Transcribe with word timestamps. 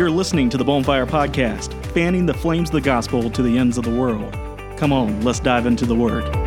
You're 0.00 0.10
listening 0.10 0.48
to 0.48 0.56
the 0.56 0.64
Bonfire 0.64 1.04
Podcast, 1.04 1.74
fanning 1.92 2.24
the 2.24 2.32
flames 2.32 2.70
of 2.70 2.72
the 2.72 2.80
gospel 2.80 3.28
to 3.28 3.42
the 3.42 3.58
ends 3.58 3.76
of 3.76 3.84
the 3.84 3.90
world. 3.90 4.32
Come 4.78 4.94
on, 4.94 5.20
let's 5.20 5.40
dive 5.40 5.66
into 5.66 5.84
the 5.84 5.94
Word. 5.94 6.39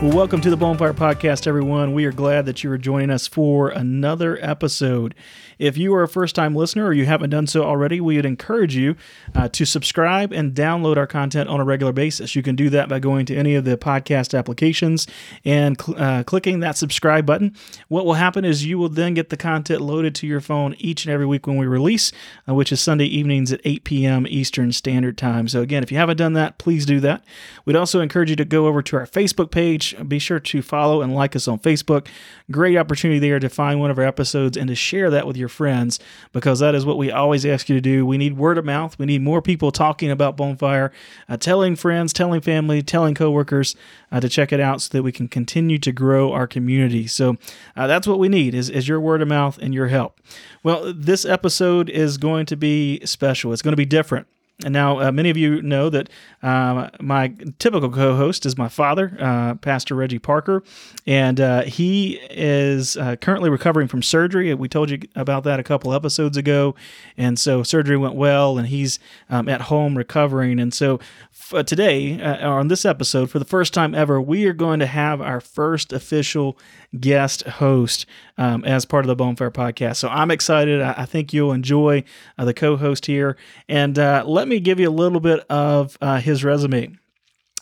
Well, 0.00 0.16
welcome 0.16 0.40
to 0.42 0.50
the 0.50 0.56
Bonfire 0.56 0.94
Podcast, 0.94 1.48
everyone. 1.48 1.92
We 1.92 2.04
are 2.04 2.12
glad 2.12 2.46
that 2.46 2.62
you 2.62 2.70
are 2.70 2.78
joining 2.78 3.10
us 3.10 3.26
for 3.26 3.70
another 3.70 4.38
episode. 4.40 5.12
If 5.58 5.76
you 5.76 5.92
are 5.92 6.04
a 6.04 6.08
first 6.08 6.36
time 6.36 6.54
listener 6.54 6.86
or 6.86 6.92
you 6.92 7.04
haven't 7.04 7.30
done 7.30 7.48
so 7.48 7.64
already, 7.64 8.00
we 8.00 8.14
would 8.14 8.24
encourage 8.24 8.76
you 8.76 8.94
uh, 9.34 9.48
to 9.48 9.64
subscribe 9.64 10.32
and 10.32 10.54
download 10.54 10.98
our 10.98 11.08
content 11.08 11.48
on 11.48 11.58
a 11.58 11.64
regular 11.64 11.92
basis. 11.92 12.36
You 12.36 12.44
can 12.44 12.54
do 12.54 12.70
that 12.70 12.88
by 12.88 13.00
going 13.00 13.26
to 13.26 13.34
any 13.34 13.56
of 13.56 13.64
the 13.64 13.76
podcast 13.76 14.38
applications 14.38 15.08
and 15.44 15.80
cl- 15.80 16.00
uh, 16.00 16.22
clicking 16.22 16.60
that 16.60 16.76
subscribe 16.76 17.26
button. 17.26 17.56
What 17.88 18.06
will 18.06 18.14
happen 18.14 18.44
is 18.44 18.64
you 18.64 18.78
will 18.78 18.88
then 18.88 19.14
get 19.14 19.30
the 19.30 19.36
content 19.36 19.80
loaded 19.80 20.14
to 20.14 20.28
your 20.28 20.40
phone 20.40 20.76
each 20.78 21.06
and 21.06 21.12
every 21.12 21.26
week 21.26 21.48
when 21.48 21.56
we 21.56 21.66
release, 21.66 22.12
uh, 22.48 22.54
which 22.54 22.70
is 22.70 22.80
Sunday 22.80 23.06
evenings 23.06 23.52
at 23.52 23.60
8 23.64 23.82
p.m. 23.82 24.28
Eastern 24.28 24.70
Standard 24.70 25.18
Time. 25.18 25.48
So, 25.48 25.60
again, 25.60 25.82
if 25.82 25.90
you 25.90 25.98
haven't 25.98 26.18
done 26.18 26.34
that, 26.34 26.58
please 26.58 26.86
do 26.86 27.00
that. 27.00 27.24
We'd 27.64 27.74
also 27.74 28.00
encourage 28.00 28.30
you 28.30 28.36
to 28.36 28.44
go 28.44 28.68
over 28.68 28.80
to 28.80 28.96
our 28.96 29.06
Facebook 29.06 29.50
page. 29.50 29.87
Be 29.94 30.18
sure 30.18 30.40
to 30.40 30.62
follow 30.62 31.02
and 31.02 31.14
like 31.14 31.36
us 31.36 31.48
on 31.48 31.58
Facebook. 31.58 32.08
Great 32.50 32.76
opportunity 32.76 33.18
there 33.18 33.38
to 33.38 33.48
find 33.48 33.80
one 33.80 33.90
of 33.90 33.98
our 33.98 34.04
episodes 34.04 34.56
and 34.56 34.68
to 34.68 34.74
share 34.74 35.10
that 35.10 35.26
with 35.26 35.36
your 35.36 35.48
friends 35.48 35.98
because 36.32 36.60
that 36.60 36.74
is 36.74 36.86
what 36.86 36.98
we 36.98 37.10
always 37.10 37.44
ask 37.44 37.68
you 37.68 37.74
to 37.74 37.80
do. 37.80 38.06
We 38.06 38.18
need 38.18 38.36
word 38.36 38.58
of 38.58 38.64
mouth. 38.64 38.98
We 38.98 39.06
need 39.06 39.22
more 39.22 39.42
people 39.42 39.70
talking 39.70 40.10
about 40.10 40.36
Bonfire, 40.36 40.92
uh, 41.28 41.36
telling 41.36 41.76
friends, 41.76 42.12
telling 42.12 42.40
family, 42.40 42.82
telling 42.82 43.14
coworkers 43.14 43.76
uh, 44.10 44.20
to 44.20 44.28
check 44.28 44.52
it 44.52 44.60
out 44.60 44.80
so 44.82 44.90
that 44.92 45.02
we 45.02 45.12
can 45.12 45.28
continue 45.28 45.78
to 45.78 45.92
grow 45.92 46.32
our 46.32 46.46
community. 46.46 47.06
So 47.06 47.36
uh, 47.76 47.86
that's 47.86 48.06
what 48.06 48.18
we 48.18 48.28
need 48.28 48.54
is, 48.54 48.70
is 48.70 48.88
your 48.88 49.00
word 49.00 49.22
of 49.22 49.28
mouth 49.28 49.58
and 49.58 49.74
your 49.74 49.88
help. 49.88 50.20
Well, 50.62 50.92
this 50.92 51.24
episode 51.24 51.90
is 51.90 52.18
going 52.18 52.46
to 52.46 52.56
be 52.56 53.00
special. 53.04 53.52
It's 53.52 53.62
going 53.62 53.72
to 53.72 53.76
be 53.76 53.86
different. 53.86 54.26
And 54.64 54.72
now, 54.72 54.98
uh, 54.98 55.12
many 55.12 55.30
of 55.30 55.36
you 55.36 55.62
know 55.62 55.88
that 55.88 56.08
uh, 56.42 56.88
my 57.00 57.32
typical 57.60 57.90
co 57.90 58.16
host 58.16 58.44
is 58.44 58.58
my 58.58 58.68
father, 58.68 59.16
uh, 59.20 59.54
Pastor 59.54 59.94
Reggie 59.94 60.18
Parker, 60.18 60.64
and 61.06 61.40
uh, 61.40 61.62
he 61.62 62.14
is 62.28 62.96
uh, 62.96 63.14
currently 63.16 63.50
recovering 63.50 63.86
from 63.86 64.02
surgery. 64.02 64.52
We 64.54 64.68
told 64.68 64.90
you 64.90 64.98
about 65.14 65.44
that 65.44 65.60
a 65.60 65.62
couple 65.62 65.94
episodes 65.94 66.36
ago. 66.36 66.74
And 67.16 67.38
so, 67.38 67.62
surgery 67.62 67.96
went 67.96 68.16
well, 68.16 68.58
and 68.58 68.66
he's 68.66 68.98
um, 69.30 69.48
at 69.48 69.60
home 69.62 69.96
recovering. 69.96 70.58
And 70.58 70.74
so, 70.74 70.98
f- 71.30 71.64
today, 71.64 72.20
uh, 72.20 72.50
on 72.50 72.66
this 72.66 72.84
episode, 72.84 73.30
for 73.30 73.38
the 73.38 73.44
first 73.44 73.72
time 73.72 73.94
ever, 73.94 74.20
we 74.20 74.44
are 74.46 74.52
going 74.52 74.80
to 74.80 74.86
have 74.86 75.20
our 75.20 75.40
first 75.40 75.92
official 75.92 76.58
guest 76.98 77.42
host 77.42 78.06
um, 78.38 78.64
as 78.64 78.84
part 78.84 79.04
of 79.04 79.08
the 79.08 79.14
Bonfire 79.14 79.52
podcast. 79.52 79.96
So 79.96 80.08
I'm 80.08 80.32
excited. 80.32 80.80
I, 80.80 80.94
I 80.98 81.04
think 81.04 81.32
you'll 81.32 81.52
enjoy 81.52 82.02
the 82.36 82.54
co 82.54 82.76
host 82.76 83.06
here. 83.06 83.36
And 83.68 83.98
uh, 83.98 84.24
let 84.48 84.54
me 84.54 84.60
give 84.60 84.80
you 84.80 84.88
a 84.88 84.90
little 84.90 85.20
bit 85.20 85.40
of 85.50 85.98
uh, 86.00 86.20
his 86.20 86.42
resume. 86.42 86.96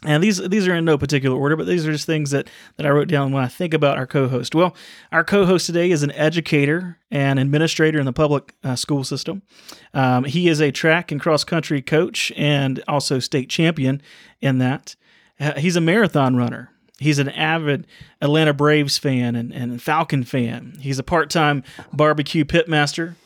And 0.04 0.22
these 0.22 0.36
these 0.38 0.68
are 0.68 0.74
in 0.76 0.84
no 0.84 0.96
particular 0.96 1.36
order, 1.36 1.56
but 1.56 1.66
these 1.66 1.84
are 1.84 1.90
just 1.90 2.06
things 2.06 2.30
that, 2.30 2.48
that 2.76 2.86
I 2.86 2.90
wrote 2.90 3.08
down 3.08 3.32
when 3.32 3.42
I 3.42 3.48
think 3.48 3.74
about 3.74 3.98
our 3.98 4.06
co-host. 4.06 4.54
Well, 4.54 4.76
our 5.10 5.24
co-host 5.24 5.66
today 5.66 5.90
is 5.90 6.04
an 6.04 6.12
educator 6.12 6.98
and 7.10 7.40
administrator 7.40 7.98
in 7.98 8.04
the 8.06 8.12
public 8.12 8.54
uh, 8.62 8.76
school 8.76 9.02
system. 9.02 9.42
Um, 9.94 10.22
he 10.22 10.46
is 10.46 10.60
a 10.60 10.70
track 10.70 11.10
and 11.10 11.20
cross 11.20 11.42
country 11.42 11.82
coach 11.82 12.30
and 12.36 12.84
also 12.86 13.18
state 13.18 13.50
champion 13.50 14.00
in 14.40 14.58
that. 14.58 14.94
Uh, 15.40 15.58
he's 15.58 15.74
a 15.74 15.80
marathon 15.80 16.36
runner. 16.36 16.70
He's 17.00 17.18
an 17.18 17.30
avid 17.30 17.88
Atlanta 18.20 18.54
Braves 18.54 18.96
fan 18.96 19.34
and, 19.34 19.52
and 19.52 19.82
Falcon 19.82 20.22
fan. 20.22 20.76
He's 20.78 21.00
a 21.00 21.02
part 21.02 21.30
time 21.30 21.64
barbecue 21.92 22.44
pitmaster. 22.44 23.16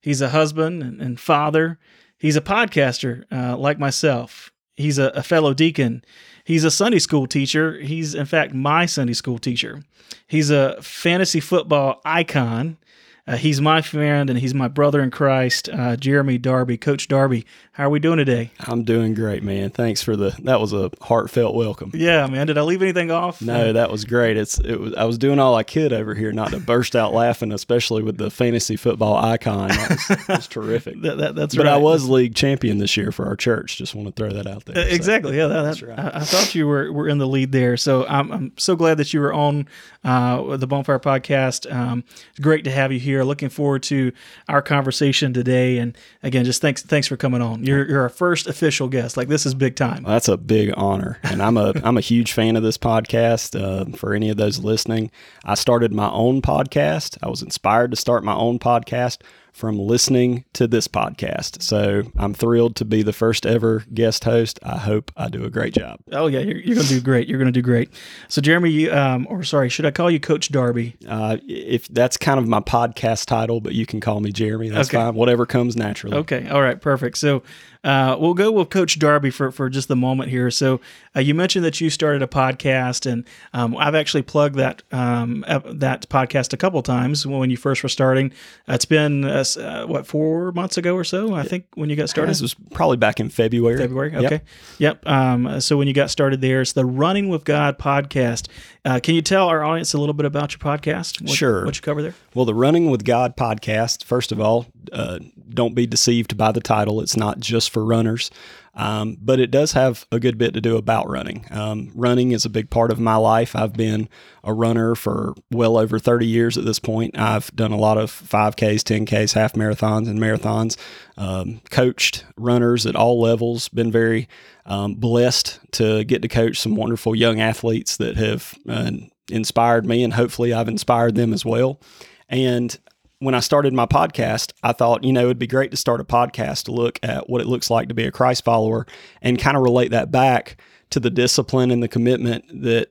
He's 0.00 0.20
a 0.20 0.30
husband 0.30 0.82
and, 0.82 1.00
and 1.00 1.20
father. 1.20 1.78
He's 2.24 2.36
a 2.36 2.40
podcaster 2.40 3.24
uh, 3.30 3.54
like 3.54 3.78
myself. 3.78 4.50
He's 4.76 4.96
a, 4.96 5.08
a 5.08 5.22
fellow 5.22 5.52
deacon. 5.52 6.02
He's 6.42 6.64
a 6.64 6.70
Sunday 6.70 6.98
school 6.98 7.26
teacher. 7.26 7.78
He's, 7.78 8.14
in 8.14 8.24
fact, 8.24 8.54
my 8.54 8.86
Sunday 8.86 9.12
school 9.12 9.38
teacher. 9.38 9.82
He's 10.26 10.48
a 10.48 10.80
fantasy 10.80 11.40
football 11.40 12.00
icon. 12.02 12.78
Uh, 13.26 13.36
he's 13.36 13.58
my 13.58 13.80
friend 13.80 14.28
and 14.28 14.38
he's 14.38 14.52
my 14.52 14.68
brother 14.68 15.00
in 15.00 15.10
Christ, 15.10 15.70
uh, 15.70 15.96
Jeremy 15.96 16.36
Darby. 16.36 16.76
Coach 16.76 17.08
Darby, 17.08 17.46
how 17.72 17.86
are 17.86 17.90
we 17.90 17.98
doing 17.98 18.18
today? 18.18 18.50
I'm 18.60 18.84
doing 18.84 19.14
great, 19.14 19.42
man. 19.42 19.70
Thanks 19.70 20.02
for 20.02 20.14
the 20.14 20.36
that 20.42 20.60
was 20.60 20.74
a 20.74 20.90
heartfelt 21.00 21.54
welcome. 21.54 21.90
Yeah, 21.94 22.26
man. 22.26 22.46
Did 22.46 22.58
I 22.58 22.62
leave 22.62 22.82
anything 22.82 23.10
off? 23.10 23.40
No, 23.40 23.72
that 23.72 23.90
was 23.90 24.04
great. 24.04 24.36
It's 24.36 24.58
it 24.60 24.78
was 24.78 24.94
I 24.94 25.04
was 25.04 25.16
doing 25.16 25.38
all 25.38 25.54
I 25.54 25.62
could 25.62 25.94
over 25.94 26.14
here 26.14 26.32
not 26.32 26.50
to 26.50 26.60
burst 26.60 26.94
out 26.94 27.14
laughing, 27.14 27.50
especially 27.50 28.02
with 28.02 28.18
the 28.18 28.30
fantasy 28.30 28.76
football 28.76 29.16
icon. 29.16 29.68
That 29.68 30.24
was, 30.28 30.46
terrific. 30.48 31.00
that, 31.00 31.16
that, 31.16 31.34
that's 31.34 31.56
but 31.56 31.64
right. 31.64 31.74
I 31.74 31.78
was 31.78 32.06
league 32.06 32.34
champion 32.34 32.76
this 32.76 32.94
year 32.96 33.10
for 33.10 33.24
our 33.24 33.36
church. 33.36 33.78
Just 33.78 33.94
want 33.94 34.06
to 34.06 34.12
throw 34.12 34.32
that 34.34 34.46
out 34.46 34.66
there. 34.66 34.76
Uh, 34.76 34.88
Exactly. 34.88 35.36
Yeah, 35.36 35.46
that, 35.48 35.62
That's 35.62 35.82
right. 35.82 35.98
I, 35.98 36.10
I 36.14 36.20
thought 36.20 36.54
you 36.54 36.66
were, 36.66 36.92
were 36.92 37.08
in 37.08 37.18
the 37.18 37.26
lead 37.26 37.52
there. 37.52 37.76
So 37.76 38.06
I'm, 38.06 38.30
I'm 38.30 38.52
so 38.58 38.76
glad 38.76 38.98
that 38.98 39.12
you 39.12 39.20
were 39.20 39.32
on 39.32 39.66
uh, 40.04 40.56
the 40.56 40.66
Bonfire 40.66 40.98
podcast. 40.98 41.70
Um, 41.74 42.04
it's 42.30 42.38
great 42.38 42.64
to 42.64 42.70
have 42.70 42.92
you 42.92 43.00
here. 43.00 43.13
Are 43.16 43.24
looking 43.24 43.48
forward 43.48 43.82
to 43.84 44.12
our 44.48 44.62
conversation 44.62 45.32
today. 45.32 45.78
And 45.78 45.96
again, 46.22 46.44
just 46.44 46.60
thanks 46.60 46.82
thanks 46.82 47.06
for 47.06 47.16
coming 47.16 47.42
on. 47.42 47.64
You're 47.64 47.88
you're 47.88 48.02
our 48.02 48.08
first 48.08 48.46
official 48.46 48.88
guest. 48.88 49.16
Like 49.16 49.28
this 49.28 49.46
is 49.46 49.54
big 49.54 49.76
time. 49.76 50.02
Well, 50.02 50.12
that's 50.12 50.28
a 50.28 50.36
big 50.36 50.72
honor, 50.76 51.18
and 51.22 51.42
I'm 51.42 51.56
a 51.56 51.72
I'm 51.82 51.96
a 51.96 52.02
huge 52.02 52.32
fan 52.32 52.56
of 52.56 52.62
this 52.62 52.78
podcast. 52.78 53.58
Uh, 53.60 53.96
for 53.96 54.14
any 54.14 54.30
of 54.30 54.36
those 54.36 54.58
listening, 54.58 55.10
I 55.44 55.54
started 55.54 55.92
my 55.92 56.10
own 56.10 56.42
podcast. 56.42 57.18
I 57.22 57.28
was 57.28 57.42
inspired 57.42 57.90
to 57.90 57.96
start 57.96 58.24
my 58.24 58.34
own 58.34 58.58
podcast 58.58 59.18
from 59.54 59.78
listening 59.78 60.44
to 60.52 60.66
this 60.66 60.88
podcast. 60.88 61.62
So 61.62 62.02
I'm 62.18 62.34
thrilled 62.34 62.74
to 62.76 62.84
be 62.84 63.02
the 63.04 63.12
first 63.12 63.46
ever 63.46 63.84
guest 63.94 64.24
host. 64.24 64.58
I 64.64 64.78
hope 64.78 65.12
I 65.16 65.28
do 65.28 65.44
a 65.44 65.48
great 65.50 65.72
job. 65.72 66.00
Oh 66.10 66.26
yeah, 66.26 66.40
you're, 66.40 66.58
you're 66.58 66.74
gonna 66.74 66.88
do 66.88 67.00
great. 67.00 67.28
You're 67.28 67.38
gonna 67.38 67.52
do 67.52 67.62
great. 67.62 67.88
So 68.28 68.42
Jeremy, 68.42 68.70
you, 68.70 68.92
um, 68.92 69.28
or 69.30 69.44
sorry, 69.44 69.68
should 69.68 69.86
I 69.86 69.92
call 69.92 70.10
you 70.10 70.18
Coach 70.18 70.50
Darby? 70.50 70.96
Uh, 71.08 71.36
if 71.46 71.86
that's 71.86 72.16
kind 72.16 72.40
of 72.40 72.48
my 72.48 72.58
podcast 72.60 73.26
title, 73.26 73.60
but 73.60 73.74
you 73.74 73.86
can 73.86 74.00
call 74.00 74.18
me 74.18 74.32
Jeremy. 74.32 74.70
That's 74.70 74.88
Okay. 74.88 74.98
fine. 74.98 75.14
Whatever 75.14 75.46
comes 75.46 75.76
naturally. 75.76 76.16
Okay. 76.18 76.48
All 76.48 76.60
right. 76.60 76.80
Perfect. 76.80 77.16
So 77.16 77.44
uh, 77.84 78.16
we'll 78.18 78.34
go 78.34 78.50
with 78.50 78.70
Coach 78.70 78.98
Darby 78.98 79.30
for, 79.30 79.52
for 79.52 79.68
just 79.68 79.88
the 79.88 79.96
moment 79.96 80.30
here. 80.30 80.50
So 80.50 80.80
uh, 81.14 81.20
you 81.20 81.34
mentioned 81.34 81.64
that 81.64 81.80
you 81.80 81.90
started 81.90 82.22
a 82.22 82.26
podcast, 82.26 83.10
and 83.10 83.24
um, 83.52 83.76
I've 83.76 83.94
actually 83.94 84.22
plugged 84.22 84.56
that 84.56 84.82
um, 84.90 85.44
that 85.46 86.08
podcast 86.08 86.52
a 86.52 86.56
couple 86.56 86.82
times 86.82 87.26
when 87.26 87.50
you 87.50 87.56
first 87.56 87.82
were 87.82 87.88
starting. 87.88 88.32
it's 88.66 88.86
been 88.86 89.24
uh, 89.24 89.44
uh, 89.58 89.86
what 89.86 90.06
four 90.06 90.52
months 90.52 90.78
ago 90.78 90.94
or 90.94 91.04
so, 91.04 91.34
I 91.34 91.42
think, 91.42 91.66
when 91.74 91.90
you 91.90 91.96
got 91.96 92.08
started. 92.08 92.30
This 92.30 92.40
was 92.40 92.54
probably 92.72 92.96
back 92.96 93.20
in 93.20 93.28
February. 93.28 93.78
February. 93.78 94.12
Yep. 94.12 94.24
Okay. 94.24 94.40
Yep. 94.78 95.06
Um, 95.06 95.60
so 95.60 95.76
when 95.76 95.86
you 95.86 95.94
got 95.94 96.10
started 96.10 96.40
there, 96.40 96.62
it's 96.62 96.72
the 96.72 96.86
Running 96.86 97.28
with 97.28 97.44
God 97.44 97.78
podcast. 97.78 98.48
Uh, 98.84 99.00
can 99.00 99.14
you 99.14 99.22
tell 99.22 99.48
our 99.48 99.64
audience 99.64 99.94
a 99.94 99.98
little 99.98 100.14
bit 100.14 100.26
about 100.26 100.52
your 100.52 100.58
podcast? 100.58 101.20
What, 101.20 101.30
Sure. 101.30 101.64
What 101.64 101.76
you 101.76 101.82
cover 101.82 102.02
there? 102.02 102.14
Well, 102.34 102.44
the 102.44 102.54
Running 102.54 102.90
with 102.90 103.04
God 103.04 103.36
podcast, 103.36 104.04
first 104.04 104.32
of 104.32 104.40
all, 104.40 104.66
uh, 104.92 105.18
don't 105.48 105.74
be 105.74 105.86
deceived 105.86 106.36
by 106.36 106.52
the 106.52 106.60
title. 106.60 107.00
It's 107.00 107.16
not 107.16 107.38
just 107.40 107.70
for 107.74 107.84
runners, 107.84 108.30
um, 108.74 109.18
but 109.20 109.38
it 109.38 109.50
does 109.50 109.72
have 109.72 110.06
a 110.10 110.18
good 110.18 110.38
bit 110.38 110.54
to 110.54 110.60
do 110.60 110.76
about 110.76 111.08
running. 111.08 111.46
Um, 111.50 111.90
running 111.94 112.32
is 112.32 112.44
a 112.44 112.50
big 112.50 112.70
part 112.70 112.90
of 112.90 112.98
my 112.98 113.16
life. 113.16 113.54
I've 113.54 113.74
been 113.74 114.08
a 114.42 114.54
runner 114.54 114.94
for 114.94 115.34
well 115.50 115.76
over 115.76 115.98
30 115.98 116.26
years 116.26 116.56
at 116.56 116.64
this 116.64 116.78
point. 116.78 117.18
I've 117.18 117.54
done 117.54 117.72
a 117.72 117.76
lot 117.76 117.98
of 117.98 118.10
5Ks, 118.10 118.82
10Ks, 118.82 119.34
half 119.34 119.52
marathons, 119.52 120.08
and 120.08 120.18
marathons, 120.18 120.76
um, 121.16 121.60
coached 121.70 122.24
runners 122.36 122.86
at 122.86 122.96
all 122.96 123.20
levels, 123.20 123.68
been 123.68 123.92
very 123.92 124.28
um, 124.64 124.94
blessed 124.94 125.60
to 125.72 126.04
get 126.04 126.22
to 126.22 126.28
coach 126.28 126.58
some 126.58 126.74
wonderful 126.76 127.14
young 127.14 127.40
athletes 127.40 127.98
that 127.98 128.16
have 128.16 128.54
uh, 128.68 128.90
inspired 129.30 129.84
me, 129.84 130.02
and 130.02 130.14
hopefully 130.14 130.52
I've 130.52 130.68
inspired 130.68 131.14
them 131.14 131.32
as 131.32 131.44
well. 131.44 131.80
And 132.28 132.76
when 133.24 133.34
I 133.34 133.40
started 133.40 133.72
my 133.72 133.86
podcast, 133.86 134.52
I 134.62 134.72
thought, 134.72 135.02
you 135.02 135.12
know, 135.12 135.24
it'd 135.24 135.38
be 135.38 135.46
great 135.46 135.70
to 135.70 135.76
start 135.78 136.00
a 136.00 136.04
podcast 136.04 136.64
to 136.64 136.72
look 136.72 136.98
at 137.02 137.28
what 137.28 137.40
it 137.40 137.46
looks 137.46 137.70
like 137.70 137.88
to 137.88 137.94
be 137.94 138.04
a 138.04 138.12
Christ 138.12 138.44
follower 138.44 138.86
and 139.22 139.38
kind 139.38 139.56
of 139.56 139.62
relate 139.62 139.92
that 139.92 140.10
back 140.10 140.60
to 140.90 141.00
the 141.00 141.10
discipline 141.10 141.70
and 141.70 141.82
the 141.82 141.88
commitment 141.88 142.44
that 142.62 142.90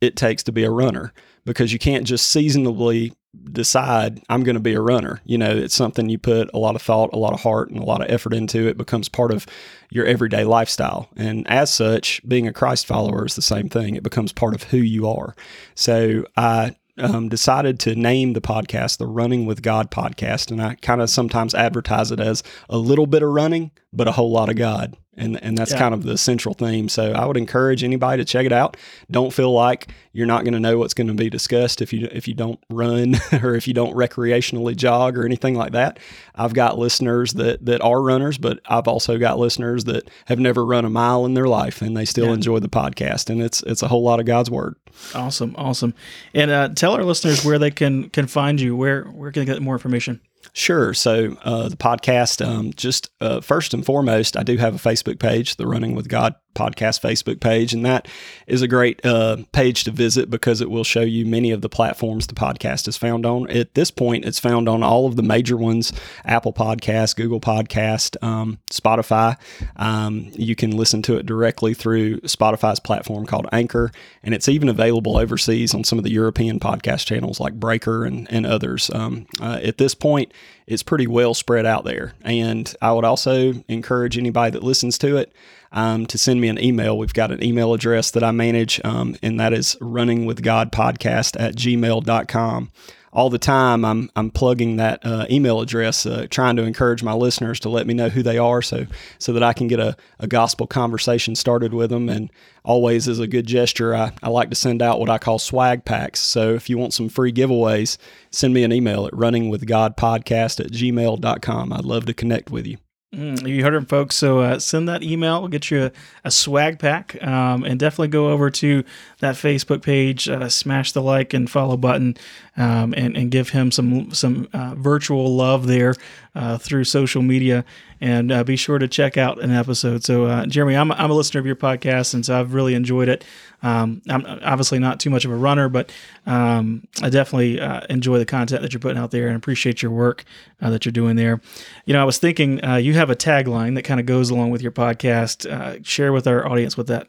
it 0.00 0.16
takes 0.16 0.42
to 0.44 0.52
be 0.52 0.64
a 0.64 0.70
runner 0.70 1.14
because 1.46 1.72
you 1.72 1.78
can't 1.78 2.06
just 2.06 2.26
seasonably 2.26 3.14
decide 3.52 4.20
I'm 4.28 4.42
going 4.42 4.54
to 4.54 4.60
be 4.60 4.74
a 4.74 4.80
runner. 4.80 5.20
You 5.24 5.38
know, 5.38 5.50
it's 5.50 5.74
something 5.74 6.08
you 6.08 6.18
put 6.18 6.50
a 6.52 6.58
lot 6.58 6.74
of 6.74 6.82
thought, 6.82 7.14
a 7.14 7.18
lot 7.18 7.32
of 7.32 7.40
heart, 7.40 7.70
and 7.70 7.78
a 7.78 7.84
lot 7.84 8.02
of 8.02 8.10
effort 8.10 8.34
into. 8.34 8.68
It 8.68 8.76
becomes 8.76 9.08
part 9.08 9.32
of 9.32 9.46
your 9.90 10.04
everyday 10.04 10.44
lifestyle. 10.44 11.08
And 11.16 11.48
as 11.48 11.72
such, 11.72 12.20
being 12.28 12.46
a 12.46 12.52
Christ 12.52 12.86
follower 12.86 13.24
is 13.24 13.36
the 13.36 13.42
same 13.42 13.68
thing. 13.68 13.94
It 13.94 14.02
becomes 14.02 14.32
part 14.32 14.54
of 14.54 14.64
who 14.64 14.78
you 14.78 15.08
are. 15.08 15.34
So 15.74 16.24
I 16.36 16.76
um, 17.00 17.28
decided 17.28 17.80
to 17.80 17.94
name 17.94 18.32
the 18.32 18.40
podcast 18.40 18.98
the 18.98 19.06
Running 19.06 19.46
with 19.46 19.62
God 19.62 19.90
podcast. 19.90 20.50
And 20.50 20.62
I 20.62 20.74
kind 20.76 21.00
of 21.00 21.10
sometimes 21.10 21.54
advertise 21.54 22.10
it 22.10 22.20
as 22.20 22.42
a 22.68 22.78
little 22.78 23.06
bit 23.06 23.22
of 23.22 23.30
running, 23.30 23.70
but 23.92 24.08
a 24.08 24.12
whole 24.12 24.30
lot 24.30 24.48
of 24.48 24.56
God. 24.56 24.96
And 25.20 25.42
and 25.44 25.56
that's 25.56 25.70
Yeah. 25.72 25.78
kind 25.78 25.94
of 25.94 26.02
the 26.02 26.18
central 26.18 26.54
theme. 26.54 26.88
So 26.88 27.12
I 27.12 27.26
would 27.26 27.36
encourage 27.36 27.84
anybody 27.84 28.22
to 28.22 28.24
check 28.24 28.46
it 28.46 28.52
out. 28.52 28.76
Don't 29.10 29.32
feel 29.32 29.52
like 29.52 29.88
you're 30.12 30.26
not 30.26 30.42
going 30.42 30.54
to 30.54 30.60
know 30.60 30.76
what's 30.78 30.94
going 30.94 31.06
to 31.06 31.14
be 31.14 31.30
discussed 31.30 31.80
if 31.82 31.92
you 31.92 32.08
if 32.10 32.26
you 32.26 32.34
don't 32.34 32.58
run 32.70 33.14
or 33.42 33.54
if 33.54 33.68
you 33.68 33.74
don't 33.74 33.94
recreationally 33.94 34.74
jog 34.76 35.16
or 35.16 35.24
anything 35.24 35.54
like 35.54 35.72
that. 35.72 35.98
I've 36.34 36.54
got 36.54 36.78
listeners 36.78 37.34
that 37.34 37.64
that 37.66 37.80
are 37.82 38.02
runners, 38.02 38.38
but 38.38 38.58
I've 38.66 38.88
also 38.88 39.18
got 39.18 39.38
listeners 39.38 39.84
that 39.84 40.08
have 40.26 40.40
never 40.40 40.64
run 40.66 40.84
a 40.84 40.90
mile 40.90 41.26
in 41.26 41.34
their 41.34 41.46
life 41.48 41.82
and 41.82 41.96
they 41.96 42.04
still 42.04 42.26
Yeah. 42.26 42.32
enjoy 42.34 42.58
the 42.58 42.68
podcast. 42.68 43.30
And 43.30 43.40
it's 43.42 43.62
it's 43.64 43.82
a 43.82 43.88
whole 43.88 44.02
lot 44.02 44.18
of 44.20 44.26
God's 44.26 44.50
word. 44.50 44.74
Awesome, 45.14 45.54
awesome. 45.56 45.94
And 46.34 46.50
uh, 46.50 46.68
tell 46.74 46.92
our 46.94 47.04
listeners 47.04 47.44
where 47.44 47.58
they 47.58 47.70
can 47.70 48.08
can 48.10 48.26
find 48.26 48.60
you. 48.60 48.74
Where 48.74 49.04
where 49.04 49.30
can 49.30 49.44
they 49.44 49.52
get 49.52 49.62
more 49.62 49.74
information? 49.74 50.20
Sure. 50.52 50.94
So 50.94 51.36
uh, 51.42 51.68
the 51.68 51.76
podcast, 51.76 52.44
um, 52.44 52.72
just 52.74 53.10
uh, 53.20 53.40
first 53.40 53.74
and 53.74 53.84
foremost, 53.84 54.36
I 54.36 54.42
do 54.42 54.56
have 54.56 54.74
a 54.74 54.78
Facebook 54.78 55.18
page, 55.18 55.56
the 55.56 55.66
Running 55.66 55.94
with 55.94 56.08
God 56.08 56.34
podcast 56.60 57.00
Facebook 57.00 57.40
page, 57.40 57.72
and 57.72 57.84
that 57.86 58.06
is 58.46 58.60
a 58.60 58.68
great 58.68 59.04
uh, 59.04 59.38
page 59.52 59.84
to 59.84 59.90
visit 59.90 60.28
because 60.28 60.60
it 60.60 60.70
will 60.70 60.84
show 60.84 61.00
you 61.00 61.24
many 61.24 61.50
of 61.50 61.62
the 61.62 61.68
platforms 61.68 62.26
the 62.26 62.34
podcast 62.34 62.86
is 62.86 62.96
found 62.96 63.24
on. 63.24 63.48
At 63.50 63.74
this 63.74 63.90
point, 63.90 64.24
it's 64.24 64.38
found 64.38 64.68
on 64.68 64.82
all 64.82 65.06
of 65.06 65.16
the 65.16 65.22
major 65.22 65.56
ones: 65.56 65.92
Apple 66.24 66.52
Podcast, 66.52 67.16
Google 67.16 67.40
Podcast, 67.40 68.22
um, 68.22 68.58
Spotify. 68.70 69.36
Um, 69.76 70.30
you 70.32 70.54
can 70.54 70.76
listen 70.76 71.02
to 71.02 71.16
it 71.16 71.26
directly 71.26 71.74
through 71.74 72.20
Spotify's 72.20 72.80
platform 72.80 73.26
called 73.26 73.46
Anchor, 73.52 73.90
and 74.22 74.34
it's 74.34 74.48
even 74.48 74.68
available 74.68 75.16
overseas 75.16 75.74
on 75.74 75.84
some 75.84 75.98
of 75.98 76.04
the 76.04 76.12
European 76.12 76.60
podcast 76.60 77.06
channels 77.06 77.40
like 77.40 77.54
Breaker 77.54 78.04
and, 78.04 78.30
and 78.30 78.46
others. 78.46 78.90
Um, 78.94 79.26
uh, 79.40 79.60
at 79.62 79.78
this 79.78 79.94
point, 79.94 80.32
it's 80.66 80.84
pretty 80.84 81.06
well 81.06 81.34
spread 81.34 81.66
out 81.66 81.84
there. 81.84 82.14
And 82.22 82.72
I 82.80 82.92
would 82.92 83.04
also 83.04 83.54
encourage 83.68 84.16
anybody 84.16 84.52
that 84.52 84.62
listens 84.62 84.96
to 84.98 85.16
it 85.16 85.32
um, 85.72 86.06
to 86.06 86.18
send 86.18 86.40
me 86.40 86.48
an 86.48 86.62
email. 86.62 86.96
We've 86.96 87.12
got 87.12 87.30
an 87.30 87.42
email 87.42 87.74
address 87.74 88.10
that 88.12 88.24
I 88.24 88.30
manage, 88.30 88.80
um, 88.84 89.16
and 89.22 89.38
that 89.38 89.52
is 89.52 89.76
runningwithgodpodcast 89.80 91.40
at 91.40 91.54
gmail.com. 91.54 92.70
All 93.12 93.28
the 93.28 93.38
time, 93.38 93.84
I'm, 93.84 94.08
I'm 94.14 94.30
plugging 94.30 94.76
that 94.76 95.04
uh, 95.04 95.26
email 95.28 95.60
address, 95.60 96.06
uh, 96.06 96.28
trying 96.30 96.54
to 96.56 96.62
encourage 96.62 97.02
my 97.02 97.12
listeners 97.12 97.58
to 97.60 97.68
let 97.68 97.84
me 97.88 97.92
know 97.92 98.08
who 98.08 98.22
they 98.22 98.38
are 98.38 98.62
so, 98.62 98.86
so 99.18 99.32
that 99.32 99.42
I 99.42 99.52
can 99.52 99.66
get 99.66 99.80
a, 99.80 99.96
a 100.20 100.28
gospel 100.28 100.68
conversation 100.68 101.34
started 101.34 101.74
with 101.74 101.90
them. 101.90 102.08
And 102.08 102.30
always, 102.64 103.08
as 103.08 103.18
a 103.18 103.26
good 103.26 103.46
gesture, 103.48 103.96
I, 103.96 104.12
I 104.22 104.28
like 104.28 104.50
to 104.50 104.56
send 104.56 104.80
out 104.80 105.00
what 105.00 105.10
I 105.10 105.18
call 105.18 105.40
swag 105.40 105.84
packs. 105.84 106.20
So 106.20 106.54
if 106.54 106.70
you 106.70 106.78
want 106.78 106.94
some 106.94 107.08
free 107.08 107.32
giveaways, 107.32 107.96
send 108.30 108.54
me 108.54 108.62
an 108.62 108.72
email 108.72 109.06
at 109.06 109.12
runningwithgodpodcast 109.12 110.64
at 110.64 110.70
gmail.com. 110.70 111.72
I'd 111.72 111.84
love 111.84 112.06
to 112.06 112.14
connect 112.14 112.50
with 112.50 112.64
you. 112.64 112.76
Mm, 113.14 113.44
you 113.44 113.64
heard 113.64 113.74
it, 113.74 113.88
folks. 113.88 114.14
So 114.14 114.38
uh, 114.38 114.60
send 114.60 114.88
that 114.88 115.02
email. 115.02 115.40
We'll 115.40 115.48
get 115.48 115.68
you 115.68 115.86
a, 115.86 115.92
a 116.24 116.30
swag 116.30 116.78
pack, 116.78 117.20
um, 117.26 117.64
and 117.64 117.78
definitely 117.78 118.06
go 118.06 118.30
over 118.30 118.50
to 118.50 118.84
that 119.18 119.34
Facebook 119.34 119.82
page, 119.82 120.28
uh, 120.28 120.48
smash 120.48 120.92
the 120.92 121.02
like 121.02 121.34
and 121.34 121.50
follow 121.50 121.76
button, 121.76 122.16
um, 122.56 122.94
and 122.96 123.16
and 123.16 123.32
give 123.32 123.48
him 123.48 123.72
some 123.72 124.12
some 124.12 124.48
uh, 124.52 124.76
virtual 124.76 125.34
love 125.34 125.66
there 125.66 125.96
uh, 126.36 126.56
through 126.58 126.84
social 126.84 127.22
media. 127.22 127.64
And 128.00 128.32
uh, 128.32 128.44
be 128.44 128.56
sure 128.56 128.78
to 128.78 128.88
check 128.88 129.18
out 129.18 129.42
an 129.42 129.50
episode. 129.50 130.04
So, 130.04 130.24
uh, 130.24 130.46
Jeremy, 130.46 130.74
I'm, 130.74 130.90
I'm 130.92 131.10
a 131.10 131.14
listener 131.14 131.38
of 131.40 131.46
your 131.46 131.56
podcast, 131.56 132.14
and 132.14 132.24
so 132.24 132.38
I've 132.40 132.54
really 132.54 132.74
enjoyed 132.74 133.08
it. 133.10 133.24
Um, 133.62 134.00
I'm 134.08 134.24
obviously 134.42 134.78
not 134.78 135.00
too 135.00 135.10
much 135.10 135.26
of 135.26 135.30
a 135.30 135.36
runner, 135.36 135.68
but 135.68 135.92
um, 136.26 136.86
I 137.02 137.10
definitely 137.10 137.60
uh, 137.60 137.82
enjoy 137.90 138.16
the 138.18 138.24
content 138.24 138.62
that 138.62 138.72
you're 138.72 138.80
putting 138.80 138.96
out 138.96 139.10
there 139.10 139.28
and 139.28 139.36
appreciate 139.36 139.82
your 139.82 139.90
work 139.90 140.24
uh, 140.62 140.70
that 140.70 140.86
you're 140.86 140.92
doing 140.92 141.16
there. 141.16 141.42
You 141.84 141.92
know, 141.92 142.00
I 142.00 142.04
was 142.04 142.16
thinking 142.18 142.64
uh, 142.64 142.76
you 142.76 142.94
have 142.94 143.10
a 143.10 143.16
tagline 143.16 143.74
that 143.74 143.82
kind 143.82 144.00
of 144.00 144.06
goes 144.06 144.30
along 144.30 144.50
with 144.50 144.62
your 144.62 144.72
podcast. 144.72 145.44
Uh, 145.50 145.82
share 145.82 146.12
with 146.12 146.26
our 146.26 146.46
audience 146.48 146.78
what 146.78 146.86
that 146.86 147.08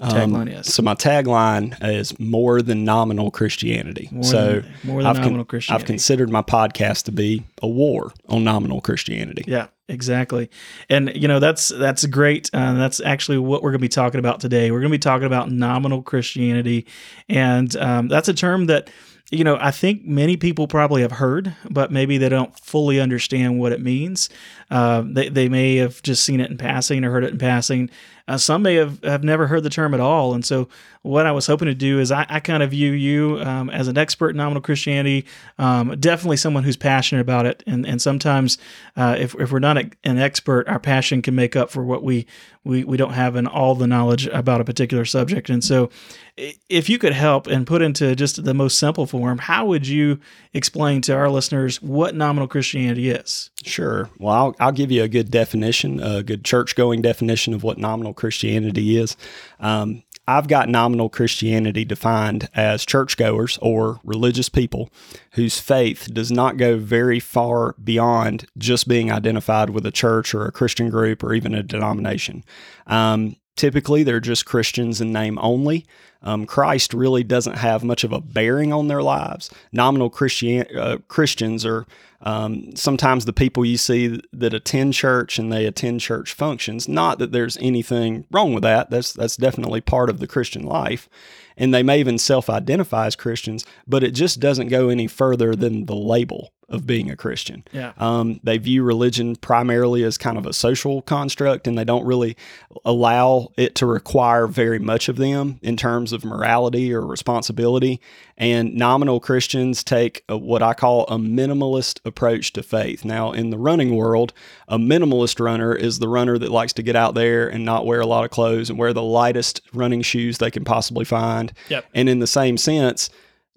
tagline 0.00 0.58
is. 0.58 0.72
So 0.72 0.82
my 0.82 0.94
tagline 0.94 1.76
is 1.82 2.18
more 2.18 2.62
than 2.62 2.84
nominal 2.84 3.30
Christianity. 3.30 4.08
More 4.10 4.24
so 4.24 4.60
than- 4.60 4.72
more 4.84 5.02
than 5.02 5.06
I've 5.16 5.20
nominal 5.20 5.46
I've 5.68 5.84
considered 5.84 6.30
my 6.30 6.42
podcast 6.42 7.04
to 7.04 7.12
be 7.12 7.44
a 7.62 7.68
war 7.68 8.12
on 8.28 8.42
nominal 8.44 8.80
Christianity. 8.80 9.44
Yeah, 9.46 9.68
exactly. 9.88 10.50
And 10.88 11.12
you 11.14 11.28
know 11.28 11.40
that's 11.40 11.68
that's 11.68 12.04
great. 12.06 12.50
Uh, 12.52 12.74
that's 12.74 13.00
actually 13.00 13.38
what 13.38 13.62
we're 13.62 13.70
going 13.70 13.80
to 13.80 13.84
be 13.84 13.88
talking 13.88 14.18
about 14.18 14.40
today. 14.40 14.70
We're 14.70 14.80
going 14.80 14.90
to 14.90 14.98
be 14.98 15.00
talking 15.00 15.26
about 15.26 15.50
nominal 15.50 16.02
Christianity, 16.02 16.86
and 17.28 17.74
um, 17.76 18.08
that's 18.08 18.28
a 18.28 18.34
term 18.34 18.66
that 18.66 18.90
you 19.30 19.44
know 19.44 19.58
I 19.60 19.70
think 19.70 20.04
many 20.04 20.36
people 20.36 20.66
probably 20.66 21.02
have 21.02 21.12
heard, 21.12 21.54
but 21.70 21.90
maybe 21.90 22.18
they 22.18 22.28
don't 22.28 22.58
fully 22.58 23.00
understand 23.00 23.58
what 23.58 23.72
it 23.72 23.80
means. 23.80 24.28
Uh, 24.70 25.02
they 25.06 25.28
they 25.28 25.48
may 25.48 25.76
have 25.76 26.02
just 26.02 26.24
seen 26.24 26.40
it 26.40 26.50
in 26.50 26.58
passing 26.58 27.04
or 27.04 27.10
heard 27.10 27.24
it 27.24 27.32
in 27.32 27.38
passing. 27.38 27.90
Uh, 28.32 28.38
some 28.38 28.62
may 28.62 28.76
have, 28.76 28.98
have 29.04 29.22
never 29.22 29.46
heard 29.46 29.62
the 29.62 29.68
term 29.68 29.92
at 29.92 30.00
all. 30.00 30.32
And 30.32 30.42
so, 30.42 30.66
what 31.02 31.26
I 31.26 31.32
was 31.32 31.46
hoping 31.46 31.66
to 31.66 31.74
do 31.74 31.98
is 31.98 32.10
I, 32.10 32.24
I 32.30 32.40
kind 32.40 32.62
of 32.62 32.70
view 32.70 32.92
you 32.92 33.38
um, 33.40 33.68
as 33.68 33.88
an 33.88 33.98
expert 33.98 34.30
in 34.30 34.36
nominal 34.38 34.62
Christianity, 34.62 35.26
um, 35.58 35.98
definitely 36.00 36.38
someone 36.38 36.62
who's 36.64 36.76
passionate 36.76 37.20
about 37.20 37.44
it. 37.44 37.62
And 37.66 37.84
and 37.86 38.00
sometimes, 38.00 38.56
uh, 38.96 39.16
if, 39.18 39.34
if 39.34 39.52
we're 39.52 39.58
not 39.58 39.76
a, 39.76 39.90
an 40.04 40.16
expert, 40.16 40.66
our 40.66 40.78
passion 40.78 41.20
can 41.20 41.34
make 41.34 41.56
up 41.56 41.70
for 41.70 41.84
what 41.84 42.02
we, 42.02 42.26
we, 42.64 42.84
we 42.84 42.96
don't 42.96 43.12
have 43.12 43.36
in 43.36 43.46
all 43.46 43.74
the 43.74 43.86
knowledge 43.86 44.26
about 44.28 44.62
a 44.62 44.64
particular 44.64 45.04
subject. 45.04 45.50
And 45.50 45.62
so, 45.62 45.90
if 46.36 46.88
you 46.88 46.98
could 46.98 47.12
help 47.12 47.46
and 47.46 47.66
put 47.66 47.82
into 47.82 48.16
just 48.16 48.42
the 48.42 48.54
most 48.54 48.78
simple 48.78 49.06
form, 49.06 49.38
how 49.38 49.66
would 49.66 49.86
you 49.86 50.20
explain 50.54 51.02
to 51.02 51.14
our 51.14 51.28
listeners 51.28 51.82
what 51.82 52.14
nominal 52.14 52.48
Christianity 52.48 53.10
is? 53.10 53.50
Sure. 53.64 54.08
Well, 54.18 54.34
I'll, 54.34 54.56
I'll 54.58 54.72
give 54.72 54.90
you 54.90 55.02
a 55.02 55.08
good 55.08 55.30
definition, 55.30 56.00
a 56.00 56.22
good 56.22 56.44
church 56.44 56.74
going 56.74 57.02
definition 57.02 57.52
of 57.52 57.62
what 57.62 57.76
nominal 57.76 58.14
Christianity 58.22 58.96
is. 58.96 59.16
Um, 59.58 60.04
I've 60.28 60.46
got 60.46 60.68
nominal 60.68 61.08
Christianity 61.08 61.84
defined 61.84 62.48
as 62.54 62.86
churchgoers 62.86 63.58
or 63.60 63.98
religious 64.04 64.48
people 64.48 64.88
whose 65.32 65.58
faith 65.58 66.08
does 66.12 66.30
not 66.30 66.56
go 66.56 66.78
very 66.78 67.18
far 67.18 67.74
beyond 67.82 68.46
just 68.56 68.86
being 68.86 69.10
identified 69.10 69.70
with 69.70 69.84
a 69.84 69.90
church 69.90 70.32
or 70.32 70.46
a 70.46 70.52
Christian 70.52 70.90
group 70.90 71.24
or 71.24 71.34
even 71.34 71.54
a 71.54 71.62
denomination. 71.64 72.44
Um, 72.86 73.34
typically, 73.56 74.02
they're 74.02 74.20
just 74.20 74.46
Christians 74.46 75.00
in 75.00 75.12
name 75.12 75.38
only. 75.40 75.86
Um, 76.22 76.46
Christ 76.46 76.94
really 76.94 77.24
doesn't 77.24 77.56
have 77.56 77.82
much 77.82 78.04
of 78.04 78.12
a 78.12 78.20
bearing 78.20 78.72
on 78.72 78.88
their 78.88 79.02
lives. 79.02 79.50
Nominal 79.72 80.10
Christian 80.10 80.64
uh, 80.76 80.98
Christians 81.08 81.66
are 81.66 81.84
um, 82.20 82.76
sometimes 82.76 83.24
the 83.24 83.32
people 83.32 83.64
you 83.64 83.76
see 83.76 84.20
that 84.32 84.54
attend 84.54 84.94
church 84.94 85.38
and 85.38 85.52
they 85.52 85.66
attend 85.66 86.00
church 86.00 86.32
functions. 86.32 86.88
Not 86.88 87.18
that 87.18 87.32
there's 87.32 87.56
anything 87.56 88.24
wrong 88.30 88.54
with 88.54 88.62
that. 88.62 88.90
That's 88.90 89.12
that's 89.12 89.36
definitely 89.36 89.80
part 89.80 90.08
of 90.08 90.20
the 90.20 90.28
Christian 90.28 90.62
life, 90.62 91.08
and 91.56 91.74
they 91.74 91.82
may 91.82 91.98
even 91.98 92.18
self-identify 92.18 93.06
as 93.06 93.16
Christians. 93.16 93.66
But 93.88 94.04
it 94.04 94.12
just 94.12 94.38
doesn't 94.38 94.68
go 94.68 94.88
any 94.88 95.08
further 95.08 95.56
than 95.56 95.86
the 95.86 95.96
label 95.96 96.52
of 96.72 96.86
being 96.86 97.10
a 97.10 97.16
Christian. 97.16 97.62
Yeah. 97.70 97.92
Um, 97.98 98.40
they 98.42 98.58
view 98.58 98.82
religion 98.82 99.36
primarily 99.36 100.02
as 100.02 100.18
kind 100.18 100.38
of 100.38 100.46
a 100.46 100.52
social 100.52 101.02
construct, 101.02 101.66
and 101.66 101.78
they 101.78 101.84
don't 101.84 102.04
really 102.04 102.36
allow 102.84 103.52
it 103.56 103.74
to 103.76 103.86
require 103.86 104.46
very 104.46 104.78
much 104.78 105.08
of 105.08 105.16
them 105.16 105.58
in 105.62 105.76
terms 105.76 106.12
of 106.12 106.24
morality 106.24 106.92
or 106.92 107.06
responsibility. 107.06 108.00
And 108.38 108.74
nominal 108.74 109.20
Christians 109.20 109.84
take 109.84 110.24
a, 110.28 110.36
what 110.36 110.62
I 110.62 110.72
call 110.72 111.04
a 111.04 111.16
minimalist 111.16 112.00
approach 112.04 112.52
to 112.54 112.62
faith. 112.62 113.04
Now, 113.04 113.32
in 113.32 113.50
the 113.50 113.58
running 113.58 113.94
world, 113.94 114.32
a 114.66 114.78
minimalist 114.78 115.38
runner 115.38 115.74
is 115.74 115.98
the 115.98 116.08
runner 116.08 116.38
that 116.38 116.50
likes 116.50 116.72
to 116.74 116.82
get 116.82 116.96
out 116.96 117.14
there 117.14 117.48
and 117.48 117.64
not 117.64 117.86
wear 117.86 118.00
a 118.00 118.06
lot 118.06 118.24
of 118.24 118.30
clothes 118.30 118.70
and 118.70 118.78
wear 118.78 118.94
the 118.94 119.02
lightest 119.02 119.60
running 119.74 120.02
shoes 120.02 120.38
they 120.38 120.50
can 120.50 120.64
possibly 120.64 121.04
find. 121.04 121.52
Yep. 121.68 121.84
And 121.94 122.08
in 122.08 122.18
the 122.18 122.26
same 122.26 122.56
sense, 122.56 123.10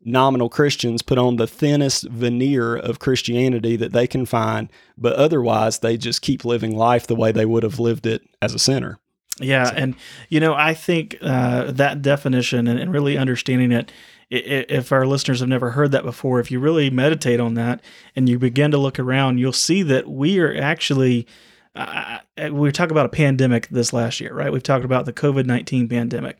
nominal 0.05 0.49
Christians 0.49 1.01
put 1.01 1.17
on 1.17 1.35
the 1.35 1.47
thinnest 1.47 2.07
veneer 2.09 2.75
of 2.75 2.99
Christianity 2.99 3.75
that 3.75 3.91
they 3.91 4.07
can 4.07 4.25
find, 4.25 4.69
but 4.97 5.13
otherwise 5.13 5.79
they 5.79 5.97
just 5.97 6.21
keep 6.21 6.45
living 6.45 6.77
life 6.77 7.07
the 7.07 7.15
way 7.15 7.31
they 7.31 7.45
would 7.45 7.63
have 7.63 7.79
lived 7.79 8.05
it 8.05 8.21
as 8.41 8.53
a 8.53 8.59
sinner. 8.59 8.99
Yeah, 9.39 9.69
and 9.75 9.95
you 10.29 10.39
know, 10.39 10.53
I 10.53 10.73
think 10.73 11.17
uh, 11.21 11.71
that 11.71 12.01
definition 12.01 12.67
and, 12.67 12.79
and 12.79 12.93
really 12.93 13.17
understanding 13.17 13.71
it. 13.71 13.91
If 14.29 14.91
our 14.91 15.05
listeners 15.05 15.41
have 15.41 15.49
never 15.49 15.71
heard 15.71 15.91
that 15.91 16.03
before, 16.03 16.39
if 16.39 16.49
you 16.49 16.59
really 16.59 16.89
meditate 16.89 17.39
on 17.39 17.53
that 17.55 17.81
and 18.15 18.27
you 18.27 18.39
begin 18.39 18.71
to 18.71 18.77
look 18.77 18.97
around, 18.97 19.37
you'll 19.37 19.53
see 19.53 19.83
that 19.83 20.07
we 20.07 20.39
are 20.39 20.55
actually. 20.55 21.27
Uh, 21.75 22.19
we 22.51 22.71
talk 22.71 22.91
about 22.91 23.05
a 23.05 23.09
pandemic 23.09 23.67
this 23.67 23.91
last 23.91 24.21
year, 24.21 24.33
right? 24.33 24.51
We've 24.51 24.63
talked 24.63 24.85
about 24.85 25.05
the 25.05 25.13
COVID 25.13 25.45
19 25.45 25.89
pandemic. 25.89 26.37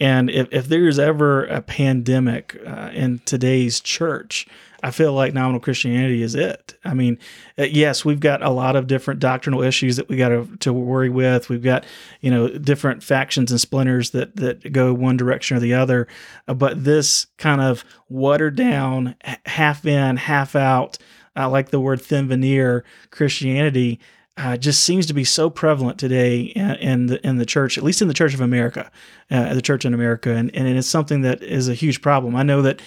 And 0.00 0.30
if, 0.30 0.48
if 0.50 0.68
there's 0.68 0.98
ever 0.98 1.44
a 1.44 1.60
pandemic 1.60 2.58
uh, 2.66 2.90
in 2.94 3.20
today's 3.24 3.80
church, 3.80 4.46
I 4.82 4.92
feel 4.92 5.12
like 5.12 5.34
nominal 5.34 5.60
Christianity 5.60 6.22
is 6.22 6.34
it. 6.34 6.76
I 6.84 6.94
mean, 6.94 7.18
uh, 7.58 7.64
yes, 7.64 8.04
we've 8.04 8.20
got 8.20 8.42
a 8.42 8.50
lot 8.50 8.76
of 8.76 8.86
different 8.86 9.20
doctrinal 9.20 9.62
issues 9.62 9.96
that 9.96 10.08
we 10.08 10.16
got 10.16 10.28
to, 10.28 10.48
to 10.60 10.72
worry 10.72 11.10
with. 11.10 11.48
We've 11.48 11.62
got, 11.62 11.84
you 12.20 12.30
know, 12.30 12.48
different 12.48 13.02
factions 13.02 13.50
and 13.50 13.60
splinters 13.60 14.10
that, 14.10 14.36
that 14.36 14.72
go 14.72 14.94
one 14.94 15.16
direction 15.16 15.56
or 15.56 15.60
the 15.60 15.74
other. 15.74 16.06
Uh, 16.46 16.54
but 16.54 16.84
this 16.84 17.26
kind 17.36 17.60
of 17.60 17.84
watered 18.08 18.54
down, 18.54 19.16
half 19.46 19.84
in, 19.84 20.16
half 20.16 20.54
out, 20.54 20.96
I 21.34 21.46
like 21.46 21.70
the 21.70 21.80
word 21.80 22.00
thin 22.00 22.28
veneer 22.28 22.84
Christianity. 23.10 24.00
Uh, 24.38 24.56
just 24.56 24.84
seems 24.84 25.04
to 25.06 25.12
be 25.12 25.24
so 25.24 25.50
prevalent 25.50 25.98
today 25.98 26.40
in, 26.40 26.70
in 26.76 27.06
the 27.06 27.26
in 27.26 27.36
the 27.36 27.46
church, 27.46 27.76
at 27.76 27.84
least 27.84 28.00
in 28.00 28.08
the 28.08 28.14
Church 28.14 28.34
of 28.34 28.40
America, 28.40 28.90
uh, 29.30 29.52
the 29.52 29.60
church 29.60 29.84
in 29.84 29.92
America, 29.92 30.30
and 30.30 30.54
and 30.54 30.68
it's 30.68 30.88
something 30.88 31.22
that 31.22 31.42
is 31.42 31.68
a 31.68 31.74
huge 31.74 32.00
problem. 32.00 32.36
I 32.36 32.44
know 32.44 32.62
that 32.62 32.80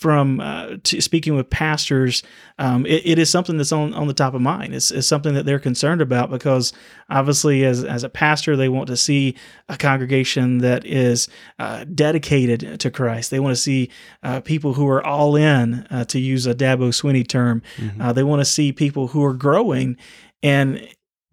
from 0.00 0.40
uh, 0.40 0.76
speaking 0.82 1.36
with 1.36 1.50
pastors, 1.50 2.22
um, 2.58 2.86
it, 2.86 3.02
it 3.04 3.18
is 3.18 3.28
something 3.28 3.58
that's 3.58 3.70
on, 3.70 3.92
on 3.92 4.06
the 4.06 4.14
top 4.14 4.32
of 4.32 4.40
mind. 4.40 4.74
It's, 4.74 4.90
it's, 4.90 5.06
something 5.06 5.34
that 5.34 5.44
they're 5.44 5.58
concerned 5.58 6.00
about 6.00 6.30
because 6.30 6.72
obviously, 7.10 7.66
as, 7.66 7.84
as 7.84 8.02
a 8.02 8.08
pastor, 8.08 8.56
they 8.56 8.70
want 8.70 8.86
to 8.86 8.96
see 8.96 9.36
a 9.68 9.76
congregation 9.76 10.58
that 10.58 10.86
is 10.86 11.28
uh, 11.58 11.84
dedicated 11.94 12.80
to 12.80 12.90
Christ. 12.90 13.30
They 13.30 13.40
want 13.40 13.54
to 13.54 13.60
see 13.60 13.90
uh, 14.22 14.40
people 14.40 14.72
who 14.72 14.88
are 14.88 15.04
all 15.04 15.36
in, 15.36 15.86
uh, 15.90 16.04
to 16.06 16.18
use 16.18 16.46
a 16.46 16.54
Dabo 16.54 16.88
Swinney 16.94 17.28
term. 17.28 17.60
Mm-hmm. 17.76 18.00
Uh, 18.00 18.12
they 18.14 18.22
want 18.22 18.40
to 18.40 18.46
see 18.46 18.72
people 18.72 19.08
who 19.08 19.22
are 19.22 19.34
growing. 19.34 19.98
And 20.42 20.88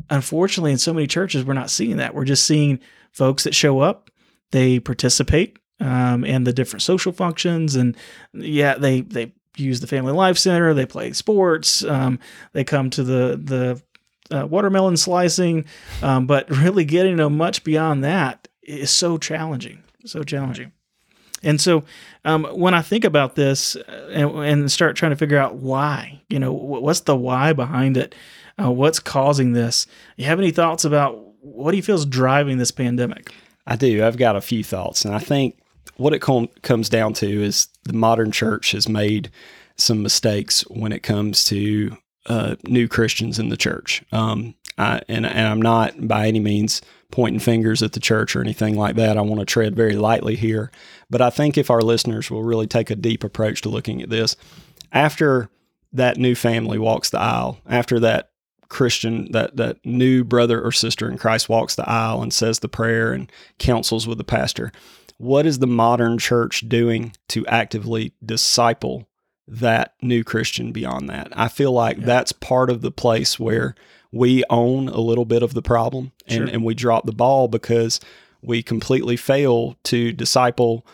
unfortunately, 0.10 0.72
in 0.72 0.78
so 0.78 0.94
many 0.94 1.08
churches, 1.08 1.44
we're 1.44 1.54
not 1.54 1.70
seeing 1.70 1.98
that. 1.98 2.14
We're 2.14 2.26
just 2.26 2.46
seeing 2.46 2.80
folks 3.12 3.44
that 3.44 3.56
show 3.56 3.80
up, 3.80 4.10
they 4.52 4.80
participate, 4.80 5.58
um, 5.80 6.22
the 6.22 6.54
different 6.54 6.84
social 6.84 7.12
functions. 7.12 7.76
And 7.76 7.96
yeah, 8.34 8.76
they 8.76 9.02
they 9.02 9.34
use 9.56 9.80
the 9.80 9.88
family 9.88 10.14
life 10.14 10.38
center. 10.38 10.74
They 10.74 10.86
play 10.86 11.14
sports. 11.14 11.84
Um, 11.84 12.20
they 12.54 12.64
come 12.64 12.90
to 12.92 13.04
the 13.04 13.40
the 13.42 13.82
uh, 14.36 14.46
watermelon 14.46 14.98
slicing, 14.98 15.66
um, 16.02 16.28
but 16.28 16.50
really 16.64 16.86
getting 16.86 17.18
to 17.18 17.30
much 17.30 17.64
beyond 17.64 18.04
that 18.04 18.48
is 18.64 18.92
so 18.92 19.18
challenging. 19.18 19.84
So 20.06 20.24
challenging. 20.24 20.72
And 21.44 21.62
so, 21.62 21.84
um, 22.26 22.46
when 22.46 22.74
I 22.74 22.82
think 22.82 23.06
about 23.06 23.36
this 23.36 23.76
uh, 23.76 24.10
and, 24.12 24.32
and, 24.40 24.72
start 24.72 24.96
trying 24.96 25.12
to 25.12 25.16
figure 25.16 25.38
out 25.38 25.56
why, 25.56 26.22
you 26.30 26.40
know, 26.40 26.52
what's 26.52 27.02
the 27.02 27.16
why 27.16 27.54
behind 27.54 27.96
it? 27.96 28.16
Uh, 28.60 28.72
what's 28.72 29.00
causing 29.00 29.54
this? 29.54 29.88
You 30.16 30.26
have 30.26 30.40
any 30.40 30.52
thoughts 30.52 30.86
about 30.86 31.20
what 31.42 31.72
do 31.72 31.78
you 31.78 31.84
feel 31.84 31.96
is 31.96 32.06
driving 32.06 32.58
this 32.58 32.72
pandemic? 32.72 33.34
I 33.66 33.76
do. 33.76 34.06
I've 34.06 34.18
got 34.18 34.36
a 34.36 34.42
few 34.42 34.64
thoughts, 34.64 35.06
and 35.06 35.14
I 35.14 35.20
think 35.20 35.60
what 35.98 36.14
it 36.14 36.20
com- 36.20 36.50
comes 36.62 36.90
down 36.90 37.14
to 37.14 37.28
is 37.44 37.68
the 37.84 37.94
modern 37.94 38.32
church 38.32 38.72
has 38.72 38.88
made 38.88 39.30
some 39.76 40.02
mistakes 40.02 40.62
when 40.70 40.92
it 40.92 41.04
comes 41.04 41.46
to 41.46 41.98
uh, 42.28 42.56
new 42.68 42.88
Christians 42.88 43.40
in 43.40 43.50
the 43.50 43.58
church. 43.58 44.04
Um, 44.12 44.56
I, 44.78 45.02
and, 45.08 45.26
and 45.26 45.48
I'm 45.48 45.62
not 45.62 46.08
by 46.08 46.28
any 46.28 46.40
means 46.40 46.82
pointing 47.12 47.40
fingers 47.40 47.82
at 47.82 47.94
the 47.94 48.00
church 48.00 48.36
or 48.36 48.42
anything 48.42 48.76
like 48.76 48.96
that. 48.96 49.18
I 49.18 49.22
want 49.22 49.40
to 49.40 49.46
tread 49.46 49.76
very 49.76 49.96
lightly 49.96 50.36
here. 50.36 50.72
But 51.10 51.22
I 51.22 51.30
think 51.30 51.58
if 51.58 51.70
our 51.70 51.82
listeners 51.82 52.30
will 52.30 52.44
really 52.44 52.68
take 52.68 52.90
a 52.90 52.96
deep 52.96 53.24
approach 53.24 53.62
to 53.62 53.70
looking 53.70 54.02
at 54.02 54.10
this, 54.10 54.36
after 54.92 55.50
that 55.94 56.18
new 56.18 56.36
family 56.36 56.78
walks 56.78 57.10
the 57.10 57.20
aisle, 57.20 57.60
after 57.66 58.00
that 58.02 58.32
Christian, 58.70 59.32
that, 59.32 59.58
that 59.58 59.86
new 59.86 60.24
brother 60.24 60.62
or 60.62 60.72
sister 60.72 61.10
in 61.10 61.18
Christ 61.18 61.50
walks 61.50 61.76
the 61.76 61.90
aisle 61.90 62.22
and 62.22 62.34
says 62.34 62.60
the 62.60 62.70
prayer 62.70 63.14
and 63.14 63.32
counsels 63.60 64.08
with 64.08 64.18
the 64.18 64.24
pastor, 64.24 64.72
what 65.18 65.46
is 65.46 65.60
the 65.60 65.68
modern 65.68 66.18
church 66.18 66.68
doing 66.68 67.14
to 67.30 67.46
actively 67.48 68.14
disciple 68.24 69.08
that 69.48 69.94
new 70.02 70.24
Christian 70.24 70.72
beyond 70.72 71.10
that? 71.10 71.30
I 71.34 71.48
feel 71.48 71.72
like 71.72 71.98
yeah. 71.98 72.06
that's 72.06 72.32
part 72.32 72.70
of 72.70 72.82
the 72.82 72.92
place 72.92 73.40
where 73.40 73.76
we 74.12 74.44
own 74.50 74.88
a 74.90 75.00
little 75.00 75.26
bit 75.26 75.44
of 75.44 75.54
the 75.54 75.62
problem 75.62 76.12
and, 76.28 76.38
sure. 76.38 76.48
and 76.48 76.64
we 76.64 76.74
drop 76.74 77.06
the 77.06 77.12
ball 77.12 77.48
because 77.48 78.00
we 78.42 78.62
completely 78.64 79.18
fail 79.18 79.76
to 79.84 80.12
disciple 80.12 80.86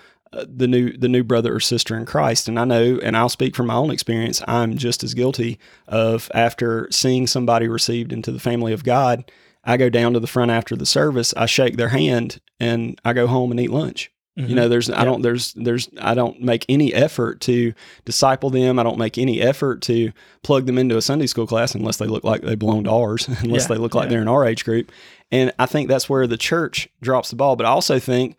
the 0.48 0.68
new 0.68 0.96
the 0.98 1.10
new 1.10 1.24
brother 1.24 1.56
or 1.56 1.60
sister 1.60 1.96
in 1.96 2.06
Christ. 2.06 2.48
And 2.48 2.60
I 2.60 2.66
know, 2.66 3.00
and 3.02 3.16
I'll 3.16 3.30
speak 3.30 3.56
from 3.56 3.68
my 3.68 3.76
own 3.76 3.92
experience, 3.92 4.42
I'm 4.48 4.78
just 4.78 5.04
as 5.04 5.14
guilty 5.14 5.60
of 5.88 6.32
after 6.34 6.88
seeing 6.92 7.28
somebody 7.28 7.68
received 7.68 8.12
into 8.12 8.32
the 8.32 8.40
family 8.40 8.74
of 8.74 8.84
God, 8.84 9.32
I 9.64 9.78
go 9.78 9.90
down 9.90 10.14
to 10.14 10.20
the 10.20 10.28
front 10.28 10.52
after 10.52 10.76
the 10.76 10.86
service, 10.86 11.34
I 11.36 11.46
shake 11.46 11.78
their 11.78 11.90
hand, 11.90 12.42
and 12.60 13.00
I 13.06 13.14
go 13.14 13.28
home 13.28 13.52
and 13.52 13.60
eat 13.60 13.70
lunch. 13.70 14.12
Mm-hmm. 14.38 14.50
You 14.50 14.56
know, 14.56 14.68
there's 14.68 14.90
I 14.90 15.04
don't 15.06 15.22
there's 15.22 15.54
there's 15.54 15.90
I 16.02 16.16
don't 16.16 16.42
make 16.42 16.66
any 16.68 16.92
effort 16.92 17.40
to 17.42 17.74
disciple 18.04 18.50
them. 18.50 18.80
I 18.80 18.84
don't 18.84 18.98
make 18.98 19.20
any 19.20 19.40
effort 19.40 19.82
to 19.84 20.12
plug 20.42 20.66
them 20.66 20.80
into 20.80 20.98
a 20.98 21.04
Sunday 21.04 21.28
school 21.28 21.46
class 21.46 21.76
unless 21.76 21.98
they 21.98 22.08
look 22.08 22.24
like 22.24 22.42
they 22.42 22.56
belong 22.56 22.86
to 22.86 22.92
ours, 22.92 23.28
unless 23.42 23.64
yeah. 23.64 23.68
they 23.68 23.78
look 23.78 23.94
like 23.94 24.06
yeah. 24.06 24.10
they're 24.10 24.22
in 24.24 24.28
our 24.28 24.46
age 24.46 24.66
group. 24.66 24.92
And 25.32 25.54
I 25.60 25.68
think 25.68 25.88
that's 25.88 26.10
where 26.10 26.26
the 26.26 26.38
church 26.38 26.90
drops 27.02 27.30
the 27.30 27.36
ball. 27.36 27.56
But 27.56 27.68
I 27.68 27.70
also 27.70 28.00
think 28.00 28.36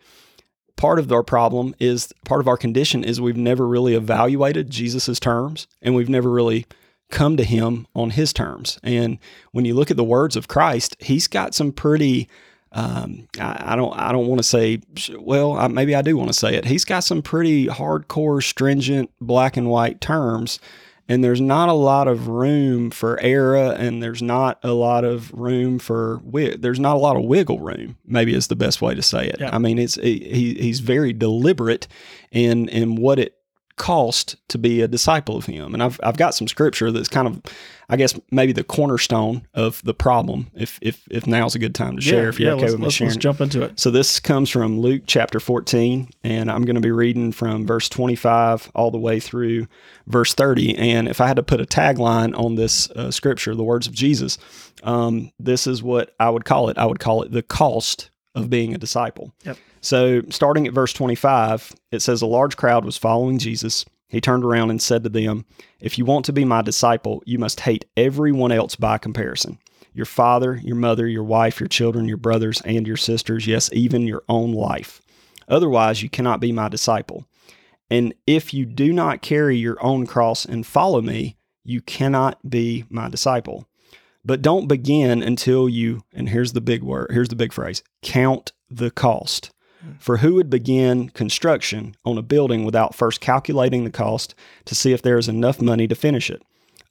part 0.77 0.99
of 0.99 1.11
our 1.11 1.23
problem 1.23 1.75
is 1.79 2.13
part 2.25 2.41
of 2.41 2.47
our 2.47 2.57
condition 2.57 3.03
is 3.03 3.21
we've 3.21 3.37
never 3.37 3.67
really 3.67 3.95
evaluated 3.95 4.69
Jesus's 4.69 5.19
terms 5.19 5.67
and 5.81 5.95
we've 5.95 6.09
never 6.09 6.29
really 6.29 6.65
come 7.09 7.37
to 7.37 7.43
him 7.43 7.87
on 7.95 8.11
his 8.11 8.33
terms. 8.33 8.79
And 8.83 9.19
when 9.51 9.65
you 9.65 9.73
look 9.73 9.91
at 9.91 9.97
the 9.97 10.03
words 10.03 10.35
of 10.35 10.47
Christ, 10.47 10.97
he's 10.99 11.27
got 11.27 11.53
some 11.53 11.71
pretty 11.71 12.27
um, 12.71 13.29
I, 13.39 13.73
I, 13.73 13.75
don't 13.77 13.97
I 13.97 14.11
don't 14.11 14.27
want 14.27 14.39
to 14.39 14.43
say 14.43 14.81
well 15.17 15.53
I, 15.53 15.67
maybe 15.69 15.95
I 15.95 16.01
do 16.01 16.17
want 16.17 16.29
to 16.29 16.37
say 16.37 16.55
it. 16.55 16.65
He's 16.65 16.83
got 16.83 17.05
some 17.05 17.21
pretty 17.21 17.67
hardcore, 17.67 18.43
stringent 18.43 19.11
black 19.21 19.55
and 19.55 19.69
white 19.69 20.01
terms, 20.01 20.59
and 21.07 21.23
there's 21.23 21.41
not 21.41 21.69
a 21.69 21.73
lot 21.73 22.07
of 22.07 22.27
room 22.27 22.89
for 22.89 23.19
error, 23.19 23.73
and 23.73 24.01
there's 24.01 24.21
not 24.21 24.59
a 24.63 24.71
lot 24.71 25.03
of 25.03 25.31
room 25.33 25.79
for 25.79 26.21
there's 26.57 26.79
not 26.79 26.95
a 26.95 26.99
lot 26.99 27.15
of 27.15 27.23
wiggle 27.23 27.59
room. 27.59 27.97
Maybe 28.05 28.33
is 28.33 28.47
the 28.47 28.55
best 28.55 28.81
way 28.81 28.95
to 28.95 29.01
say 29.01 29.27
it. 29.27 29.39
Yeah. 29.39 29.51
I 29.53 29.59
mean, 29.59 29.77
it's 29.77 29.95
he, 29.95 30.55
he's 30.59 30.79
very 30.79 31.13
deliberate 31.13 31.87
in 32.31 32.69
in 32.69 32.95
what 32.95 33.19
it 33.19 33.35
cost 33.77 34.35
to 34.47 34.57
be 34.57 34.81
a 34.81 34.87
disciple 34.87 35.35
of 35.35 35.45
him. 35.45 35.73
And 35.73 35.83
I've, 35.83 35.99
I've 36.01 36.17
got 36.17 36.33
some 36.33 36.47
scripture 36.47 36.91
that's 36.91 37.09
kind 37.09 37.27
of, 37.27 37.41
I 37.89 37.97
guess, 37.97 38.17
maybe 38.31 38.53
the 38.53 38.63
cornerstone 38.63 39.47
of 39.53 39.81
the 39.83 39.93
problem. 39.93 40.47
If 40.53 40.79
if, 40.81 41.05
if 41.11 41.27
now's 41.27 41.55
a 41.55 41.59
good 41.59 41.75
time 41.75 41.95
to 41.97 42.01
share, 42.01 42.23
yeah, 42.23 42.29
if 42.29 42.39
you're 42.39 42.49
yeah, 42.51 42.55
okay 42.55 42.71
with 42.71 42.79
me 42.79 42.89
sharing. 42.89 43.09
Let's 43.09 43.21
jump 43.21 43.41
into 43.41 43.63
it. 43.63 43.79
So 43.79 43.91
this 43.91 44.19
comes 44.19 44.49
from 44.49 44.79
Luke 44.79 45.03
chapter 45.07 45.39
14, 45.39 46.09
and 46.23 46.49
I'm 46.49 46.63
going 46.63 46.75
to 46.75 46.81
be 46.81 46.91
reading 46.91 47.31
from 47.31 47.67
verse 47.67 47.89
25 47.89 48.71
all 48.75 48.91
the 48.91 48.97
way 48.97 49.19
through 49.19 49.67
verse 50.07 50.33
30. 50.33 50.77
And 50.77 51.07
if 51.07 51.19
I 51.19 51.27
had 51.27 51.35
to 51.35 51.43
put 51.43 51.61
a 51.61 51.65
tagline 51.65 52.37
on 52.37 52.55
this 52.55 52.89
uh, 52.91 53.11
scripture, 53.11 53.55
the 53.55 53.63
words 53.63 53.87
of 53.87 53.93
Jesus, 53.93 54.37
um, 54.83 55.31
this 55.39 55.67
is 55.67 55.83
what 55.83 56.13
I 56.19 56.29
would 56.29 56.45
call 56.45 56.69
it. 56.69 56.77
I 56.77 56.85
would 56.85 56.99
call 56.99 57.23
it 57.23 57.31
the 57.31 57.43
cost 57.43 58.09
of 58.35 58.49
being 58.49 58.73
a 58.73 58.77
disciple. 58.77 59.33
Yep. 59.43 59.57
So, 59.81 60.21
starting 60.29 60.67
at 60.67 60.73
verse 60.73 60.93
25, 60.93 61.73
it 61.91 62.01
says, 62.01 62.21
A 62.21 62.27
large 62.27 62.57
crowd 62.57 62.85
was 62.85 62.97
following 62.97 63.37
Jesus. 63.37 63.85
He 64.07 64.21
turned 64.21 64.43
around 64.43 64.69
and 64.69 64.81
said 64.81 65.03
to 65.03 65.09
them, 65.09 65.45
If 65.79 65.97
you 65.97 66.05
want 66.05 66.25
to 66.25 66.33
be 66.33 66.45
my 66.45 66.61
disciple, 66.61 67.23
you 67.25 67.39
must 67.39 67.61
hate 67.61 67.85
everyone 67.97 68.51
else 68.51 68.75
by 68.75 68.97
comparison 68.97 69.59
your 69.95 70.05
father, 70.05 70.59
your 70.61 70.75
mother, 70.75 71.07
your 71.07 71.23
wife, 71.23 71.59
your 71.59 71.69
children, 71.69 72.05
your 72.05 72.17
brothers, 72.17 72.61
and 72.65 72.85
your 72.85 72.97
sisters, 72.97 73.47
yes, 73.47 73.69
even 73.71 74.05
your 74.05 74.23
own 74.27 74.51
life. 74.51 75.01
Otherwise, 75.47 76.03
you 76.03 76.09
cannot 76.09 76.41
be 76.41 76.51
my 76.51 76.67
disciple. 76.67 77.25
And 77.89 78.13
if 78.27 78.53
you 78.53 78.65
do 78.65 78.91
not 78.91 79.21
carry 79.21 79.55
your 79.55 79.81
own 79.83 80.05
cross 80.05 80.43
and 80.43 80.65
follow 80.65 81.01
me, 81.01 81.37
you 81.63 81.81
cannot 81.81 82.49
be 82.49 82.83
my 82.89 83.09
disciple. 83.09 83.67
But 84.25 84.41
don't 84.41 84.67
begin 84.67 85.21
until 85.21 85.69
you, 85.69 86.03
and 86.11 86.29
here's 86.29 86.53
the 86.53 86.61
big 86.61 86.81
word, 86.81 87.11
here's 87.11 87.29
the 87.29 87.35
big 87.35 87.53
phrase 87.53 87.83
count 88.01 88.51
the 88.69 88.89
cost. 88.89 89.51
Hmm. 89.81 89.91
For 89.99 90.17
who 90.17 90.33
would 90.35 90.49
begin 90.49 91.09
construction 91.09 91.95
on 92.03 92.17
a 92.17 92.23
building 92.23 92.65
without 92.65 92.95
first 92.95 93.21
calculating 93.21 93.83
the 93.83 93.91
cost 93.91 94.33
to 94.65 94.73
see 94.73 94.93
if 94.93 95.01
there 95.01 95.19
is 95.19 95.29
enough 95.29 95.61
money 95.61 95.87
to 95.87 95.95
finish 95.95 96.29
it? 96.29 96.41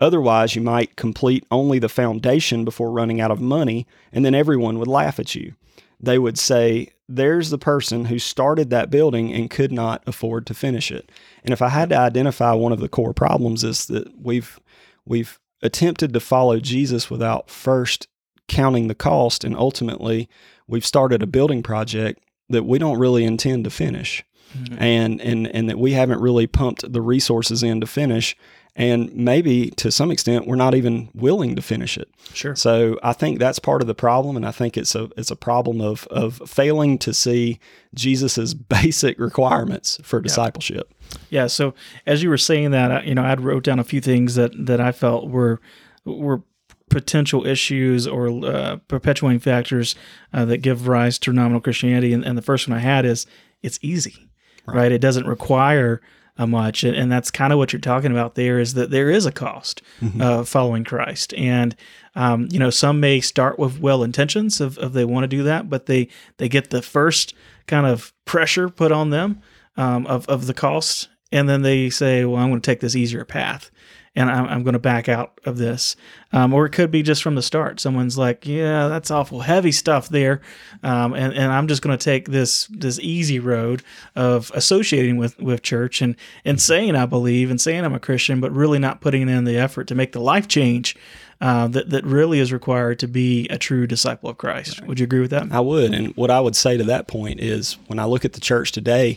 Otherwise, 0.00 0.54
you 0.54 0.62
might 0.62 0.96
complete 0.96 1.44
only 1.50 1.78
the 1.78 1.88
foundation 1.88 2.64
before 2.64 2.90
running 2.90 3.20
out 3.20 3.30
of 3.30 3.40
money, 3.40 3.86
and 4.12 4.24
then 4.24 4.34
everyone 4.34 4.78
would 4.78 4.88
laugh 4.88 5.18
at 5.18 5.34
you. 5.34 5.54
They 6.00 6.18
would 6.18 6.38
say, 6.38 6.90
There's 7.08 7.50
the 7.50 7.58
person 7.58 8.06
who 8.06 8.18
started 8.18 8.70
that 8.70 8.90
building 8.90 9.32
and 9.32 9.50
could 9.50 9.72
not 9.72 10.02
afford 10.06 10.46
to 10.46 10.54
finish 10.54 10.90
it. 10.90 11.10
And 11.42 11.52
if 11.52 11.62
I 11.62 11.68
had 11.68 11.88
to 11.90 11.98
identify 11.98 12.52
one 12.52 12.72
of 12.72 12.80
the 12.80 12.88
core 12.88 13.14
problems, 13.14 13.64
is 13.64 13.86
that 13.86 14.08
we've 14.20 14.60
we've 15.06 15.38
attempted 15.64 16.12
to 16.12 16.20
follow 16.20 16.60
Jesus 16.60 17.10
without 17.10 17.50
first 17.50 18.06
counting 18.46 18.88
the 18.88 18.94
cost, 18.94 19.42
and 19.42 19.56
ultimately 19.56 20.28
we've 20.68 20.86
started 20.86 21.22
a 21.22 21.26
building 21.26 21.62
project 21.62 22.22
that 22.48 22.64
we 22.64 22.78
don't 22.78 22.98
really 22.98 23.24
intend 23.24 23.64
to 23.64 23.70
finish. 23.70 24.24
Mm-hmm. 24.56 24.76
And, 24.80 25.20
and 25.20 25.46
and 25.48 25.68
that 25.68 25.80
we 25.80 25.92
haven't 25.94 26.20
really 26.20 26.46
pumped 26.46 26.92
the 26.92 27.00
resources 27.00 27.64
in 27.64 27.80
to 27.80 27.88
finish 27.88 28.36
and 28.76 29.14
maybe 29.14 29.70
to 29.70 29.92
some 29.92 30.10
extent 30.10 30.46
we're 30.46 30.56
not 30.56 30.74
even 30.74 31.08
willing 31.14 31.54
to 31.56 31.62
finish 31.62 31.96
it. 31.96 32.08
Sure. 32.32 32.56
So 32.56 32.98
I 33.02 33.12
think 33.12 33.38
that's 33.38 33.58
part 33.58 33.82
of 33.82 33.86
the 33.86 33.94
problem, 33.94 34.36
and 34.36 34.46
I 34.46 34.50
think 34.50 34.76
it's 34.76 34.94
a 34.94 35.08
it's 35.16 35.30
a 35.30 35.36
problem 35.36 35.80
of 35.80 36.06
of 36.08 36.42
failing 36.46 36.98
to 36.98 37.14
see 37.14 37.60
Jesus's 37.94 38.54
basic 38.54 39.18
requirements 39.18 39.98
for 40.02 40.20
discipleship. 40.20 40.92
Yeah. 41.30 41.46
So 41.46 41.74
as 42.06 42.22
you 42.22 42.28
were 42.28 42.38
saying 42.38 42.70
that, 42.72 43.06
you 43.06 43.14
know, 43.14 43.22
I 43.22 43.34
wrote 43.34 43.64
down 43.64 43.78
a 43.78 43.84
few 43.84 44.00
things 44.00 44.34
that 44.34 44.52
that 44.66 44.80
I 44.80 44.92
felt 44.92 45.28
were 45.28 45.60
were 46.04 46.42
potential 46.90 47.46
issues 47.46 48.06
or 48.06 48.28
uh, 48.46 48.76
perpetuating 48.88 49.40
factors 49.40 49.94
uh, 50.32 50.44
that 50.44 50.58
give 50.58 50.86
rise 50.86 51.18
to 51.18 51.32
nominal 51.32 51.60
Christianity. 51.60 52.12
And, 52.12 52.24
and, 52.24 52.36
the 52.38 52.42
first 52.42 52.68
one 52.68 52.76
I 52.76 52.80
had 52.80 53.04
is 53.04 53.26
it's 53.62 53.78
easy, 53.82 54.28
right? 54.66 54.76
right? 54.76 54.92
It 54.92 55.00
doesn't 55.00 55.26
require 55.26 56.00
uh, 56.36 56.46
much, 56.46 56.84
and, 56.84 56.96
and 56.96 57.10
that's 57.10 57.30
kind 57.30 57.52
of 57.52 57.58
what 57.58 57.72
you're 57.72 57.80
talking 57.80 58.10
about. 58.10 58.34
There 58.34 58.58
is 58.58 58.74
that 58.74 58.90
there 58.90 59.10
is 59.10 59.26
a 59.26 59.32
cost 59.32 59.82
Mm-hmm. 60.00 60.20
of 60.20 60.48
following 60.48 60.84
Christ, 60.84 61.32
and 61.34 61.74
um, 62.14 62.48
you 62.50 62.58
know 62.58 62.70
some 62.70 63.00
may 63.00 63.20
start 63.20 63.58
with 63.58 63.80
well 63.80 64.02
intentions 64.02 64.60
of, 64.60 64.76
of 64.78 64.92
they 64.92 65.04
want 65.04 65.24
to 65.24 65.28
do 65.28 65.42
that, 65.44 65.70
but 65.70 65.86
they 65.86 66.08
they 66.36 66.48
get 66.48 66.70
the 66.70 66.82
first 66.82 67.34
kind 67.66 67.86
of 67.86 68.12
pressure 68.24 68.68
put 68.68 68.92
on 68.92 69.10
them 69.10 69.40
um, 69.76 70.06
of 70.06 70.26
of 70.28 70.46
the 70.46 70.54
cost, 70.54 71.08
and 71.32 71.48
then 71.48 71.62
they 71.62 71.90
say, 71.90 72.24
well, 72.24 72.40
I'm 72.40 72.50
going 72.50 72.60
to 72.60 72.70
take 72.70 72.80
this 72.80 72.96
easier 72.96 73.24
path. 73.24 73.70
And 74.16 74.30
I'm, 74.30 74.46
I'm 74.46 74.62
going 74.62 74.74
to 74.74 74.78
back 74.78 75.08
out 75.08 75.40
of 75.44 75.58
this, 75.58 75.96
um, 76.32 76.54
or 76.54 76.66
it 76.66 76.70
could 76.70 76.92
be 76.92 77.02
just 77.02 77.20
from 77.20 77.34
the 77.34 77.42
start. 77.42 77.80
Someone's 77.80 78.16
like, 78.16 78.46
"Yeah, 78.46 78.86
that's 78.86 79.10
awful 79.10 79.40
heavy 79.40 79.72
stuff 79.72 80.08
there," 80.08 80.40
um, 80.84 81.14
and 81.14 81.34
and 81.34 81.50
I'm 81.50 81.66
just 81.66 81.82
going 81.82 81.98
to 81.98 82.04
take 82.04 82.28
this 82.28 82.68
this 82.68 83.00
easy 83.00 83.40
road 83.40 83.82
of 84.14 84.52
associating 84.54 85.16
with 85.16 85.36
with 85.40 85.62
church 85.62 86.00
and 86.00 86.14
and 86.44 86.60
saying 86.60 86.94
I 86.94 87.06
believe 87.06 87.50
and 87.50 87.60
saying 87.60 87.84
I'm 87.84 87.92
a 87.92 87.98
Christian, 87.98 88.38
but 88.38 88.52
really 88.52 88.78
not 88.78 89.00
putting 89.00 89.28
in 89.28 89.42
the 89.42 89.56
effort 89.56 89.88
to 89.88 89.96
make 89.96 90.12
the 90.12 90.20
life 90.20 90.46
change 90.46 90.96
uh, 91.40 91.66
that 91.68 91.90
that 91.90 92.04
really 92.04 92.38
is 92.38 92.52
required 92.52 92.98
to 93.00 93.08
be 93.08 93.48
a 93.48 93.58
true 93.58 93.86
disciple 93.86 94.30
of 94.30 94.38
Christ. 94.38 94.80
Would 94.86 95.00
you 95.00 95.04
agree 95.04 95.20
with 95.20 95.30
that? 95.30 95.50
I 95.50 95.58
would. 95.60 95.92
And 95.92 96.16
what 96.16 96.30
I 96.30 96.40
would 96.40 96.54
say 96.56 96.76
to 96.76 96.84
that 96.84 97.08
point 97.08 97.40
is 97.40 97.78
when 97.88 97.98
I 97.98 98.04
look 98.04 98.24
at 98.24 98.34
the 98.34 98.40
church 98.40 98.72
today, 98.72 99.16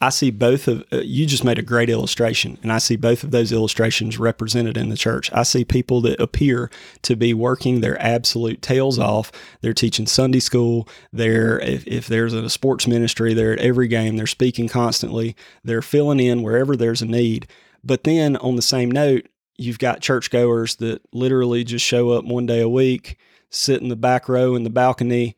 I 0.00 0.10
see 0.10 0.30
both 0.30 0.68
of 0.68 0.84
uh, 0.92 0.98
you 0.98 1.26
just 1.26 1.42
made 1.42 1.58
a 1.58 1.62
great 1.62 1.90
illustration, 1.90 2.56
and 2.62 2.72
I 2.72 2.78
see 2.78 2.94
both 2.94 3.24
of 3.24 3.32
those 3.32 3.50
illustrations 3.50 4.16
represented 4.18 4.76
in 4.76 4.90
the 4.90 4.96
church. 4.96 5.28
I 5.32 5.42
see 5.42 5.64
people 5.64 6.00
that 6.02 6.20
appear 6.20 6.70
to 7.02 7.16
be 7.16 7.34
working 7.34 7.80
their 7.80 8.00
absolute 8.00 8.62
tails 8.62 8.98
off. 8.98 9.32
They're 9.60 9.72
teaching 9.72 10.06
Sunday 10.06 10.38
school. 10.38 10.88
They're 11.12 11.58
if, 11.58 11.84
if 11.86 12.06
there's 12.06 12.32
a 12.32 12.48
sports 12.48 12.86
ministry, 12.86 13.34
they're 13.34 13.54
at 13.54 13.58
every 13.58 13.88
game. 13.88 14.16
They're 14.16 14.28
speaking 14.28 14.68
constantly. 14.68 15.34
They're 15.64 15.82
filling 15.82 16.20
in 16.20 16.42
wherever 16.42 16.76
there's 16.76 17.02
a 17.02 17.06
need. 17.06 17.48
But 17.82 18.04
then 18.04 18.36
on 18.36 18.54
the 18.54 18.62
same 18.62 18.90
note, 18.90 19.28
you've 19.56 19.80
got 19.80 20.00
churchgoers 20.00 20.76
that 20.76 21.02
literally 21.12 21.64
just 21.64 21.84
show 21.84 22.10
up 22.10 22.24
one 22.24 22.46
day 22.46 22.60
a 22.60 22.68
week, 22.68 23.18
sit 23.50 23.82
in 23.82 23.88
the 23.88 23.96
back 23.96 24.28
row 24.28 24.54
in 24.54 24.62
the 24.62 24.70
balcony, 24.70 25.36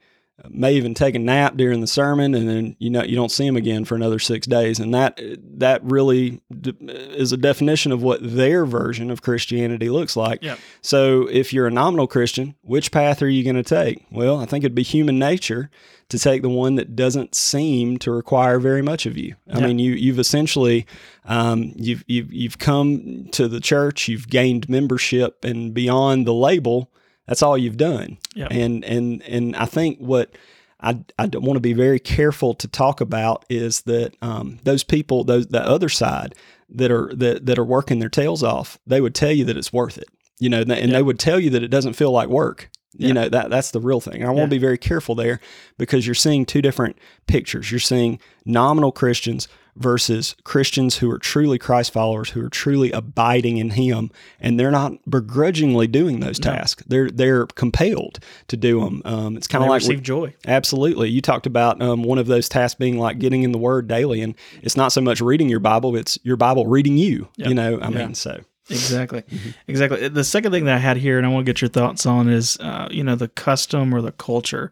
may 0.48 0.74
even 0.74 0.94
take 0.94 1.14
a 1.14 1.18
nap 1.18 1.56
during 1.56 1.80
the 1.80 1.86
sermon, 1.86 2.34
and 2.34 2.48
then 2.48 2.76
you 2.78 2.90
know 2.90 3.02
you 3.02 3.16
don't 3.16 3.30
see 3.30 3.44
them 3.46 3.56
again 3.56 3.84
for 3.84 3.94
another 3.94 4.18
six 4.18 4.46
days. 4.46 4.78
And 4.78 4.94
that 4.94 5.20
that 5.58 5.82
really 5.84 6.40
is 6.50 7.32
a 7.32 7.36
definition 7.36 7.92
of 7.92 8.02
what 8.02 8.20
their 8.22 8.64
version 8.64 9.10
of 9.10 9.22
Christianity 9.22 9.88
looks 9.90 10.16
like. 10.16 10.42
Yep. 10.42 10.58
So 10.82 11.26
if 11.28 11.52
you're 11.52 11.66
a 11.66 11.70
nominal 11.70 12.06
Christian, 12.06 12.54
which 12.62 12.90
path 12.92 13.22
are 13.22 13.28
you 13.28 13.44
going 13.44 13.56
to 13.56 13.62
take? 13.62 14.06
Well, 14.10 14.38
I 14.38 14.46
think 14.46 14.64
it'd 14.64 14.74
be 14.74 14.82
human 14.82 15.18
nature 15.18 15.70
to 16.08 16.18
take 16.18 16.42
the 16.42 16.48
one 16.48 16.74
that 16.74 16.96
doesn't 16.96 17.36
seem 17.36 17.96
to 17.98 18.10
require 18.10 18.58
very 18.58 18.82
much 18.82 19.06
of 19.06 19.16
you. 19.16 19.36
I 19.52 19.60
Yeah. 19.60 19.66
mean, 19.68 19.78
you 19.78 19.92
you've 19.92 20.18
essentially 20.18 20.86
um, 21.24 21.72
you've 21.76 22.04
you've 22.08 22.32
you've 22.32 22.58
come 22.58 23.28
to 23.32 23.46
the 23.46 23.60
church, 23.60 24.08
you've 24.08 24.28
gained 24.28 24.68
membership, 24.68 25.44
and 25.44 25.72
beyond 25.72 26.26
the 26.26 26.34
label, 26.34 26.90
that's 27.30 27.42
all 27.42 27.56
you've 27.56 27.76
done. 27.76 28.18
Yep. 28.34 28.48
And 28.50 28.84
and 28.84 29.22
and 29.22 29.54
I 29.56 29.64
think 29.64 29.98
what 29.98 30.36
I, 30.80 30.98
I 31.18 31.26
want 31.34 31.54
to 31.56 31.60
be 31.60 31.74
very 31.74 32.00
careful 32.00 32.54
to 32.54 32.66
talk 32.66 33.00
about 33.00 33.44
is 33.48 33.82
that 33.82 34.14
um, 34.20 34.58
those 34.64 34.82
people, 34.82 35.24
those 35.24 35.46
the 35.46 35.62
other 35.64 35.88
side 35.88 36.34
that 36.70 36.90
are 36.90 37.12
that 37.14 37.46
that 37.46 37.58
are 37.58 37.64
working 37.64 38.00
their 38.00 38.08
tails 38.08 38.42
off, 38.42 38.78
they 38.86 39.00
would 39.00 39.14
tell 39.14 39.30
you 39.30 39.44
that 39.44 39.56
it's 39.56 39.72
worth 39.72 39.96
it. 39.96 40.08
You 40.40 40.48
know, 40.48 40.62
and 40.62 40.70
Yeah. 40.70 40.86
they 40.86 41.02
would 41.02 41.18
tell 41.20 41.38
you 41.38 41.50
that 41.50 41.62
it 41.62 41.68
doesn't 41.68 41.92
feel 41.94 42.10
like 42.10 42.28
work. 42.28 42.68
Yeah. 42.96 43.08
You 43.08 43.14
know 43.14 43.28
that 43.28 43.50
that's 43.50 43.70
the 43.70 43.80
real 43.80 44.00
thing. 44.00 44.22
I 44.22 44.26
Yeah. 44.26 44.30
want 44.32 44.50
to 44.50 44.56
be 44.56 44.58
very 44.58 44.78
careful 44.78 45.14
there 45.14 45.38
because 45.78 46.06
you're 46.06 46.14
seeing 46.16 46.44
two 46.44 46.60
different 46.62 46.96
pictures. 47.28 47.70
You're 47.70 47.78
seeing 47.78 48.18
nominal 48.44 48.90
Christians 48.90 49.46
versus 49.76 50.34
Christians 50.44 50.98
who 50.98 51.10
are 51.10 51.18
truly 51.18 51.58
Christ 51.58 51.92
followers, 51.92 52.30
who 52.30 52.44
are 52.44 52.48
truly 52.48 52.90
abiding 52.92 53.56
in 53.58 53.70
Him, 53.70 54.10
and 54.40 54.58
they're 54.58 54.70
not 54.70 54.92
begrudgingly 55.08 55.86
doing 55.86 56.20
those 56.20 56.38
No. 56.40 56.52
tasks. 56.52 56.82
They're 56.86 57.10
they're 57.10 57.46
compelled 57.46 58.18
to 58.48 58.56
do 58.56 58.80
them. 58.80 59.02
Um, 59.04 59.36
it's 59.36 59.46
kind 59.46 59.64
of 59.64 59.70
like 59.70 59.80
receive 59.82 60.02
joy. 60.02 60.34
Absolutely. 60.46 61.08
You 61.10 61.20
talked 61.20 61.46
about 61.46 61.80
um, 61.80 62.02
one 62.02 62.18
of 62.18 62.26
those 62.26 62.48
tasks 62.48 62.76
being 62.78 62.98
like 62.98 63.18
getting 63.18 63.42
in 63.42 63.52
the 63.52 63.58
Word 63.58 63.88
daily, 63.88 64.20
and 64.20 64.34
it's 64.62 64.76
not 64.76 64.92
so 64.92 65.00
much 65.00 65.20
reading 65.20 65.48
your 65.48 65.60
Bible; 65.60 65.96
it's 65.96 66.18
your 66.22 66.36
Bible 66.36 66.66
reading 66.66 66.96
you. 66.96 67.28
Yep. 67.36 67.48
You 67.48 67.54
know, 67.54 67.78
I 67.80 67.88
Yeah. 67.90 67.98
mean, 68.06 68.14
so 68.14 68.40
Exactly. 68.68 69.22
Mm-hmm. 69.22 69.50
Exactly. 69.66 70.08
The 70.08 70.22
second 70.22 70.52
thing 70.52 70.64
that 70.66 70.76
I 70.76 70.78
had 70.78 70.96
here, 70.96 71.18
and 71.18 71.26
I 71.26 71.30
want 71.30 71.44
to 71.44 71.52
get 71.52 71.60
your 71.60 71.68
thoughts 71.68 72.06
on, 72.06 72.28
is 72.28 72.56
uh, 72.60 72.86
you 72.90 73.02
know 73.02 73.16
the 73.16 73.28
custom 73.28 73.92
or 73.94 74.00
the 74.00 74.12
culture. 74.12 74.70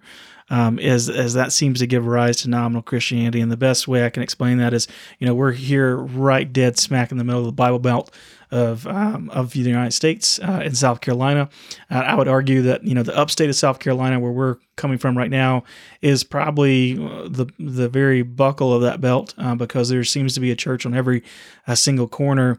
Um, 0.51 0.79
is 0.79 1.11
as 1.11 1.35
that 1.35 1.53
seems 1.53 1.81
to 1.81 1.87
give 1.87 2.07
rise 2.07 2.39
to 2.39 2.51
nominal 2.51 2.83
Christianity, 2.83 3.41
and 3.41 3.53
the 3.53 3.57
best 3.57 3.87
way 3.87 4.07
I 4.07 4.11
can 4.11 4.23
explain 4.23 4.59
that 4.59 4.73
is, 4.73 4.89
you 5.19 5.27
know, 5.27 5.35
we're 5.35 5.53
here 5.53 5.97
right 5.97 6.51
dead 6.51 6.79
smack 6.79 7.11
in 7.13 7.19
the 7.19 7.25
middle 7.25 7.41
of 7.41 7.47
the 7.47 7.53
Bible 7.53 7.79
Belt 7.79 8.11
of 8.51 8.87
um, 8.87 9.29
of 9.31 9.53
the 9.53 9.61
United 9.61 9.93
States 9.93 10.39
uh, 10.41 10.63
in 10.65 10.75
South 10.75 11.03
Carolina. 11.03 11.51
Uh, 11.91 11.99
I 11.99 12.15
would 12.15 12.29
argue 12.29 12.63
that 12.63 12.83
you 12.83 12.95
know 12.95 13.03
the 13.03 13.17
upstate 13.17 13.51
of 13.51 13.57
South 13.57 13.79
Carolina, 13.79 14.19
where 14.19 14.33
we're 14.33 14.57
coming 14.77 14.97
from 14.97 15.19
right 15.19 15.31
now, 15.31 15.65
is 16.01 16.25
probably 16.25 16.95
uh, 16.95 17.29
the 17.29 17.47
the 17.59 17.89
very 17.89 18.23
buckle 18.23 18.73
of 18.73 18.81
that 18.83 19.01
belt 19.03 19.35
uh, 19.37 19.55
because 19.55 19.91
there 19.91 20.05
seems 20.05 20.33
to 20.35 20.41
be 20.41 20.51
a 20.51 20.57
church 20.57 20.87
on 20.87 20.95
every 20.95 21.23
uh, 21.67 21.75
single 21.75 22.09
corner 22.09 22.59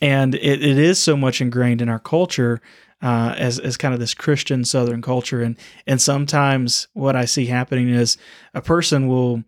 and 0.00 0.34
it, 0.34 0.62
it 0.62 0.78
is 0.78 0.98
so 0.98 1.16
much 1.16 1.40
ingrained 1.40 1.82
in 1.82 1.88
our 1.88 1.98
culture 1.98 2.60
uh, 3.02 3.34
as 3.38 3.58
as 3.58 3.76
kind 3.76 3.94
of 3.94 4.00
this 4.00 4.14
Christian 4.14 4.64
Southern 4.64 5.02
culture, 5.02 5.42
and 5.42 5.56
and 5.86 6.00
sometimes 6.00 6.88
what 6.92 7.16
I 7.16 7.24
see 7.24 7.46
happening 7.46 7.88
is 7.88 8.16
a 8.54 8.60
person 8.62 9.08
will, 9.08 9.44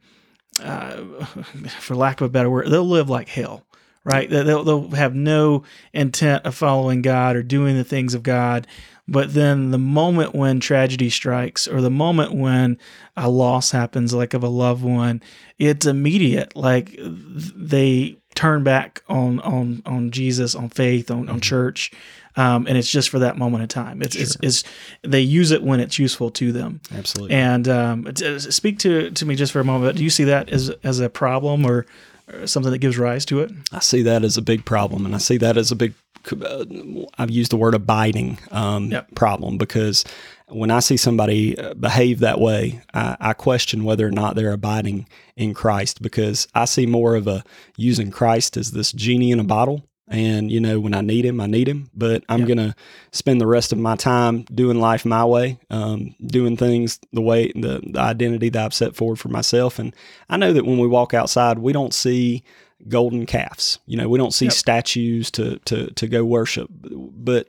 uh, 0.62 0.96
for 1.80 1.94
lack 1.94 2.20
of 2.20 2.26
a 2.26 2.30
better 2.30 2.50
word, 2.50 2.68
they'll 2.70 2.88
live 2.88 3.10
like 3.10 3.28
hell, 3.28 3.64
right? 4.04 4.28
They- 4.30 4.42
They'll 4.42 4.64
they'll 4.64 4.90
have 4.90 5.14
no 5.14 5.64
intent 5.92 6.44
of 6.46 6.54
following 6.54 7.02
God 7.02 7.36
or 7.36 7.42
doing 7.42 7.76
the 7.76 7.84
things 7.84 8.14
of 8.14 8.22
God, 8.22 8.66
but 9.08 9.34
then 9.34 9.70
the 9.70 9.78
moment 9.78 10.34
when 10.34 10.60
tragedy 10.60 11.10
strikes, 11.10 11.66
or 11.68 11.80
the 11.80 11.90
moment 11.90 12.32
when 12.34 12.78
a 13.16 13.28
loss 13.28 13.70
happens, 13.72 14.14
like 14.14 14.32
of 14.34 14.42
a 14.42 14.48
loved 14.48 14.82
one, 14.84 15.20
it's 15.58 15.84
immediate. 15.86 16.56
Like 16.56 16.96
they 16.98 18.16
turn 18.34 18.64
back 18.64 19.02
on 19.08 19.40
on 19.40 19.82
on 19.84 20.10
Jesus, 20.10 20.54
on 20.54 20.70
faith, 20.70 21.10
on, 21.10 21.28
on 21.28 21.40
church, 21.40 21.90
um, 22.36 22.66
and 22.66 22.78
it's 22.78 22.90
just 22.90 23.08
for 23.10 23.18
that 23.20 23.36
moment 23.36 23.62
in 23.62 23.68
time. 23.68 24.02
It's, 24.02 24.16
it's, 24.16 24.36
it's 24.42 24.64
they 25.02 25.20
use 25.20 25.50
it 25.50 25.62
when 25.62 25.80
it's 25.80 25.98
useful 25.98 26.30
to 26.32 26.52
them. 26.52 26.80
absolutely. 26.94 27.34
And 27.36 27.68
um, 27.68 28.14
speak 28.38 28.78
to 28.80 29.10
to 29.10 29.26
me 29.26 29.34
just 29.36 29.52
for 29.52 29.60
a 29.60 29.64
moment. 29.64 29.96
Do 29.98 30.04
you 30.04 30.10
see 30.10 30.24
that 30.24 30.48
as 30.50 30.70
as 30.82 31.00
a 31.00 31.08
problem 31.08 31.64
or, 31.66 31.86
or 32.32 32.46
something 32.46 32.72
that 32.72 32.78
gives 32.78 32.98
rise 32.98 33.24
to 33.26 33.40
it? 33.40 33.50
I 33.72 33.80
see 33.80 34.02
that 34.02 34.24
as 34.24 34.36
a 34.36 34.42
big 34.42 34.64
problem, 34.64 35.04
and 35.06 35.14
I 35.14 35.18
see 35.18 35.36
that 35.38 35.56
as 35.56 35.70
a 35.70 35.76
big. 35.76 35.94
Uh, 36.30 36.64
I've 37.18 37.30
used 37.32 37.50
the 37.50 37.56
word 37.56 37.74
abiding 37.74 38.38
um, 38.52 38.92
Yep. 38.92 39.14
problem 39.16 39.58
because 39.58 40.04
when 40.46 40.70
I 40.70 40.78
see 40.78 40.96
somebody 40.96 41.58
uh, 41.58 41.74
behave 41.74 42.20
that 42.20 42.38
way, 42.38 42.80
I, 42.94 43.16
I 43.18 43.32
question 43.32 43.82
whether 43.82 44.06
or 44.06 44.12
not 44.12 44.36
they're 44.36 44.52
abiding 44.52 45.08
in 45.36 45.52
Christ 45.52 46.00
because 46.00 46.46
I 46.54 46.66
see 46.66 46.86
more 46.86 47.16
of 47.16 47.26
a 47.26 47.42
using 47.76 48.12
Christ 48.12 48.56
as 48.56 48.70
this 48.70 48.92
genie 48.92 49.32
in 49.32 49.40
a 49.40 49.44
bottle. 49.44 49.82
And 50.12 50.50
you 50.50 50.60
know, 50.60 50.78
when 50.78 50.94
I 50.94 51.00
need 51.00 51.24
him, 51.24 51.40
I 51.40 51.46
need 51.46 51.66
him. 51.68 51.88
But 51.94 52.22
I'm 52.28 52.40
Yeah. 52.40 52.46
gonna 52.46 52.76
spend 53.10 53.40
the 53.40 53.46
rest 53.46 53.72
of 53.72 53.78
my 53.78 53.96
time 53.96 54.42
doing 54.54 54.78
life 54.78 55.04
my 55.04 55.24
way, 55.24 55.58
um, 55.70 56.14
doing 56.24 56.56
things 56.56 57.00
the 57.12 57.22
way 57.22 57.50
the, 57.54 57.80
the 57.84 58.00
identity 58.00 58.50
that 58.50 58.64
I've 58.64 58.74
set 58.74 58.94
forward 58.94 59.18
for 59.18 59.28
myself. 59.28 59.78
And 59.78 59.94
I 60.28 60.36
know 60.36 60.52
that 60.52 60.66
when 60.66 60.78
we 60.78 60.86
walk 60.86 61.14
outside, 61.14 61.58
we 61.58 61.72
don't 61.72 61.94
see 61.94 62.42
golden 62.88 63.26
calves. 63.26 63.78
You 63.86 63.96
know, 63.96 64.08
we 64.08 64.18
don't 64.18 64.34
see 64.34 64.46
Yep. 64.46 64.54
statues 64.54 65.30
to 65.32 65.58
to 65.64 65.90
to 65.92 66.06
go 66.06 66.24
worship. 66.24 66.68
But 66.72 67.48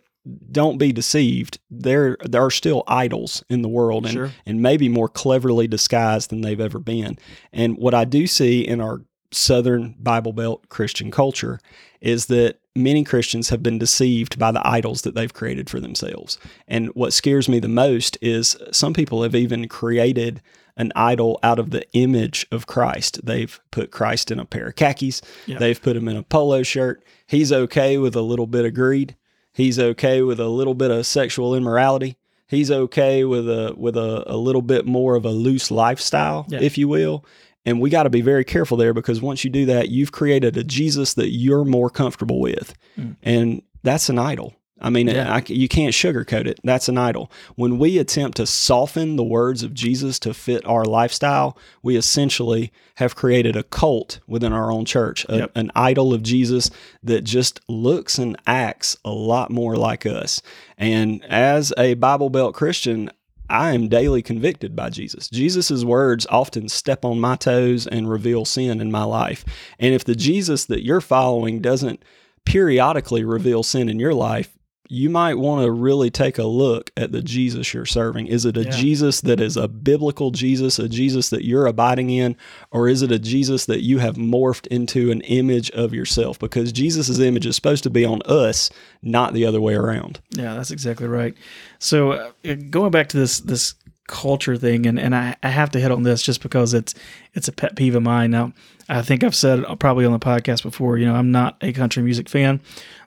don't 0.52 0.78
be 0.78 0.93
deceived. 0.93 1.60
There 1.69 2.15
there 2.23 2.45
are 2.45 2.52
still 2.52 2.84
idols 2.88 3.43
in 3.49 3.62
the 3.62 3.67
world 3.67 4.06
and 4.06 4.13
Sure. 4.13 4.32
and 4.45 4.62
maybe 4.62 4.88
more 4.88 5.10
cleverly 5.10 5.67
disguised 5.67 6.30
than 6.30 6.39
they've 6.41 6.62
ever 6.62 6.80
been. 6.80 7.17
And 7.52 7.78
what 7.78 7.93
I 7.93 8.06
do 8.06 8.26
see 8.26 8.62
in 8.62 8.80
our 8.80 9.02
Southern 9.34 9.96
Bible 10.00 10.34
Belt 10.34 10.69
Christian 10.69 11.12
culture 11.12 11.60
is 12.02 12.26
that 12.28 12.60
many 12.76 13.04
Christians 13.04 13.50
have 13.50 13.63
been 13.63 13.78
deceived 13.80 14.38
by 14.39 14.52
the 14.52 14.65
idols 14.67 15.04
that 15.04 15.15
they've 15.15 15.34
created 15.34 15.69
for 15.69 15.80
themselves. 15.80 16.38
And 16.67 16.88
what 16.96 17.13
scares 17.13 17.48
me 17.48 17.60
the 17.60 17.67
most 17.67 18.17
is 18.22 18.58
some 18.72 18.93
people 18.93 19.24
have 19.24 19.36
even 19.36 19.67
created 19.67 20.41
an 20.76 20.91
idol 20.96 21.39
out 21.43 21.60
of 21.60 21.69
the 21.69 21.86
image 21.93 22.48
of 22.52 22.65
Christ. 22.65 23.24
They've 23.24 23.60
put 23.69 23.91
Christ 23.91 24.32
in 24.32 24.39
a 24.39 24.46
pair 24.46 24.67
of 24.67 24.76
khakis, 24.76 25.22
Yeah. 25.46 25.60
they've 25.60 25.80
put 25.82 25.96
him 25.96 26.08
in 26.08 26.17
a 26.17 26.24
polo 26.24 26.63
shirt. 26.63 27.04
He's 27.28 27.52
okay 27.52 27.98
with 28.00 28.15
a 28.15 28.22
little 28.24 28.48
bit 28.48 28.65
of 28.65 28.74
greed. 28.74 29.15
He's 29.54 29.78
okay 29.78 30.24
with 30.24 30.39
a 30.39 30.48
little 30.48 30.74
bit 30.74 30.89
of 30.89 31.06
sexual 31.06 31.54
immorality. 31.54 32.17
He's 32.48 32.72
okay 32.72 33.24
with 33.24 33.48
a 33.48 33.74
with 33.78 33.96
a, 33.96 34.24
a 34.26 34.36
little 34.36 34.62
bit 34.63 34.86
more 34.88 35.15
of 35.15 35.26
a 35.26 35.30
loose 35.30 35.69
lifestyle, 35.72 36.48
if 36.62 36.78
you 36.78 36.88
will. 36.88 37.24
And 37.65 37.80
we 37.80 37.89
got 37.89 38.04
to 38.04 38.10
be 38.10 38.21
very 38.21 38.43
careful 38.43 38.78
there 38.78 38.93
because 38.93 39.21
once 39.21 39.43
you 39.43 39.49
do 39.49 39.65
that, 39.67 39.89
you've 39.89 40.12
created 40.12 40.58
a 40.58 40.63
Jesus 40.63 41.13
that 41.13 41.30
you're 41.30 41.63
more 41.63 41.89
comfortable 41.89 42.39
with. 42.39 42.73
Mm. 42.97 43.15
And 43.23 43.62
that's 43.84 44.10
an 44.10 44.19
idol. 44.19 44.54
I 44.84 44.89
mean, 44.89 45.08
yeah. 45.08 45.34
I, 45.34 45.43
you 45.47 45.69
can't 45.69 45.93
sugarcoat 45.93 46.45
it. 46.45 46.60
That's 46.65 46.89
an 46.89 46.97
idol. 46.97 47.32
When 47.56 47.80
we 47.80 47.97
attempt 47.97 48.36
to 48.38 48.45
soften 48.45 49.15
the 49.15 49.23
words 49.23 49.63
of 49.63 49.73
Jesus 49.73 50.19
to 50.19 50.34
fit 50.34 50.65
our 50.65 50.84
lifestyle, 50.84 51.58
we 51.82 51.95
essentially 51.95 52.73
have 52.95 53.15
created 53.15 53.56
a 53.56 53.63
cult 53.63 54.19
within 54.28 54.52
our 54.52 54.69
own 54.69 54.84
church, 54.84 55.26
a, 55.30 55.38
yep. 55.38 55.52
an 55.56 55.71
idol 55.73 56.13
of 56.13 56.21
Jesus 56.21 56.69
that 57.02 57.23
just 57.23 57.62
looks 57.69 58.17
and 58.17 58.36
acts 58.45 58.97
a 59.06 59.12
lot 59.12 59.49
more 59.49 59.78
like 59.78 60.06
us. 60.06 60.41
And 60.78 61.23
as 61.26 61.71
a 61.78 61.93
Bible 61.93 62.30
Belt 62.30 62.54
Christian, 62.54 63.10
I 63.49 63.73
am 63.73 63.88
daily 63.88 64.21
convicted 64.21 64.75
by 64.75 64.89
Jesus. 64.89 65.29
Jesus' 65.29 65.84
words 65.84 66.25
often 66.29 66.69
step 66.69 67.03
on 67.06 67.19
my 67.19 67.36
toes 67.36 67.86
and 67.86 68.10
reveal 68.10 68.45
sin 68.45 68.82
in 68.82 68.91
my 68.91 69.03
life. 69.03 69.45
And 69.79 69.93
if 69.93 70.03
the 70.03 70.15
Jesus 70.15 70.65
that 70.65 70.84
you're 70.84 71.01
following 71.01 71.62
doesn't 71.62 72.03
periodically 72.45 73.23
reveal 73.23 73.63
sin 73.63 73.89
in 73.89 73.99
your 73.99 74.13
life, 74.13 74.58
you 74.89 75.10
might 75.10 75.36
want 75.36 75.63
to 75.63 75.72
really 75.72 76.10
take 76.10 76.38
a 76.38 76.43
look 76.43 76.91
at 76.98 77.12
the 77.12 77.22
Jesus 77.22 77.74
you're 77.74 77.86
serving. 77.86 78.28
Is 78.28 78.46
it 78.46 78.58
a 78.58 78.63
yeah. 78.63 78.72
Jesus 78.72 79.22
that 79.22 79.39
is 79.39 79.56
a 79.56 79.67
biblical 79.67 80.32
Jesus, 80.32 80.78
a 80.78 80.89
Jesus 80.89 81.30
that 81.30 81.46
you're 81.46 81.65
abiding 81.65 82.10
in, 82.10 82.36
or 82.69 82.89
is 82.89 83.02
it 83.02 83.12
a 83.12 83.17
Jesus 83.17 83.65
that 83.65 83.82
you 83.82 84.00
have 84.00 84.15
morphed 84.15 84.67
into 84.67 85.10
an 85.10 85.22
image 85.22 85.72
of 85.72 85.93
yourself? 85.93 86.38
Because 86.38 86.72
Jesus' 86.72 87.19
image 87.19 87.46
is 87.46 87.56
supposed 87.56 87.84
to 87.84 87.89
be 87.89 88.04
on 88.04 88.22
us, 88.24 88.69
not 89.02 89.34
the 89.34 89.46
other 89.46 89.62
way 89.62 89.74
around. 89.74 90.19
Yeah, 90.32 90.56
that's 90.56 90.72
exactly 90.72 91.08
right. 91.08 91.36
So 91.80 92.12
uh, 92.12 92.32
going 92.69 92.91
back 92.91 93.08
to 93.10 93.17
this 93.17 93.39
this 93.39 93.76
culture 94.08 94.58
thing, 94.58 94.86
and, 94.86 95.00
and 95.00 95.16
I, 95.16 95.36
I 95.44 95.50
have 95.50 95.72
to 95.72 95.80
hit 95.80 95.92
on 95.92 96.04
this 96.04 96.22
just 96.22 96.42
because 96.42 96.74
it's 96.74 96.94
it's 97.34 97.48
a 97.48 97.52
pet 97.52 97.76
peeve 97.76 97.96
of 97.96 98.04
mine. 98.04 98.32
Now, 98.32 98.54
I 98.89 99.02
think 99.02 99.24
I've 99.24 99.36
said 99.36 99.63
probably 99.80 100.06
on 100.06 100.12
the 100.12 100.20
podcast 100.20 100.63
before, 100.63 100.98
you 100.98 101.06
know, 101.06 101.16
I'm 101.16 101.32
not 101.32 101.58
a 101.62 101.72
country 101.74 102.04
music 102.04 102.30
fan, 102.30 102.62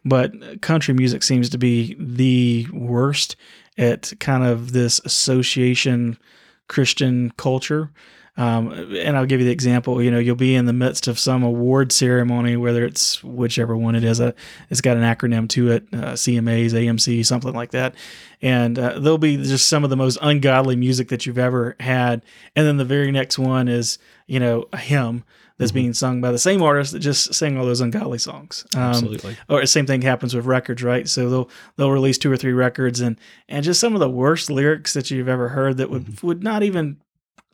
but 0.05 0.63
country 0.63 0.95
music 0.95 1.23
seems 1.23 1.51
to 1.51 1.59
be 1.59 1.97
the 1.99 2.67
worst 2.73 3.37
at 3.79 4.13
kind 4.21 4.45
of 4.45 4.73
this 4.73 5.01
association 5.05 6.19
Christian 6.69 7.33
culture. 7.37 7.91
Um, 8.37 8.94
and 8.96 9.16
I'll 9.16 9.27
give 9.27 9.40
you 9.40 9.46
the 9.46 9.53
example. 9.53 10.03
You 10.03 10.11
know, 10.11 10.18
you'll 10.18 10.37
be 10.37 10.55
in 10.55 10.66
the 10.66 10.72
midst 10.72 11.09
of 11.09 11.18
some 11.18 11.42
award 11.42 11.90
ceremony, 11.90 12.57
whether 12.57 12.85
it's 12.85 13.25
whichever 13.25 13.77
one 13.77 13.94
it 13.94 14.05
is. 14.05 14.20
Uh, 14.20 14.33
it's 14.68 14.81
got 14.81 14.96
an 14.96 15.03
acronym 15.03 15.49
to 15.51 15.70
it, 15.70 15.87
uh, 15.92 16.12
CMAs, 16.12 16.72
AMC, 16.72 17.25
something 17.25 17.55
like 17.55 17.70
that. 17.70 17.94
And 18.42 18.79
uh, 18.79 18.99
there'll 18.99 19.16
be 19.16 19.37
just 19.38 19.68
some 19.68 19.85
of 19.85 19.90
the 19.90 19.96
most 19.96 20.18
ungodly 20.20 20.77
music 20.77 21.09
that 21.09 21.25
you've 21.25 21.38
ever 21.38 21.77
had. 21.81 22.22
And 22.55 22.66
then 22.66 22.77
the 22.77 22.85
very 22.85 23.11
next 23.11 23.38
one 23.38 23.68
is, 23.68 23.99
you 24.27 24.38
know, 24.38 24.66
a 24.72 24.77
hymn 24.77 25.25
that's 25.59 25.70
mm-hmm. 25.70 25.77
being 25.77 25.94
sung 25.94 26.20
by 26.20 26.31
the 26.31 26.38
same 26.38 26.62
artist 26.62 26.92
that 26.92 26.99
just 26.99 27.33
sang 27.33 27.57
all 27.57 27.64
those 27.64 27.81
ungodly 27.81 28.18
songs. 28.18 28.66
Um, 28.75 28.83
Absolutely. 28.83 29.37
Or 29.49 29.61
the 29.61 29.66
same 29.66 29.87
thing 29.87 30.03
happens 30.03 30.35
with 30.35 30.44
records, 30.44 30.83
right? 30.83 31.09
So 31.09 31.31
they'll 31.31 31.51
they'll 31.77 31.90
release 31.90 32.18
two 32.18 32.31
or 32.31 32.37
three 32.37 32.53
records 32.53 33.01
and 33.01 33.18
and 33.49 33.64
just 33.64 33.81
some 33.81 33.94
of 33.94 34.01
the 34.01 34.11
worst 34.11 34.51
lyrics 34.51 34.92
that 34.92 35.11
you've 35.11 35.29
ever 35.29 35.49
heard 35.49 35.79
that 35.79 35.88
would 35.88 36.05
mm-hmm. 36.05 36.27
would 36.27 36.42
not 36.42 36.62
even 36.62 36.99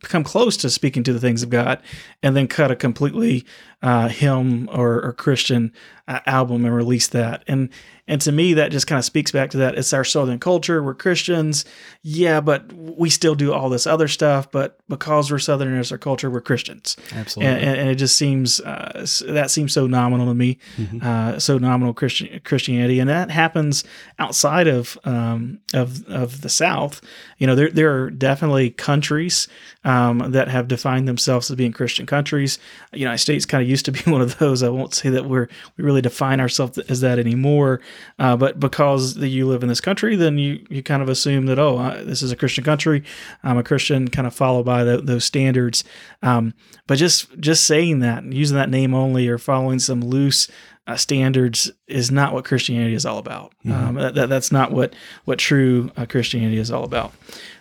come 0.03 0.25
close 0.25 0.57
to 0.59 0.71
speaking 0.71 1.03
to 1.05 1.13
the 1.13 1.21
things 1.21 1.43
of 1.43 1.51
God, 1.51 1.81
and 2.23 2.37
then 2.37 2.49
cut 2.49 2.71
a 2.71 2.77
completely 2.77 3.45
uh, 3.83 4.09
hymn 4.09 4.69
or, 4.73 5.03
or 5.03 5.13
Christian 5.13 5.73
uh, 6.09 6.21
album 6.27 6.65
and 6.65 6.75
release 6.75 7.09
that. 7.09 7.45
And 7.47 7.71
and 8.09 8.21
to 8.23 8.33
me, 8.33 8.55
that 8.55 8.73
just 8.73 8.89
kind 8.89 8.99
of 8.99 9.05
speaks 9.05 9.31
back 9.31 9.51
to 9.51 9.59
that. 9.59 9.79
It's 9.79 9.93
our 9.93 10.03
Southern 10.03 10.41
culture. 10.41 10.83
We're 10.83 10.95
Christians, 10.95 11.65
yeah, 12.03 12.41
but 12.41 12.73
we 12.73 13.09
still 13.09 13.37
do 13.37 13.53
all 13.53 13.69
this 13.69 13.87
other 13.87 14.09
stuff. 14.09 14.51
But 14.51 14.77
because 14.89 15.31
we're 15.31 15.39
Southerners, 15.39 15.93
our 15.93 15.99
culture, 15.99 16.29
we're 16.29 16.41
Christians. 16.41 16.97
Absolutely. 17.13 17.55
And, 17.55 17.79
and 17.79 17.89
it 17.89 17.95
just 17.95 18.19
seems 18.19 18.59
uh, 18.61 19.07
that 19.29 19.53
seems 19.53 19.73
so 19.73 19.87
nominal 19.87 20.27
to 20.27 20.35
me, 20.35 20.59
mm-hmm. 20.77 20.99
uh, 21.01 21.39
so 21.39 21.59
nominal 21.59 21.95
Christian 21.95 22.41
Christianity, 22.41 22.99
and 22.99 23.09
that 23.09 23.31
happens 23.31 23.85
outside 24.19 24.67
of 24.67 24.99
um, 25.05 25.61
of 25.73 26.05
of 26.09 26.41
the 26.41 26.49
South. 26.49 27.01
You 27.39 27.47
know, 27.47 27.55
there 27.55 27.71
there 27.71 28.03
are 28.03 28.11
definitely 28.11 28.71
countries 28.71 29.47
um, 29.85 30.33
that 30.33 30.49
have 30.49 30.67
defined 30.67 31.07
themselves 31.07 31.51
as 31.53 31.57
being 31.57 31.73
Christian 31.73 32.07
countries. 32.07 32.59
United 32.93 33.19
States 33.19 33.47
kind 33.47 33.63
of 33.63 33.69
used 33.69 33.85
to 33.85 33.93
be 33.93 34.01
one 34.11 34.23
of 34.23 34.39
those. 34.39 34.65
I 34.65 34.71
won't 34.71 34.93
say 34.93 35.09
that 35.11 35.27
we're 35.27 35.49
we 35.77 35.85
really 35.85 35.92
define 36.01 36.41
ourselves 36.41 36.79
as 36.79 37.01
that 37.01 37.19
anymore, 37.19 37.81
uh, 38.19 38.37
but 38.37 38.59
because 38.59 39.17
the, 39.17 39.29
you 39.29 39.47
live 39.47 39.63
in 39.63 39.69
this 39.69 39.81
country, 39.81 40.17
then 40.17 40.39
you 40.39 40.65
you 40.71 40.83
kind 40.83 41.03
of 41.03 41.09
assume 41.09 41.47
that 41.47 41.59
oh, 41.59 41.77
uh, 41.79 42.03
this 42.05 42.23
is 42.23 42.33
a 42.33 42.37
Christian 42.37 42.65
country. 42.65 43.03
I'm 43.43 43.59
a 43.59 43.63
Christian, 43.63 44.09
kind 44.09 44.27
of 44.27 44.35
follow 44.35 44.63
by 44.63 44.85
the, 44.85 44.99
those 44.99 45.25
standards. 45.25 45.85
Um, 46.23 46.55
but 46.87 46.99
just 46.99 47.39
just 47.39 47.67
saying 47.67 47.99
that, 47.99 48.25
using 48.25 48.57
that 48.57 48.71
name 48.71 48.95
only, 48.95 49.29
or 49.29 49.39
following 49.39 49.79
some 49.79 50.01
loose 50.01 50.49
uh, 50.87 50.97
standards 50.97 51.71
is 51.87 52.11
not 52.11 52.33
what 52.33 52.45
Christianity 52.45 52.95
is 52.95 53.07
all 53.07 53.19
about. 53.19 53.53
Mm-hmm. 53.65 53.73
Um, 53.73 53.95
that, 53.97 54.15
that, 54.15 54.29
that's 54.29 54.53
not 54.53 54.73
what 54.73 54.95
what 55.25 55.39
true 55.39 55.91
uh, 55.97 56.07
Christianity 56.07 56.59
is 56.59 56.71
all 56.71 56.85
about. 56.85 57.13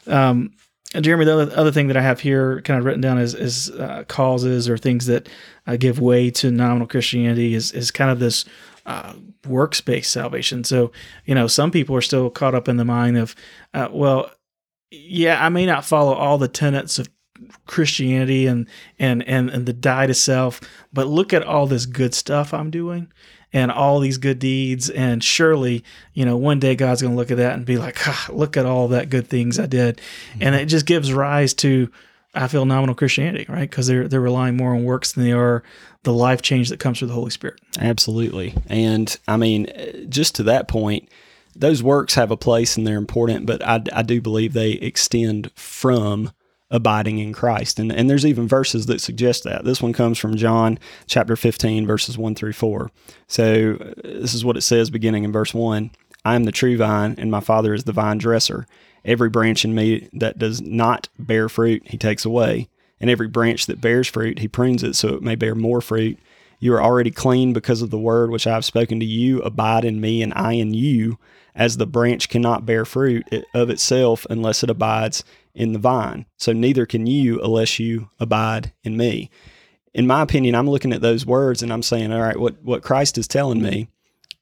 Um, 0.08 0.54
Jeremy, 1.00 1.24
the 1.24 1.40
other, 1.40 1.56
other 1.56 1.72
thing 1.72 1.88
that 1.88 1.96
I 1.96 2.02
have 2.02 2.20
here 2.20 2.62
kind 2.62 2.78
of 2.78 2.86
written 2.86 3.00
down 3.00 3.18
is, 3.18 3.34
is 3.34 3.70
uh, 3.72 4.04
causes 4.08 4.68
or 4.68 4.78
things 4.78 5.06
that 5.06 5.30
uh, 5.66 5.78
give 5.78 6.00
way 6.00 6.30
to 6.32 6.52
nominal 6.52 6.88
Christianity 6.88 7.54
is, 7.54 7.72
is 7.72 7.92
kind 7.92 8.12
of 8.12 8.20
this 8.20 8.44
uh, 8.86 9.14
works-based 9.48 10.12
salvation. 10.12 10.64
So, 10.66 10.92
you 11.26 11.34
know, 11.34 11.48
some 11.48 11.72
people 11.72 11.96
are 11.96 12.02
still 12.02 12.30
caught 12.30 12.56
up 12.56 12.68
in 12.68 12.76
the 12.76 12.84
mind 12.86 13.18
of, 13.18 13.36
uh, 13.74 13.88
well, 13.92 14.32
yeah, 14.90 15.44
I 15.44 15.48
may 15.48 15.66
not 15.66 15.86
follow 15.86 16.14
all 16.14 16.38
the 16.38 16.50
tenets 16.50 17.00
of 17.00 17.10
Christianity 17.66 18.48
and, 18.48 18.68
and, 19.00 19.24
and, 19.28 19.50
and 19.50 19.66
the 19.66 19.74
die 19.74 20.08
to 20.08 20.14
self, 20.14 20.62
but 20.94 21.08
look 21.08 21.34
at 21.34 21.44
all 21.44 21.68
this 21.68 21.86
good 21.86 22.14
stuff 22.14 22.54
I'm 22.54 22.72
doing 22.72 23.12
and 23.54 23.72
all 23.72 24.00
these 24.00 24.18
good 24.18 24.40
deeds. 24.40 24.90
And 24.90 25.24
surely, 25.24 25.84
you 26.14 26.26
know, 26.26 26.38
one 26.38 26.60
day 26.60 26.76
God's 26.76 27.02
going 27.02 27.14
to 27.14 27.18
look 27.18 27.32
at 27.32 27.38
that 27.38 27.54
and 27.54 27.66
be 27.66 27.78
like, 27.78 28.08
ah, 28.08 28.28
look 28.32 28.58
at 28.58 28.66
all 28.66 28.88
that 28.90 29.10
good 29.10 29.28
things 29.28 29.60
I 29.60 29.66
did. 29.66 29.98
Mm-hmm. 29.98 30.44
And 30.44 30.56
it 30.56 30.66
just 30.66 30.86
gives 30.86 31.12
rise 31.12 31.54
to, 31.56 31.92
I 32.34 32.48
feel 32.48 32.66
nominal 32.66 32.96
Christianity, 32.96 33.46
right? 33.50 33.70
Because 33.70 33.88
they're 33.88 34.08
they're 34.08 34.22
relying 34.22 34.56
more 34.56 34.74
on 34.74 34.86
works 34.86 35.12
than 35.12 35.24
they 35.24 35.34
are 35.34 35.64
the 36.04 36.14
life 36.14 36.42
change 36.42 36.70
that 36.70 36.80
comes 36.80 37.00
through 37.00 37.10
the 37.10 37.14
Holy 37.14 37.30
Spirit. 37.30 37.60
Absolutely, 37.78 38.56
and 38.68 39.18
I 39.28 39.36
mean, 39.36 39.68
just 40.08 40.36
to 40.36 40.44
that 40.44 40.70
point, 40.70 41.10
those 41.56 41.84
works 41.84 42.14
have 42.16 42.32
a 42.32 42.38
place 42.38 42.78
and 42.78 42.88
they're 42.88 42.98
important, 42.98 43.46
but 43.46 43.62
I, 43.62 43.82
I 43.92 44.02
do 44.02 44.22
believe 44.22 44.54
they 44.54 44.72
extend 44.72 45.52
from 45.56 46.32
abiding 46.72 47.20
in 47.20 47.34
Christ. 47.34 47.78
And, 47.78 47.92
and 47.92 48.10
there's 48.10 48.26
even 48.26 48.48
verses 48.48 48.88
that 48.88 49.02
suggest 49.02 49.44
that. 49.44 49.66
This 49.66 49.82
one 49.82 49.94
comes 49.94 50.18
from 50.18 50.38
John 50.38 50.80
chapter 51.06 51.36
15, 51.36 51.86
verses 51.86 52.18
1 52.18 52.34
through 52.34 52.54
4. 52.54 52.90
So 53.28 53.78
uh, 53.80 53.94
this 54.04 54.34
is 54.34 54.44
what 54.44 54.58
it 54.58 54.62
says 54.62 54.90
beginning 54.90 55.24
in 55.24 55.32
verse 55.32 55.54
1 55.54 55.92
I 56.24 56.36
am 56.36 56.44
the 56.44 56.52
true 56.52 56.78
vine, 56.78 57.16
and 57.18 57.32
my 57.32 57.40
Father 57.40 57.74
is 57.74 57.84
the 57.84 57.92
vine 57.92 58.20
dresser. 58.20 58.68
Every 59.04 59.30
branch 59.30 59.66
in 59.66 59.74
me 59.74 60.08
that 60.14 60.38
does 60.38 60.62
not 60.62 61.10
bear 61.18 61.50
fruit, 61.50 61.88
he 61.88 61.98
takes 61.98 62.26
away. 62.26 62.70
And 63.00 63.10
every 63.10 63.28
branch 63.28 63.66
that 63.66 63.82
bears 63.82 64.08
fruit, 64.08 64.40
he 64.40 64.48
prunes 64.48 64.84
it 64.84 64.96
so 64.96 65.16
it 65.16 65.24
may 65.24 65.36
bear 65.36 65.56
more 65.56 65.82
fruit. 65.82 66.20
You 66.60 66.76
are 66.76 66.84
already 66.84 67.10
clean 67.10 67.54
because 67.54 67.82
of 67.82 67.90
the 67.90 67.98
word 67.98 68.30
which 68.30 68.46
I 68.46 68.54
have 68.54 68.64
spoken 68.64 69.00
to 69.00 69.06
you. 69.06 69.42
Abide 69.42 69.84
in 69.84 70.00
me, 70.00 70.22
and 70.22 70.32
I 70.36 70.54
in 70.54 70.76
you, 70.76 71.18
as 71.56 71.78
the 71.78 71.88
branch 71.88 72.30
cannot 72.30 72.68
bear 72.68 72.86
fruit 72.86 73.28
of 73.56 73.72
itself 73.72 74.28
unless 74.30 74.64
it 74.64 74.70
abides 74.70 75.24
in 75.54 75.74
the 75.74 75.80
vine. 75.80 76.26
So 76.38 76.54
neither 76.54 76.86
can 76.86 77.08
you 77.08 77.42
unless 77.42 77.80
you 77.80 78.10
abide 78.20 78.74
in 78.84 78.98
me. 78.98 79.30
In 79.94 80.08
my 80.08 80.22
opinion, 80.22 80.56
I'm 80.56 80.70
looking 80.70 80.94
at 80.94 81.02
those 81.02 81.26
words 81.26 81.62
and 81.62 81.72
I'm 81.72 81.84
saying, 81.84 82.14
all 82.14 82.22
right, 82.22 82.40
what, 82.40 82.62
what 82.64 82.84
Christ 82.84 83.18
is 83.18 83.28
telling 83.28 83.62
me, 83.62 83.90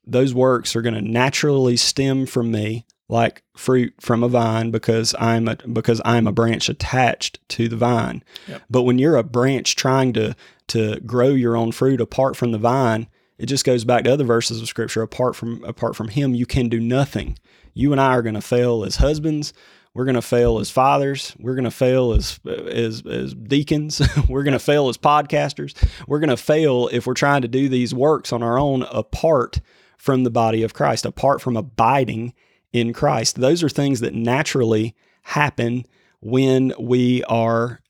those 0.06 0.32
works 0.32 0.76
are 0.76 0.82
going 0.82 0.94
to 0.94 1.00
naturally 1.00 1.76
stem 1.76 2.26
from 2.26 2.50
me 2.50 2.86
like 3.10 3.42
fruit 3.56 3.92
from 4.00 4.22
a 4.22 4.28
vine 4.28 4.70
because 4.70 5.14
I'm 5.18 5.48
a 5.48 5.56
because 5.56 6.00
I'm 6.04 6.28
a 6.28 6.32
branch 6.32 6.68
attached 6.68 7.40
to 7.50 7.68
the 7.68 7.76
vine. 7.76 8.22
Yep. 8.46 8.62
But 8.70 8.82
when 8.82 8.98
you're 8.98 9.16
a 9.16 9.24
branch 9.24 9.74
trying 9.74 10.12
to 10.14 10.36
to 10.68 11.00
grow 11.00 11.30
your 11.30 11.56
own 11.56 11.72
fruit 11.72 12.00
apart 12.00 12.36
from 12.36 12.52
the 12.52 12.58
vine, 12.58 13.08
it 13.36 13.46
just 13.46 13.64
goes 13.64 13.84
back 13.84 14.04
to 14.04 14.12
other 14.12 14.24
verses 14.24 14.62
of 14.62 14.68
scripture 14.68 15.02
apart 15.02 15.34
from 15.34 15.64
apart 15.64 15.96
from 15.96 16.08
him 16.08 16.34
you 16.34 16.46
can 16.46 16.68
do 16.68 16.78
nothing. 16.78 17.36
You 17.74 17.92
and 17.92 18.00
I 18.00 18.14
are 18.14 18.22
going 18.22 18.34
to 18.34 18.40
fail 18.40 18.84
as 18.84 18.96
husbands. 18.96 19.52
We're 20.00 20.06
going 20.06 20.14
to 20.14 20.22
fail 20.22 20.60
as 20.60 20.70
fathers. 20.70 21.36
We're 21.38 21.54
going 21.54 21.64
to 21.64 21.70
fail 21.70 22.14
as 22.14 22.40
as 22.46 23.04
as 23.04 23.34
deacons. 23.34 24.00
we're 24.30 24.44
going 24.44 24.54
to 24.54 24.58
fail 24.58 24.88
as 24.88 24.96
podcasters. 24.96 25.76
We're 26.08 26.20
going 26.20 26.30
to 26.30 26.38
fail 26.38 26.88
if 26.90 27.06
we're 27.06 27.12
trying 27.12 27.42
to 27.42 27.48
do 27.48 27.68
these 27.68 27.92
works 27.92 28.32
on 28.32 28.42
our 28.42 28.58
own 28.58 28.84
apart 28.84 29.60
from 29.98 30.24
the 30.24 30.30
body 30.30 30.62
of 30.62 30.72
Christ, 30.72 31.04
apart 31.04 31.42
from 31.42 31.54
abiding 31.54 32.32
in 32.72 32.94
Christ. 32.94 33.36
Those 33.42 33.62
are 33.62 33.68
things 33.68 34.00
that 34.00 34.14
naturally 34.14 34.96
happen 35.20 35.84
when 36.20 36.72
we 36.80 37.22
are 37.24 37.82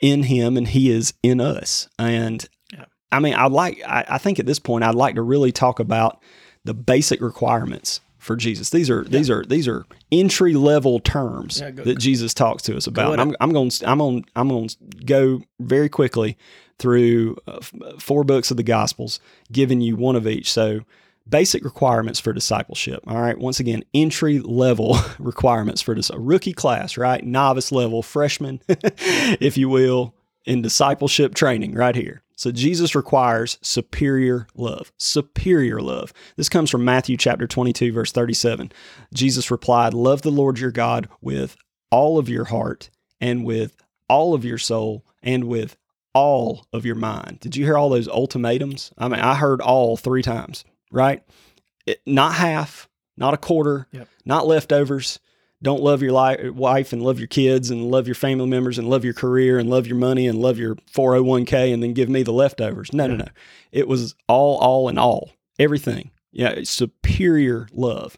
in 0.00 0.24
Him 0.24 0.56
and 0.56 0.66
He 0.66 0.90
is 0.90 1.14
in 1.22 1.40
us. 1.40 1.88
And 1.96 2.44
yeah. 2.72 2.86
I 3.12 3.20
mean, 3.20 3.34
I 3.34 3.46
like. 3.46 3.80
I, 3.86 4.04
I 4.08 4.18
think 4.18 4.40
at 4.40 4.46
this 4.46 4.58
point, 4.58 4.82
I'd 4.82 4.96
like 4.96 5.14
to 5.14 5.22
really 5.22 5.52
talk 5.52 5.78
about 5.78 6.20
the 6.64 6.74
basic 6.74 7.20
requirements 7.20 8.00
for 8.26 8.36
Jesus. 8.36 8.70
These 8.70 8.90
are 8.90 9.02
yeah. 9.02 9.08
these 9.08 9.30
are 9.30 9.44
these 9.44 9.68
are 9.68 9.86
entry 10.12 10.54
level 10.54 10.98
terms 11.00 11.60
yeah, 11.60 11.70
go, 11.70 11.84
that 11.84 11.98
Jesus 11.98 12.34
talks 12.34 12.62
to 12.64 12.76
us 12.76 12.86
about. 12.86 13.18
I'm, 13.18 13.34
I'm 13.40 13.52
going 13.52 13.70
I'm 13.84 14.02
on 14.02 14.24
I'm 14.34 14.48
going 14.48 14.68
to 14.68 14.76
go 15.04 15.40
very 15.60 15.88
quickly 15.88 16.36
through 16.78 17.36
uh, 17.46 17.60
four 17.98 18.24
books 18.24 18.50
of 18.50 18.58
the 18.58 18.62
Gospels, 18.62 19.20
giving 19.50 19.80
you 19.80 19.96
one 19.96 20.16
of 20.16 20.26
each. 20.26 20.52
So 20.52 20.80
basic 21.28 21.64
requirements 21.64 22.20
for 22.20 22.32
discipleship. 22.32 23.02
All 23.06 23.20
right. 23.20 23.38
Once 23.38 23.60
again, 23.60 23.84
entry 23.94 24.38
level 24.40 24.98
requirements 25.18 25.80
for 25.80 25.94
this 25.94 26.10
a 26.10 26.18
rookie 26.18 26.52
class, 26.52 26.96
right? 26.96 27.24
Novice 27.24 27.72
level, 27.72 28.02
freshman, 28.02 28.60
if 28.68 29.56
you 29.56 29.68
will, 29.68 30.14
in 30.44 30.62
discipleship 30.62 31.34
training 31.34 31.74
right 31.74 31.94
here. 31.94 32.22
So 32.36 32.52
Jesus 32.52 32.94
requires 32.94 33.58
superior 33.62 34.46
love. 34.54 34.92
Superior 34.98 35.80
love. 35.80 36.12
This 36.36 36.48
comes 36.50 36.70
from 36.70 36.84
Matthew 36.84 37.16
chapter 37.16 37.46
22 37.46 37.92
verse 37.92 38.12
37. 38.12 38.70
Jesus 39.14 39.50
replied, 39.50 39.94
"Love 39.94 40.22
the 40.22 40.30
Lord 40.30 40.58
your 40.58 40.70
God 40.70 41.08
with 41.20 41.56
all 41.90 42.18
of 42.18 42.28
your 42.28 42.44
heart 42.44 42.90
and 43.20 43.44
with 43.44 43.76
all 44.08 44.34
of 44.34 44.44
your 44.44 44.58
soul 44.58 45.04
and 45.22 45.44
with 45.44 45.76
all 46.14 46.66
of 46.72 46.84
your 46.84 46.94
mind." 46.94 47.40
Did 47.40 47.56
you 47.56 47.64
hear 47.64 47.78
all 47.78 47.88
those 47.88 48.08
ultimatums? 48.08 48.92
I 48.98 49.08
mean, 49.08 49.20
I 49.20 49.34
heard 49.36 49.60
all 49.62 49.96
3 49.96 50.22
times, 50.22 50.64
right? 50.92 51.22
It, 51.86 52.02
not 52.04 52.34
half, 52.34 52.88
not 53.16 53.32
a 53.32 53.38
quarter, 53.38 53.86
Yep. 53.92 54.08
not 54.26 54.46
leftovers. 54.46 55.20
Don't 55.66 55.82
love 55.82 56.00
your 56.00 56.12
li- 56.12 56.50
wife 56.50 56.92
and 56.92 57.02
love 57.02 57.18
your 57.18 57.26
kids 57.26 57.72
and 57.72 57.90
love 57.90 58.06
your 58.06 58.14
family 58.14 58.46
members 58.46 58.78
and 58.78 58.88
love 58.88 59.04
your 59.04 59.12
career 59.12 59.58
and 59.58 59.68
love 59.68 59.88
your 59.88 59.96
money 59.96 60.28
and 60.28 60.38
love 60.38 60.58
your 60.58 60.76
401k 60.76 61.74
and 61.74 61.82
then 61.82 61.92
give 61.92 62.08
me 62.08 62.22
the 62.22 62.32
leftovers. 62.32 62.92
No, 62.92 63.08
no, 63.08 63.16
no. 63.16 63.26
It 63.72 63.88
was 63.88 64.14
all, 64.28 64.58
all, 64.58 64.88
and 64.88 64.96
all. 64.96 65.32
Everything. 65.58 66.12
Yeah, 66.30 66.60
superior 66.62 67.66
love. 67.72 68.16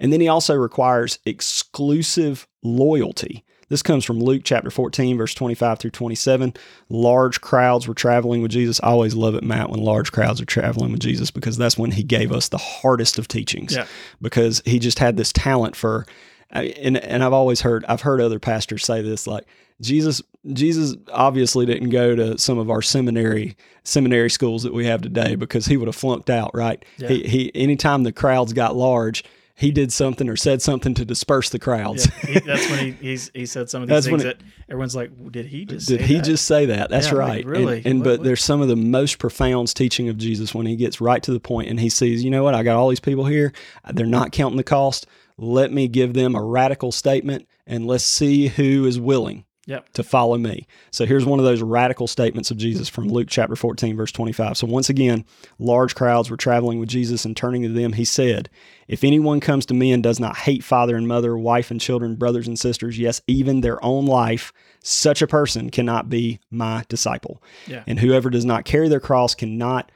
And 0.00 0.12
then 0.12 0.20
he 0.20 0.26
also 0.26 0.56
requires 0.56 1.20
exclusive 1.24 2.48
loyalty. 2.64 3.44
This 3.68 3.84
comes 3.84 4.04
from 4.04 4.18
Luke 4.18 4.42
chapter 4.44 4.68
14, 4.68 5.18
verse 5.18 5.34
25 5.34 5.78
through 5.78 5.92
27. 5.92 6.52
Large 6.88 7.40
crowds 7.40 7.86
were 7.86 7.94
traveling 7.94 8.42
with 8.42 8.50
Jesus. 8.50 8.80
I 8.82 8.88
always 8.88 9.14
love 9.14 9.36
it, 9.36 9.44
Matt, 9.44 9.70
when 9.70 9.78
large 9.78 10.10
crowds 10.10 10.40
are 10.40 10.46
traveling 10.46 10.90
with 10.90 11.00
Jesus 11.00 11.30
because 11.30 11.56
that's 11.56 11.78
when 11.78 11.92
he 11.92 12.02
gave 12.02 12.32
us 12.32 12.48
the 12.48 12.58
hardest 12.58 13.20
of 13.20 13.28
teachings. 13.28 13.76
Yeah. 13.76 13.86
Because 14.20 14.62
he 14.64 14.80
just 14.80 14.98
had 14.98 15.16
this 15.16 15.32
talent 15.32 15.76
for, 15.76 16.04
and, 16.50 16.96
and 16.96 17.22
I've 17.22 17.32
always 17.32 17.60
heard, 17.60 17.84
I've 17.86 18.00
heard 18.00 18.20
other 18.20 18.38
pastors 18.38 18.84
say 18.84 19.02
this 19.02 19.26
like, 19.26 19.44
Jesus, 19.80 20.20
Jesus 20.52 20.96
obviously 21.12 21.64
didn't 21.66 21.90
go 21.90 22.16
to 22.16 22.36
some 22.38 22.58
of 22.58 22.68
our 22.70 22.82
seminary 22.82 23.56
seminary 23.84 24.28
schools 24.28 24.64
that 24.64 24.74
we 24.74 24.86
have 24.86 25.00
today 25.02 25.34
because 25.36 25.66
he 25.66 25.76
would 25.76 25.86
have 25.88 25.94
flunked 25.96 26.30
out, 26.30 26.50
right? 26.54 26.84
Yeah. 26.98 27.08
He, 27.08 27.22
he 27.24 27.52
anytime 27.54 28.02
the 28.02 28.12
crowds 28.12 28.52
got 28.52 28.74
large, 28.74 29.22
he 29.54 29.70
did 29.70 29.92
something 29.92 30.28
or 30.28 30.34
said 30.36 30.62
something 30.62 30.94
to 30.94 31.04
disperse 31.04 31.50
the 31.50 31.58
crowds. 31.60 32.08
Yeah, 32.24 32.32
he, 32.34 32.40
that's 32.40 32.68
when 32.70 32.78
he 32.80 32.90
he's, 33.00 33.30
he 33.34 33.46
said 33.46 33.70
some 33.70 33.82
of 33.82 33.88
these 33.88 34.06
things 34.06 34.24
that 34.24 34.38
everyone's 34.68 34.96
like, 34.96 35.10
did 35.30 35.46
he 35.46 35.64
just? 35.64 35.86
Did 35.88 36.00
say 36.00 36.06
he 36.06 36.14
that? 36.14 36.24
just 36.24 36.44
say 36.46 36.66
that? 36.66 36.90
That's 36.90 37.06
Yeah, 37.06 37.14
like, 37.14 37.20
right. 37.28 37.40
And- 37.44 37.50
really? 37.50 37.82
And, 37.84 38.00
What- 38.00 38.04
but 38.04 38.18
what- 38.18 38.24
there's 38.24 38.42
some 38.42 38.60
of 38.60 38.66
the 38.68 38.76
most 38.76 39.18
profound 39.18 39.72
teaching 39.76 40.08
of 40.08 40.16
Jesus 40.18 40.54
when 40.54 40.66
he 40.66 40.74
gets 40.76 41.00
right 41.00 41.22
to 41.22 41.32
the 41.32 41.40
point 41.40 41.68
and 41.68 41.78
he 41.78 41.88
sees, 41.88 42.24
you 42.24 42.30
know 42.30 42.42
what? 42.42 42.54
I 42.54 42.64
got 42.64 42.76
all 42.76 42.88
these 42.88 43.00
people 43.00 43.26
here. 43.26 43.52
They're 43.92 44.06
not 44.06 44.32
counting 44.32 44.56
the 44.56 44.64
cost. 44.64 45.06
Let 45.38 45.72
me 45.72 45.88
give 45.88 46.12
them 46.14 46.34
a 46.34 46.42
radical 46.42 46.92
statement 46.92 47.46
and 47.66 47.86
let's 47.86 48.04
see 48.04 48.48
who 48.48 48.84
is 48.84 48.98
willing 49.00 49.44
Yep. 49.66 49.92
to 49.92 50.02
follow 50.02 50.38
me. 50.38 50.66
So 50.90 51.04
here's 51.04 51.26
one 51.26 51.38
of 51.38 51.44
those 51.44 51.60
radical 51.60 52.06
statements 52.06 52.50
of 52.50 52.56
Jesus 52.56 52.88
from 52.88 53.08
Luke 53.08 53.28
chapter 53.28 53.54
14, 53.54 53.96
verse 53.98 54.10
25. 54.10 54.56
So 54.56 54.66
once 54.66 54.88
again, 54.88 55.26
large 55.58 55.94
crowds 55.94 56.30
were 56.30 56.38
traveling 56.38 56.80
with 56.80 56.88
Jesus 56.88 57.26
and 57.26 57.36
turning 57.36 57.62
to 57.64 57.68
them, 57.68 57.92
he 57.92 58.06
said, 58.06 58.48
If 58.88 59.04
anyone 59.04 59.40
comes 59.40 59.66
to 59.66 59.74
me 59.74 59.92
and 59.92 60.02
does 60.02 60.18
not 60.18 60.38
hate 60.38 60.64
father 60.64 60.96
and 60.96 61.06
mother, 61.06 61.36
wife 61.36 61.70
and 61.70 61.78
children, 61.78 62.16
brothers 62.16 62.48
and 62.48 62.58
sisters, 62.58 62.98
yes, 62.98 63.20
even 63.26 63.60
their 63.60 63.84
own 63.84 64.06
life, 64.06 64.54
such 64.82 65.20
a 65.20 65.26
person 65.26 65.68
cannot 65.68 66.08
be 66.08 66.40
my 66.50 66.84
disciple. 66.88 67.42
Yeah. 67.66 67.84
And 67.86 68.00
whoever 68.00 68.30
does 68.30 68.46
not 68.46 68.64
carry 68.64 68.88
their 68.88 69.00
cross 69.00 69.34
cannot 69.34 69.92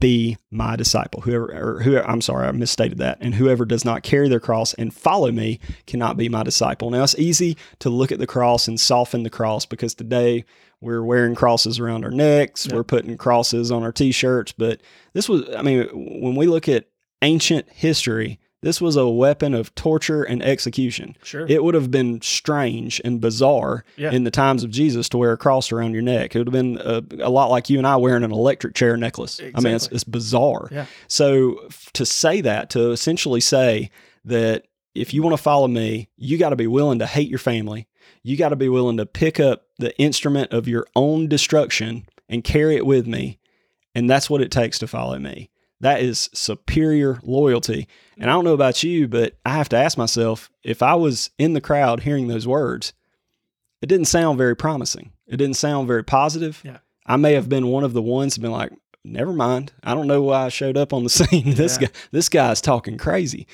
be 0.00 0.36
my 0.50 0.76
disciple. 0.76 1.20
Whoever, 1.22 1.52
or 1.52 1.82
whoever, 1.82 2.08
I'm 2.08 2.20
sorry, 2.20 2.46
I 2.46 2.52
misstated 2.52 2.98
that. 2.98 3.18
And 3.20 3.34
whoever 3.34 3.64
does 3.64 3.84
not 3.84 4.02
carry 4.02 4.28
their 4.28 4.40
cross 4.40 4.74
and 4.74 4.94
follow 4.94 5.30
me 5.30 5.60
cannot 5.86 6.16
be 6.16 6.28
my 6.28 6.42
disciple. 6.42 6.90
Now, 6.90 7.02
it's 7.02 7.18
easy 7.18 7.56
to 7.80 7.90
look 7.90 8.10
at 8.10 8.18
the 8.18 8.26
cross 8.26 8.66
and 8.66 8.80
soften 8.80 9.22
the 9.22 9.30
cross 9.30 9.66
because 9.66 9.94
today 9.94 10.44
we're 10.80 11.02
wearing 11.02 11.34
crosses 11.34 11.78
around 11.78 12.04
our 12.04 12.10
necks, 12.10 12.68
we're 12.70 12.84
putting 12.84 13.16
crosses 13.16 13.70
on 13.70 13.82
our 13.82 13.92
t 13.92 14.12
shirts. 14.12 14.52
But 14.52 14.80
this 15.12 15.28
was, 15.28 15.42
I 15.54 15.62
mean, 15.62 15.88
when 15.92 16.34
we 16.34 16.46
look 16.46 16.68
at 16.68 16.86
ancient 17.22 17.70
history, 17.70 18.38
this 18.64 18.80
was 18.80 18.96
a 18.96 19.06
weapon 19.08 19.54
of 19.54 19.74
torture 19.74 20.22
and 20.24 20.42
execution. 20.42 21.16
Sure. 21.22 21.46
It 21.48 21.62
would 21.62 21.74
have 21.74 21.90
been 21.90 22.20
strange 22.22 23.00
and 23.04 23.20
bizarre 23.20 23.84
Yeah. 23.96 24.10
in 24.10 24.24
the 24.24 24.30
times 24.30 24.64
of 24.64 24.70
Jesus 24.70 25.08
to 25.10 25.18
wear 25.18 25.32
a 25.32 25.36
cross 25.36 25.70
around 25.70 25.92
your 25.92 26.02
neck. 26.02 26.34
It 26.34 26.38
would 26.40 26.48
have 26.48 26.52
been 26.52 26.78
a, 26.82 27.02
a 27.26 27.30
lot 27.30 27.50
like 27.50 27.70
you 27.70 27.78
and 27.78 27.86
I 27.86 27.96
wearing 27.96 28.24
an 28.24 28.32
electric 28.32 28.74
chair 28.74 28.96
necklace. 28.96 29.40
I 29.54 29.60
mean, 29.60 29.74
it's, 29.74 29.86
it's 29.88 30.04
bizarre. 30.04 30.68
Yeah. 30.72 30.86
So 31.08 31.58
f- 31.66 31.90
to 31.92 32.04
say 32.06 32.40
that, 32.40 32.70
to 32.70 32.90
essentially 32.90 33.40
say 33.40 33.90
that 34.24 34.66
if 34.94 35.12
you 35.12 35.22
want 35.22 35.36
to 35.36 35.42
follow 35.42 35.68
me, 35.68 36.08
you 36.16 36.38
got 36.38 36.50
to 36.50 36.56
be 36.56 36.66
willing 36.66 37.00
to 37.00 37.06
hate 37.06 37.28
your 37.28 37.38
family. 37.38 37.86
You 38.22 38.36
got 38.36 38.50
to 38.50 38.56
be 38.56 38.68
willing 38.68 38.96
to 38.96 39.06
pick 39.06 39.38
up 39.40 39.66
the 39.78 39.96
instrument 39.98 40.52
of 40.52 40.66
your 40.68 40.86
own 40.96 41.28
destruction 41.28 42.06
and 42.28 42.42
carry 42.44 42.76
it 42.76 42.86
with 42.86 43.06
me. 43.06 43.38
And 43.94 44.08
that's 44.08 44.30
what 44.30 44.40
it 44.40 44.50
takes 44.50 44.78
to 44.80 44.86
follow 44.86 45.18
me. 45.18 45.50
That 45.84 46.00
is 46.00 46.30
superior 46.32 47.20
loyalty. 47.22 47.86
And 48.16 48.30
I 48.30 48.32
don't 48.32 48.44
know 48.44 48.54
about 48.54 48.82
you, 48.82 49.06
but 49.06 49.34
I 49.44 49.50
have 49.50 49.68
to 49.68 49.76
ask 49.76 49.98
myself 49.98 50.50
if 50.62 50.82
I 50.82 50.94
was 50.94 51.28
in 51.38 51.52
the 51.52 51.60
crowd 51.60 52.00
hearing 52.00 52.26
those 52.26 52.46
words, 52.46 52.94
it 53.82 53.86
didn't 53.86 54.06
sound 54.06 54.38
very 54.38 54.56
promising. 54.56 55.12
It 55.26 55.36
didn't 55.36 55.56
sound 55.56 55.86
very 55.86 56.02
positive. 56.02 56.62
Yeah. 56.64 56.78
I 57.04 57.16
may 57.16 57.34
have 57.34 57.50
been 57.50 57.66
one 57.66 57.84
of 57.84 57.92
the 57.92 58.00
ones 58.00 58.38
been 58.38 58.50
like, 58.50 58.72
never 59.04 59.34
mind. 59.34 59.72
I 59.82 59.92
don't 59.94 60.06
know 60.06 60.22
why 60.22 60.46
I 60.46 60.48
showed 60.48 60.78
up 60.78 60.94
on 60.94 61.02
the 61.04 61.10
scene. 61.10 61.54
this 61.54 61.78
Yeah. 61.78 61.88
guy, 61.88 61.92
this 62.12 62.28
guy's 62.30 62.62
talking 62.62 62.96
crazy. 62.96 63.46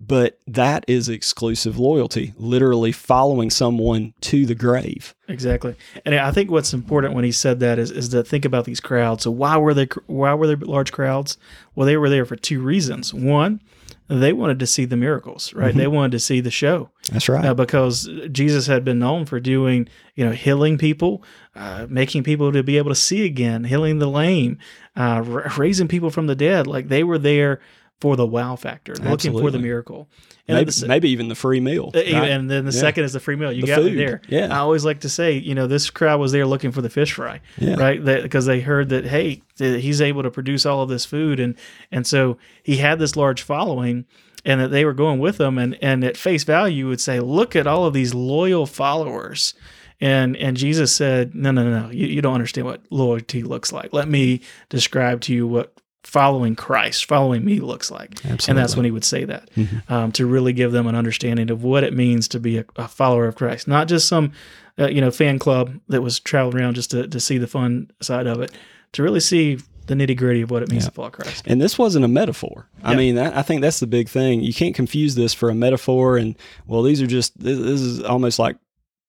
But 0.00 0.38
that 0.46 0.84
is 0.88 1.10
exclusive 1.10 1.78
loyalty, 1.78 2.32
literally 2.38 2.90
following 2.90 3.50
someone 3.50 4.14
to 4.22 4.46
the 4.46 4.54
grave. 4.54 5.14
Exactly, 5.28 5.76
and 6.06 6.14
I 6.14 6.30
think 6.30 6.50
what's 6.50 6.72
important 6.72 7.14
when 7.14 7.24
he 7.24 7.32
said 7.32 7.60
that 7.60 7.78
is, 7.78 7.90
is 7.90 8.08
to 8.08 8.24
think 8.24 8.44
about 8.46 8.64
these 8.64 8.80
crowds. 8.80 9.24
So 9.24 9.30
why 9.30 9.58
were 9.58 9.74
they 9.74 9.88
why 10.06 10.32
were 10.34 10.46
there 10.46 10.56
large 10.56 10.90
crowds? 10.90 11.36
Well, 11.74 11.86
they 11.86 11.98
were 11.98 12.08
there 12.08 12.24
for 12.24 12.36
two 12.36 12.62
reasons. 12.62 13.12
One, 13.12 13.60
they 14.08 14.32
wanted 14.32 14.58
to 14.58 14.66
see 14.66 14.86
the 14.86 14.96
miracles, 14.96 15.54
right? 15.54 15.72
They 15.74 15.86
wanted 15.86 16.12
to 16.12 16.18
see 16.18 16.40
the 16.40 16.50
show 16.50 16.90
That's 17.12 17.28
right. 17.28 17.44
uh, 17.44 17.54
because 17.54 18.08
Jesus 18.32 18.66
had 18.66 18.84
been 18.84 18.98
known 18.98 19.24
for 19.24 19.38
doing, 19.38 19.86
you 20.16 20.24
know, 20.24 20.32
healing 20.32 20.78
people, 20.78 21.22
uh, 21.54 21.86
making 21.88 22.24
people 22.24 22.50
to 22.50 22.64
be 22.64 22.76
able 22.76 22.90
to 22.90 22.96
see 22.96 23.24
again, 23.24 23.64
healing 23.64 24.00
the 24.00 24.08
lame, 24.08 24.58
uh, 24.96 25.22
ra- 25.24 25.52
raising 25.56 25.86
people 25.86 26.10
from 26.10 26.26
the 26.26 26.34
dead. 26.34 26.66
Like 26.66 26.88
they 26.88 27.04
were 27.04 27.18
there 27.18 27.60
for 28.00 28.16
the 28.16 28.26
wow 28.26 28.56
factor, 28.56 28.94
looking 28.96 29.32
for 29.32 29.50
the 29.50 29.58
miracle. 29.58 30.08
And 30.48 30.56
maybe, 30.56 30.70
the 30.70 30.88
maybe 30.88 31.10
even 31.10 31.28
the 31.28 31.34
free 31.34 31.60
meal. 31.60 31.90
uh, 31.94 31.98
right? 31.98 32.06
And 32.30 32.50
then 32.50 32.64
the 32.64 32.72
Yeah. 32.72 32.80
second 32.80 33.04
is 33.04 33.12
the 33.12 33.20
free 33.20 33.36
meal. 33.36 33.52
You 33.52 33.60
The 33.62 33.66
got 33.68 33.84
me 33.84 33.94
there. 33.94 34.20
Yeah. 34.28 34.46
I 34.52 34.58
always 34.60 34.84
like 34.84 35.00
to 35.00 35.08
say, 35.08 35.36
you 35.38 35.54
know, 35.54 35.66
this 35.66 35.90
crowd 35.90 36.18
was 36.18 36.32
there 36.32 36.46
looking 36.46 36.72
for 36.72 36.80
the 36.82 36.88
fish 36.90 37.12
fry, 37.12 37.40
Yeah. 37.58 37.74
right? 37.74 38.02
Because 38.04 38.46
they 38.46 38.60
heard 38.60 38.88
that, 38.88 39.04
hey, 39.06 39.42
he's 39.58 40.00
able 40.00 40.22
to 40.22 40.30
produce 40.30 40.64
all 40.66 40.82
of 40.82 40.88
this 40.88 41.04
food, 41.04 41.38
and 41.38 41.54
and 41.92 42.06
so 42.06 42.38
he 42.62 42.76
had 42.78 42.98
this 42.98 43.14
large 43.16 43.42
following, 43.42 44.06
and 44.44 44.60
that 44.60 44.68
they 44.70 44.84
were 44.86 44.94
going 44.94 45.18
with 45.20 45.38
him, 45.40 45.58
and 45.58 45.76
and 45.82 46.02
at 46.02 46.16
face 46.16 46.42
value, 46.44 46.76
you 46.78 46.88
would 46.88 47.00
say, 47.00 47.20
look 47.20 47.54
at 47.54 47.66
all 47.66 47.84
of 47.84 47.92
these 47.94 48.14
loyal 48.14 48.64
followers. 48.66 49.54
And 50.00 50.34
and 50.38 50.56
Jesus 50.56 50.94
said, 50.94 51.34
no, 51.34 51.50
no, 51.50 51.62
no, 51.62 51.82
no, 51.82 51.90
you, 51.90 52.06
you 52.06 52.22
don't 52.22 52.32
understand 52.34 52.66
what 52.66 52.80
loyalty 52.88 53.42
looks 53.42 53.70
like. 53.70 53.92
Let 53.92 54.08
me 54.08 54.40
describe 54.70 55.20
to 55.22 55.34
you 55.34 55.46
what 55.46 55.74
following 56.02 56.56
Christ, 56.56 57.04
following 57.06 57.44
me 57.44 57.60
looks 57.60 57.90
like. 57.90 58.24
And 58.24 58.56
that's 58.58 58.74
when 58.76 58.84
he 58.84 58.90
would 58.90 59.04
say 59.04 59.24
that 59.24 59.48
um, 59.88 60.12
to 60.12 60.26
really 60.26 60.52
give 60.52 60.72
them 60.72 60.86
an 60.86 60.94
understanding 60.94 61.50
of 61.50 61.62
what 61.62 61.84
it 61.84 61.94
means 61.94 62.26
to 62.28 62.40
be 62.40 62.58
a, 62.58 62.64
a 62.76 62.88
follower 62.88 63.26
of 63.26 63.36
Christ, 63.36 63.68
not 63.68 63.86
just 63.88 64.08
some, 64.08 64.32
uh, 64.78 64.88
you 64.88 65.00
know, 65.00 65.10
fan 65.10 65.38
club 65.38 65.78
that 65.88 66.00
was 66.02 66.18
traveling 66.20 66.56
around 66.62 66.74
just 66.74 66.90
to, 66.92 67.06
to 67.06 67.20
see 67.20 67.36
the 67.38 67.46
fun 67.46 67.90
side 68.00 68.26
of 68.26 68.40
it, 68.40 68.52
to 68.92 69.02
really 69.02 69.20
see 69.20 69.58
the 69.86 69.94
nitty 69.94 70.16
gritty 70.16 70.40
of 70.40 70.50
what 70.50 70.62
it 70.62 70.70
means 70.70 70.84
to 70.86 70.90
follow 70.92 71.10
Christ. 71.10 71.44
And 71.46 71.60
this 71.60 71.76
wasn't 71.78 72.04
a 72.04 72.08
metaphor. 72.08 72.68
I 72.82 72.92
Yeah. 72.92 72.96
mean, 72.96 73.14
that, 73.16 73.36
I 73.36 73.42
think 73.42 73.60
that's 73.60 73.80
the 73.80 73.86
big 73.88 74.08
thing. 74.08 74.40
You 74.40 74.54
can't 74.54 74.74
confuse 74.74 75.16
this 75.16 75.34
for 75.34 75.50
a 75.50 75.54
metaphor. 75.54 76.16
And 76.16 76.36
well, 76.66 76.82
these 76.82 77.02
are 77.02 77.06
just 77.08 77.38
this, 77.42 77.58
this 77.58 77.80
is 77.80 78.02
almost 78.02 78.38
like 78.38 78.56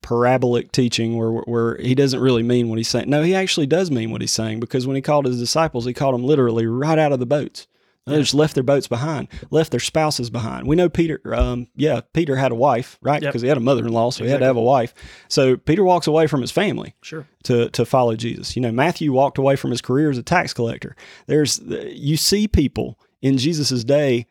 parabolic 0.01 0.71
teaching, 0.71 1.15
where 1.17 1.31
where 1.31 1.77
he 1.77 1.95
doesn't 1.95 2.19
really 2.19 2.43
mean 2.43 2.69
what 2.69 2.77
he's 2.77 2.87
saying. 2.89 3.09
No, 3.09 3.21
he 3.23 3.35
actually 3.35 3.67
does 3.67 3.91
mean 3.91 4.11
what 4.11 4.21
he's 4.21 4.31
saying 4.31 4.59
because 4.59 4.87
when 4.87 4.95
he 4.95 5.01
called 5.01 5.25
his 5.25 5.39
disciples, 5.39 5.85
he 5.85 5.93
called 5.93 6.13
them 6.15 6.23
literally 6.23 6.65
right 6.65 6.99
out 6.99 7.11
of 7.11 7.19
the 7.19 7.25
boats. 7.25 7.67
They 8.07 8.17
just 8.19 8.33
left 8.33 8.55
their 8.55 8.63
boats 8.63 8.87
behind, 8.87 9.27
left 9.51 9.69
their 9.69 9.79
spouses 9.79 10.31
behind. 10.31 10.65
We 10.67 10.75
know 10.75 10.89
Peter. 10.89 11.21
Um, 11.33 11.67
yeah, 11.75 12.01
Peter 12.13 12.35
had 12.35 12.51
a 12.51 12.55
wife, 12.55 12.97
right? 13.01 13.21
Yep. 13.21 13.29
Because 13.31 13.41
he 13.43 13.47
had 13.47 13.57
a 13.57 13.61
mother-in-law, 13.61 14.09
so 14.09 14.23
he 14.23 14.29
had 14.31 14.39
to 14.39 14.45
have 14.45 14.57
a 14.57 14.61
wife. 14.61 14.93
So 15.29 15.55
Peter 15.55 15.83
walks 15.83 16.07
away 16.07 16.25
from 16.25 16.41
his 16.41 16.49
family 16.51 16.95
Sure. 17.03 17.27
to 17.43 17.69
to 17.69 17.85
follow 17.85 18.15
Jesus. 18.15 18.55
You 18.55 18.63
know, 18.63 18.71
Matthew 18.71 19.13
walked 19.13 19.37
away 19.37 19.55
from 19.55 19.69
his 19.69 19.81
career 19.81 20.09
as 20.09 20.17
a 20.17 20.23
tax 20.23 20.51
collector. 20.51 20.95
There's 21.27 21.59
you 21.61 22.17
see 22.17 22.47
people 22.47 22.99
in 23.21 23.37
Jesus's 23.37 23.85
day 23.85 24.25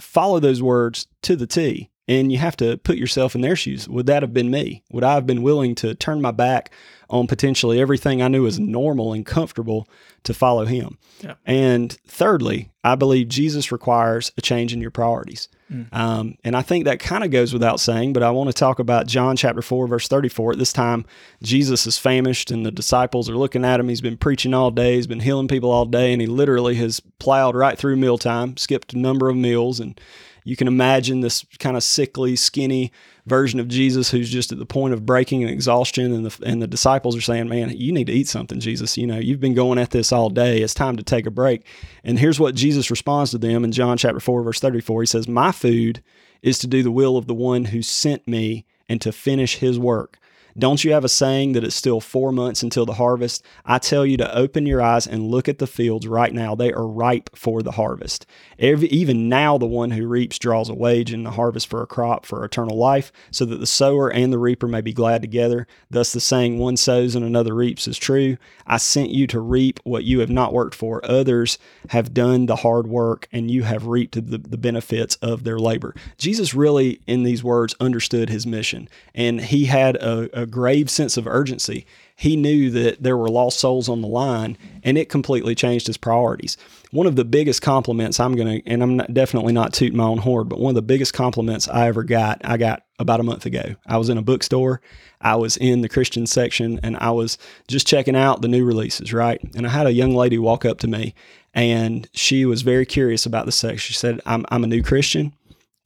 follow 0.00 0.38
those 0.38 0.62
words 0.62 1.06
to 1.22 1.34
the 1.34 1.46
T. 1.46 1.90
And 2.06 2.30
you 2.30 2.38
have 2.38 2.56
to 2.58 2.76
put 2.78 2.96
yourself 2.96 3.34
in 3.34 3.40
their 3.40 3.56
shoes. 3.56 3.88
Would 3.88 4.06
that 4.06 4.22
have 4.22 4.34
been 4.34 4.50
me? 4.50 4.82
Would 4.92 5.04
I 5.04 5.14
have 5.14 5.26
been 5.26 5.42
willing 5.42 5.74
to 5.76 5.94
turn 5.94 6.20
my 6.20 6.32
back 6.32 6.70
on 7.10 7.26
potentially 7.26 7.80
everything 7.80 8.22
I 8.22 8.28
knew 8.28 8.46
as 8.46 8.58
normal 8.58 9.12
and 9.12 9.24
comfortable 9.24 9.88
to 10.24 10.34
follow 10.34 10.64
him. 10.64 10.98
Yeah. 11.20 11.34
And 11.44 11.92
thirdly, 12.06 12.70
I 12.82 12.94
believe 12.94 13.28
Jesus 13.28 13.70
requires 13.70 14.32
a 14.36 14.40
change 14.40 14.72
in 14.72 14.80
your 14.80 14.90
priorities. 14.90 15.48
Um, 15.92 16.36
and 16.44 16.56
I 16.56 16.62
think 16.62 16.84
that 16.84 17.00
kind 17.00 17.24
of 17.24 17.30
goes 17.30 17.52
without 17.52 17.80
saying, 17.80 18.12
but 18.12 18.22
I 18.22 18.30
want 18.30 18.48
to 18.48 18.52
talk 18.52 18.78
about 18.78 19.06
John 19.06 19.36
chapter 19.36 19.62
4, 19.62 19.88
verse 19.88 20.06
34. 20.06 20.52
At 20.52 20.58
this 20.58 20.72
time, 20.72 21.04
Jesus 21.42 21.86
is 21.86 21.98
famished 21.98 22.50
and 22.50 22.64
the 22.64 22.70
disciples 22.70 23.28
are 23.28 23.36
looking 23.36 23.64
at 23.64 23.80
him. 23.80 23.88
He's 23.88 24.00
been 24.00 24.16
preaching 24.16 24.54
all 24.54 24.70
day, 24.70 24.96
he's 24.96 25.06
been 25.06 25.20
healing 25.20 25.48
people 25.48 25.70
all 25.70 25.86
day, 25.86 26.12
and 26.12 26.20
he 26.20 26.28
literally 26.28 26.76
has 26.76 27.00
plowed 27.18 27.56
right 27.56 27.76
through 27.76 27.96
mealtime, 27.96 28.56
skipped 28.56 28.92
a 28.92 28.98
number 28.98 29.28
of 29.28 29.36
meals. 29.36 29.80
And 29.80 30.00
you 30.44 30.56
can 30.56 30.68
imagine 30.68 31.20
this 31.20 31.44
kind 31.58 31.76
of 31.76 31.82
sickly, 31.82 32.36
skinny 32.36 32.92
version 33.26 33.58
of 33.58 33.66
Jesus 33.66 34.10
who's 34.10 34.28
just 34.28 34.52
at 34.52 34.58
the 34.58 34.66
point 34.66 34.92
of 34.92 35.06
breaking 35.06 35.42
and 35.42 35.50
exhaustion. 35.50 36.12
And 36.12 36.26
the, 36.26 36.46
and 36.46 36.60
the 36.60 36.66
disciples 36.66 37.16
are 37.16 37.22
saying, 37.22 37.48
Man, 37.48 37.70
you 37.70 37.92
need 37.92 38.06
to 38.08 38.12
eat 38.12 38.28
something, 38.28 38.60
Jesus. 38.60 38.98
You 38.98 39.06
know, 39.06 39.18
you've 39.18 39.40
been 39.40 39.54
going 39.54 39.78
at 39.78 39.90
this 39.90 40.12
all 40.12 40.28
day. 40.28 40.60
It's 40.60 40.74
time 40.74 40.96
to 40.96 41.02
take 41.02 41.26
a 41.26 41.30
break. 41.30 41.66
And 42.04 42.18
here's 42.18 42.38
what 42.38 42.54
Jesus 42.54 42.90
responds 42.90 43.30
to 43.30 43.38
them 43.38 43.64
in 43.64 43.72
John 43.72 43.96
chapter 43.96 44.20
4, 44.20 44.42
verse 44.42 44.60
34. 44.60 45.02
He 45.02 45.06
says, 45.06 45.26
My 45.26 45.50
food 45.50 46.02
is 46.42 46.58
to 46.58 46.66
do 46.66 46.82
the 46.82 46.90
will 46.90 47.16
of 47.16 47.26
the 47.26 47.34
one 47.34 47.66
who 47.66 47.80
sent 47.80 48.28
me 48.28 48.66
and 48.86 49.00
to 49.00 49.12
finish 49.12 49.56
his 49.56 49.78
work. 49.78 50.18
Don't 50.56 50.84
you 50.84 50.92
have 50.92 51.04
a 51.04 51.08
saying 51.08 51.52
that 51.52 51.64
it's 51.64 51.74
still 51.74 52.00
four 52.00 52.30
months 52.30 52.62
until 52.62 52.86
the 52.86 52.94
harvest? 52.94 53.44
I 53.64 53.78
tell 53.78 54.06
you 54.06 54.16
to 54.18 54.36
open 54.36 54.66
your 54.66 54.80
eyes 54.80 55.06
and 55.06 55.28
look 55.28 55.48
at 55.48 55.58
the 55.58 55.66
fields 55.66 56.06
right 56.06 56.32
now. 56.32 56.54
They 56.54 56.72
are 56.72 56.86
ripe 56.86 57.30
for 57.34 57.60
the 57.60 57.72
harvest. 57.72 58.24
Every, 58.58 58.86
even 58.88 59.28
now, 59.28 59.58
the 59.58 59.66
one 59.66 59.90
who 59.90 60.06
reaps 60.06 60.38
draws 60.38 60.68
a 60.68 60.74
wage 60.74 61.12
in 61.12 61.24
the 61.24 61.32
harvest 61.32 61.66
for 61.66 61.82
a 61.82 61.88
crop 61.88 62.24
for 62.24 62.44
eternal 62.44 62.76
life, 62.76 63.10
so 63.32 63.44
that 63.46 63.58
the 63.58 63.66
sower 63.66 64.08
and 64.08 64.32
the 64.32 64.38
reaper 64.38 64.68
may 64.68 64.80
be 64.80 64.92
glad 64.92 65.22
together. 65.22 65.66
Thus, 65.90 66.12
the 66.12 66.20
saying, 66.20 66.58
one 66.58 66.76
sows 66.76 67.16
and 67.16 67.24
another 67.24 67.54
reaps, 67.54 67.88
is 67.88 67.98
true. 67.98 68.36
I 68.64 68.76
sent 68.76 69.10
you 69.10 69.26
to 69.28 69.40
reap 69.40 69.80
what 69.82 70.04
you 70.04 70.20
have 70.20 70.30
not 70.30 70.52
worked 70.52 70.76
for. 70.76 71.04
Others 71.04 71.58
have 71.90 72.14
done 72.14 72.46
the 72.46 72.56
hard 72.56 72.86
work, 72.86 73.26
and 73.32 73.50
you 73.50 73.64
have 73.64 73.86
reaped 73.86 74.14
the, 74.14 74.38
the 74.38 74.56
benefits 74.58 75.16
of 75.16 75.42
their 75.42 75.58
labor. 75.58 75.96
Jesus 76.16 76.54
really, 76.54 77.00
in 77.08 77.24
these 77.24 77.42
words, 77.42 77.74
understood 77.80 78.28
his 78.30 78.46
mission, 78.46 78.88
and 79.16 79.40
he 79.40 79.64
had 79.64 79.96
a, 79.96 80.42
a 80.42 80.43
grave 80.46 80.90
sense 80.90 81.16
of 81.16 81.26
urgency. 81.26 81.86
He 82.16 82.36
knew 82.36 82.70
that 82.70 83.02
there 83.02 83.16
were 83.16 83.28
lost 83.28 83.58
souls 83.58 83.88
on 83.88 84.00
the 84.00 84.08
line, 84.08 84.56
and 84.82 84.96
it 84.96 85.08
completely 85.08 85.54
changed 85.54 85.86
his 85.86 85.96
priorities. 85.96 86.56
One 86.92 87.06
of 87.06 87.16
the 87.16 87.24
biggest 87.24 87.60
compliments 87.60 88.20
I'm 88.20 88.36
going 88.36 88.62
to, 88.62 88.68
and 88.68 88.82
I'm 88.82 88.96
not, 88.96 89.12
definitely 89.12 89.52
not 89.52 89.72
tooting 89.72 89.96
my 89.96 90.04
own 90.04 90.18
horn, 90.18 90.48
but 90.48 90.60
one 90.60 90.70
of 90.70 90.76
the 90.76 90.82
biggest 90.82 91.12
compliments 91.12 91.68
I 91.68 91.88
ever 91.88 92.04
got, 92.04 92.40
I 92.44 92.56
got 92.56 92.84
about 93.00 93.20
a 93.20 93.24
month 93.24 93.46
ago. 93.46 93.74
I 93.86 93.96
was 93.96 94.08
in 94.08 94.18
a 94.18 94.22
bookstore, 94.22 94.80
I 95.20 95.34
was 95.36 95.56
in 95.56 95.80
the 95.80 95.88
Christian 95.88 96.26
section, 96.26 96.78
and 96.84 96.96
I 96.98 97.10
was 97.10 97.36
just 97.66 97.86
checking 97.86 98.14
out 98.14 98.42
the 98.42 98.48
new 98.48 98.64
releases, 98.64 99.12
right? 99.12 99.40
And 99.56 99.66
I 99.66 99.70
had 99.70 99.86
a 99.86 99.92
young 99.92 100.14
lady 100.14 100.38
walk 100.38 100.64
up 100.64 100.78
to 100.78 100.86
me, 100.86 101.14
and 101.52 102.08
she 102.12 102.44
was 102.44 102.62
very 102.62 102.86
curious 102.86 103.26
about 103.26 103.46
the 103.46 103.52
section. 103.52 103.78
She 103.78 103.94
said, 103.94 104.20
I'm, 104.24 104.46
I'm 104.50 104.62
a 104.62 104.68
new 104.68 104.82
Christian. 104.82 105.34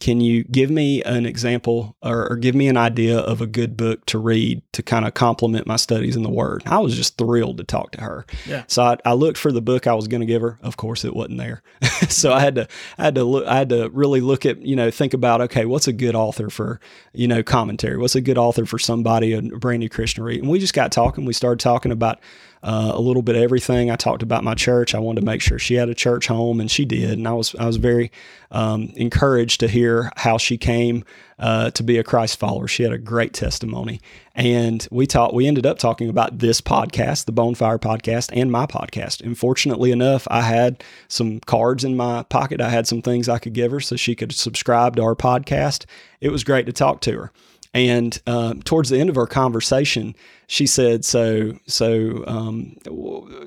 Can 0.01 0.21
you 0.21 0.45
give 0.45 0.71
me 0.71 1.03
an 1.03 1.27
example 1.27 1.97
or, 2.03 2.31
or, 2.31 2.37
give 2.37 2.55
me 2.55 2.69
an 2.69 2.77
idea 2.77 3.19
of 3.19 3.41
a 3.41 3.49
good 3.49 3.77
book 3.77 4.07
to 4.07 4.19
read 4.19 4.63
to 4.73 4.83
kind 4.83 5.05
of 5.05 5.15
complement 5.15 5.67
my 5.67 5.75
studies 5.75 6.15
in 6.15 6.23
the 6.23 6.31
Word? 6.31 6.63
I 6.67 6.79
was 6.79 6.95
just 6.95 7.19
thrilled 7.19 7.59
to 7.59 7.65
talk 7.65 7.93
to 7.93 8.01
her. 8.01 8.25
Yeah. 8.47 8.63
So 8.69 8.85
I, 8.85 8.97
I 9.05 9.15
looked 9.15 9.39
for 9.39 9.51
the 9.51 9.61
book 9.61 9.89
I 9.89 9.95
was 9.95 10.07
going 10.07 10.21
to 10.21 10.27
give 10.27 10.41
her. 10.41 10.59
Of 10.63 10.77
course, 10.77 11.05
it 11.05 11.17
wasn't 11.17 11.39
there. 11.39 11.63
so 12.09 12.33
I 12.33 12.39
had 12.39 12.55
to 12.55 12.69
I 12.97 13.05
had 13.05 13.17
to 13.17 13.25
look 13.25 13.47
I 13.47 13.57
had 13.57 13.71
to 13.71 13.89
really 13.91 14.21
look 14.21 14.47
at 14.47 14.63
you 14.63 14.77
know 14.77 14.91
think 14.91 15.15
about 15.15 15.41
okay 15.43 15.65
what's 15.65 15.89
a 15.89 15.93
good 15.93 16.15
author 16.15 16.49
for 16.49 16.79
you 17.13 17.27
know 17.27 17.43
commentary? 17.43 17.97
What's 17.97 18.15
a 18.15 18.21
good 18.21 18.39
author 18.39 18.67
for 18.67 18.79
somebody 18.79 19.33
a 19.33 19.43
brand 19.43 19.81
new 19.81 19.89
Christian 19.89 20.23
read? 20.23 20.41
And 20.41 20.51
we 20.51 20.61
just 20.61 20.75
got 20.75 20.93
talking. 20.93 21.25
We 21.25 21.33
started 21.33 21.59
talking 21.59 21.91
about 21.91 22.21
uh, 22.63 22.93
a 22.95 23.01
little 23.01 23.23
bit 23.23 23.37
of 23.37 23.43
everything. 23.43 23.91
I 23.91 23.97
talked 23.97 24.23
about 24.23 24.45
my 24.45 24.55
church. 24.55 24.95
I 24.95 24.99
wanted 24.99 25.21
to 25.21 25.27
make 25.27 25.41
sure 25.41 25.59
she 25.59 25.75
had 25.75 25.89
a 25.89 25.95
church 25.95 26.27
home, 26.27 26.61
and 26.61 26.71
she 26.71 26.85
did. 26.85 27.13
And 27.19 27.29
I 27.29 27.33
was 27.33 27.55
I 27.57 27.67
was 27.67 27.77
very 27.77 28.11
um, 28.51 28.93
encouraged 28.97 29.61
to 29.61 29.69
hear 29.69 30.11
how 30.17 30.39
she 30.39 30.57
came 30.57 31.05
uh, 31.39 31.71
to 31.71 31.83
be 31.83 31.99
a 31.99 32.05
Christ 32.05 32.39
follower. 32.39 32.67
She 32.67 32.83
had 32.83 32.93
a 32.93 32.99
great 32.99 33.33
testimony, 33.33 34.01
and 34.35 34.87
we 34.91 35.07
talked. 35.07 35.35
We 35.35 35.47
ended 35.47 35.67
up 35.67 35.79
talking 35.79 36.09
about 36.09 36.39
this 36.39 36.61
podcast, 36.61 37.27
the 37.27 37.33
Bonefire 37.33 37.79
podcast, 37.79 38.31
and 38.33 38.51
my 38.51 38.67
podcast. 38.67 39.23
And 39.23 39.39
fortunately 39.39 39.93
enough, 39.93 40.27
I 40.31 40.43
had 40.43 40.83
some 41.07 41.41
cards 41.41 41.85
in 41.85 41.97
my 41.97 42.25
pocket. 42.25 42.61
I 42.61 42.71
had 42.71 42.87
some 42.87 43.03
things 43.03 43.29
I 43.29 43.39
could 43.39 43.53
give 43.53 43.71
her 43.71 43.81
so 43.81 43.97
she 43.97 44.15
could 44.15 44.33
subscribe 44.33 44.97
to 44.97 45.03
our 45.03 45.15
podcast. 45.15 45.85
It 46.21 46.31
was 46.31 46.43
great 46.43 46.67
to 46.67 46.73
talk 46.73 47.01
to 47.03 47.13
her. 47.13 47.33
And 47.79 48.21
uh, 48.27 48.55
towards 48.65 48.89
the 48.89 48.99
end 48.99 49.09
of 49.09 49.17
our 49.17 49.27
conversation, 49.27 50.17
she 50.49 50.67
said, 50.67 51.05
"So, 51.05 51.59
so 51.67 52.25
um, 52.27 52.77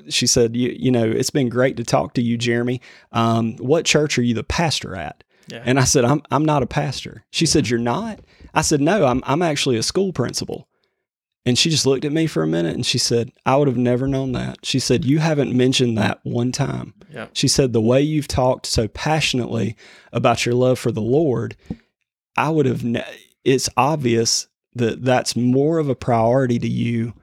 she 0.08 0.26
said, 0.26 0.56
you, 0.56 0.70
you 0.70 0.90
know, 0.90 1.04
it's 1.04 1.30
been 1.30 1.50
great 1.50 1.76
to 1.76 1.84
talk 1.84 2.14
to 2.14 2.22
you, 2.22 2.38
Jeremy. 2.38 2.80
Um, 3.12 3.56
what 3.58 3.84
church 3.84 4.18
are 4.18 4.22
you 4.22 4.34
the 4.34 4.44
pastor 4.44 4.96
at?" 4.96 5.22
Yeah. 5.48 5.62
And 5.66 5.78
I 5.78 5.84
said, 5.84 6.04
"I'm 6.04 6.22
I'm 6.30 6.46
not 6.46 6.62
a 6.62 6.66
pastor." 6.66 7.24
She 7.30 7.44
said, 7.44 7.68
"You're 7.68 7.78
not?" 7.78 8.20
I 8.54 8.62
said, 8.62 8.80
"No, 8.80 9.04
I'm 9.04 9.22
I'm 9.26 9.42
actually 9.42 9.76
a 9.76 9.82
school 9.82 10.12
principal." 10.12 10.66
And 11.44 11.58
she 11.58 11.70
just 11.70 11.86
looked 11.86 12.04
at 12.04 12.12
me 12.12 12.28
for 12.28 12.44
a 12.44 12.46
minute 12.46 12.74
and 12.74 12.86
she 12.86 12.98
said, 12.98 13.32
"I 13.44 13.56
would 13.56 13.68
have 13.68 13.76
never 13.76 14.06
known 14.06 14.32
that." 14.32 14.64
She 14.64 14.78
said, 14.78 15.04
"You 15.04 15.18
haven't 15.18 15.54
mentioned 15.54 15.98
that 15.98 16.20
one 16.22 16.52
time." 16.52 16.94
Yeah. 17.12 17.26
She 17.34 17.48
said, 17.48 17.72
"The 17.72 17.80
way 17.80 18.00
you've 18.00 18.28
talked 18.28 18.64
so 18.64 18.88
passionately 18.88 19.76
about 20.12 20.46
your 20.46 20.54
love 20.54 20.78
for 20.78 20.92
the 20.92 21.02
Lord, 21.02 21.54
I 22.36 22.48
would 22.48 22.64
have." 22.64 22.82
Ne- 22.82 23.04
it's 23.44 23.68
obvious 23.76 24.46
that 24.74 25.04
that's 25.04 25.36
more 25.36 25.78
of 25.78 25.88
a 25.88 25.94
priority 25.94 26.58
to 26.58 26.68
you 26.68 27.14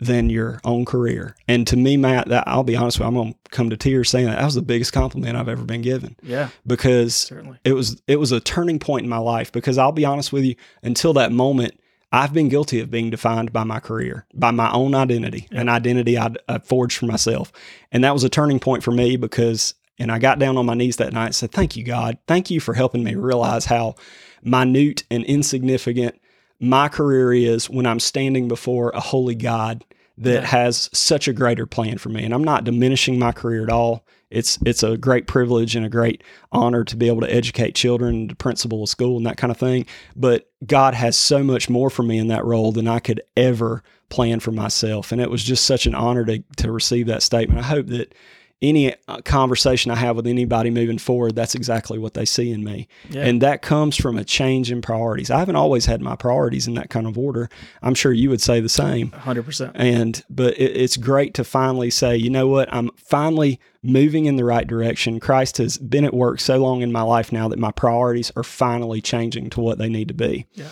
than 0.00 0.30
your 0.30 0.60
own 0.64 0.84
career. 0.84 1.34
And 1.48 1.66
to 1.66 1.76
me, 1.76 1.96
Matt, 1.96 2.28
that 2.28 2.44
I'll 2.46 2.62
be 2.62 2.76
honest 2.76 2.98
with 2.98 3.04
you, 3.04 3.08
I'm 3.08 3.14
going 3.14 3.32
to 3.32 3.50
come 3.50 3.68
to 3.70 3.76
tears 3.76 4.08
saying 4.08 4.26
that 4.26 4.36
that 4.36 4.44
was 4.44 4.54
the 4.54 4.62
biggest 4.62 4.92
compliment 4.92 5.36
I've 5.36 5.48
ever 5.48 5.64
been 5.64 5.82
given 5.82 6.16
Yeah. 6.22 6.50
because 6.66 7.14
Certainly. 7.16 7.58
it 7.64 7.72
was 7.72 8.00
it 8.06 8.16
was 8.20 8.30
a 8.30 8.38
turning 8.40 8.78
point 8.78 9.02
in 9.04 9.08
my 9.10 9.18
life 9.18 9.50
because 9.50 9.76
I'll 9.76 9.90
be 9.92 10.04
honest 10.04 10.32
with 10.32 10.44
you, 10.44 10.54
until 10.84 11.12
that 11.14 11.32
moment, 11.32 11.80
I've 12.12 12.32
been 12.32 12.48
guilty 12.48 12.78
of 12.80 12.90
being 12.92 13.10
defined 13.10 13.52
by 13.52 13.64
my 13.64 13.80
career, 13.80 14.24
by 14.32 14.52
my 14.52 14.70
own 14.72 14.94
identity, 14.94 15.48
an 15.50 15.68
identity 15.68 16.16
I'd, 16.16 16.38
I 16.48 16.58
forged 16.60 16.96
for 16.98 17.06
myself. 17.06 17.52
And 17.92 18.02
that 18.04 18.14
was 18.14 18.22
a 18.24 18.28
turning 18.30 18.60
point 18.60 18.82
for 18.84 18.92
me 18.92 19.16
because, 19.16 19.74
and 19.98 20.10
I 20.12 20.18
got 20.20 20.38
down 20.38 20.56
on 20.56 20.64
my 20.64 20.74
knees 20.74 20.96
that 20.98 21.12
night 21.12 21.26
and 21.26 21.34
said, 21.34 21.50
Thank 21.50 21.76
you, 21.76 21.82
God. 21.84 22.18
Thank 22.28 22.50
you 22.50 22.60
for 22.60 22.74
helping 22.74 23.02
me 23.02 23.14
realize 23.16 23.64
how 23.64 23.96
minute 24.42 25.04
and 25.10 25.24
insignificant 25.24 26.14
my 26.60 26.88
career 26.88 27.32
is 27.32 27.70
when 27.70 27.86
I'm 27.86 28.00
standing 28.00 28.48
before 28.48 28.90
a 28.90 28.98
holy 29.00 29.36
God 29.36 29.84
that 30.16 30.42
Yeah. 30.42 30.46
has 30.48 30.90
such 30.92 31.28
a 31.28 31.32
greater 31.32 31.66
plan 31.66 31.98
for 31.98 32.08
me. 32.08 32.24
And 32.24 32.34
I'm 32.34 32.42
not 32.42 32.64
diminishing 32.64 33.16
my 33.18 33.30
career 33.30 33.62
at 33.62 33.70
all. 33.70 34.04
It's 34.30 34.58
it's 34.66 34.82
a 34.82 34.96
great 34.96 35.28
privilege 35.28 35.76
and 35.76 35.86
a 35.86 35.88
great 35.88 36.22
honor 36.50 36.82
to 36.84 36.96
be 36.96 37.06
able 37.06 37.20
to 37.20 37.32
educate 37.32 37.76
children, 37.76 38.26
the 38.26 38.34
principal 38.34 38.82
of 38.82 38.88
school, 38.88 39.16
and 39.16 39.24
that 39.24 39.36
kind 39.36 39.50
of 39.52 39.56
thing. 39.56 39.86
But 40.16 40.48
God 40.66 40.94
has 40.94 41.16
so 41.16 41.44
much 41.44 41.70
more 41.70 41.88
for 41.90 42.02
me 42.02 42.18
in 42.18 42.26
that 42.26 42.44
role 42.44 42.72
than 42.72 42.88
I 42.88 42.98
could 42.98 43.22
ever 43.36 43.82
plan 44.10 44.40
for 44.40 44.50
myself. 44.50 45.12
And 45.12 45.20
it 45.20 45.30
was 45.30 45.44
just 45.44 45.64
such 45.64 45.86
an 45.86 45.94
honor 45.94 46.24
to 46.24 46.42
to 46.56 46.72
receive 46.72 47.06
that 47.06 47.22
statement. 47.22 47.60
I 47.60 47.68
hope 47.68 47.86
that 47.86 48.14
any 48.60 48.94
uh, 49.06 49.20
conversation 49.22 49.90
I 49.90 49.96
have 49.96 50.16
with 50.16 50.26
anybody 50.26 50.70
moving 50.70 50.98
forward, 50.98 51.36
that's 51.36 51.54
exactly 51.54 51.98
what 51.98 52.14
they 52.14 52.24
see 52.24 52.50
in 52.50 52.64
me. 52.64 52.88
Yeah. 53.08 53.24
And 53.24 53.40
that 53.40 53.62
comes 53.62 53.96
from 53.96 54.18
a 54.18 54.24
change 54.24 54.72
in 54.72 54.82
priorities. 54.82 55.30
I 55.30 55.38
haven't 55.38 55.56
always 55.56 55.86
had 55.86 56.00
my 56.00 56.16
priorities 56.16 56.66
in 56.66 56.74
that 56.74 56.90
kind 56.90 57.06
of 57.06 57.16
order. 57.16 57.48
I'm 57.82 57.94
sure 57.94 58.12
you 58.12 58.30
would 58.30 58.40
say 58.40 58.60
the 58.60 58.68
same. 58.68 59.10
100%. 59.10 59.72
And 59.74 60.24
but 60.28 60.58
it, 60.58 60.76
it's 60.76 60.96
great 60.96 61.34
to 61.34 61.44
finally 61.44 61.90
say, 61.90 62.16
you 62.16 62.30
know 62.30 62.48
what, 62.48 62.72
I'm 62.72 62.90
finally 62.96 63.60
moving 63.82 64.24
in 64.24 64.36
the 64.36 64.44
right 64.44 64.66
direction. 64.66 65.20
Christ 65.20 65.58
has 65.58 65.78
been 65.78 66.04
at 66.04 66.14
work 66.14 66.40
so 66.40 66.58
long 66.58 66.82
in 66.82 66.90
my 66.90 67.02
life 67.02 67.30
now 67.30 67.46
that 67.48 67.58
my 67.58 67.70
priorities 67.70 68.32
are 68.34 68.42
finally 68.42 69.00
changing 69.00 69.50
to 69.50 69.60
what 69.60 69.78
they 69.78 69.88
need 69.88 70.08
to 70.08 70.14
be. 70.14 70.46
Yeah. 70.54 70.68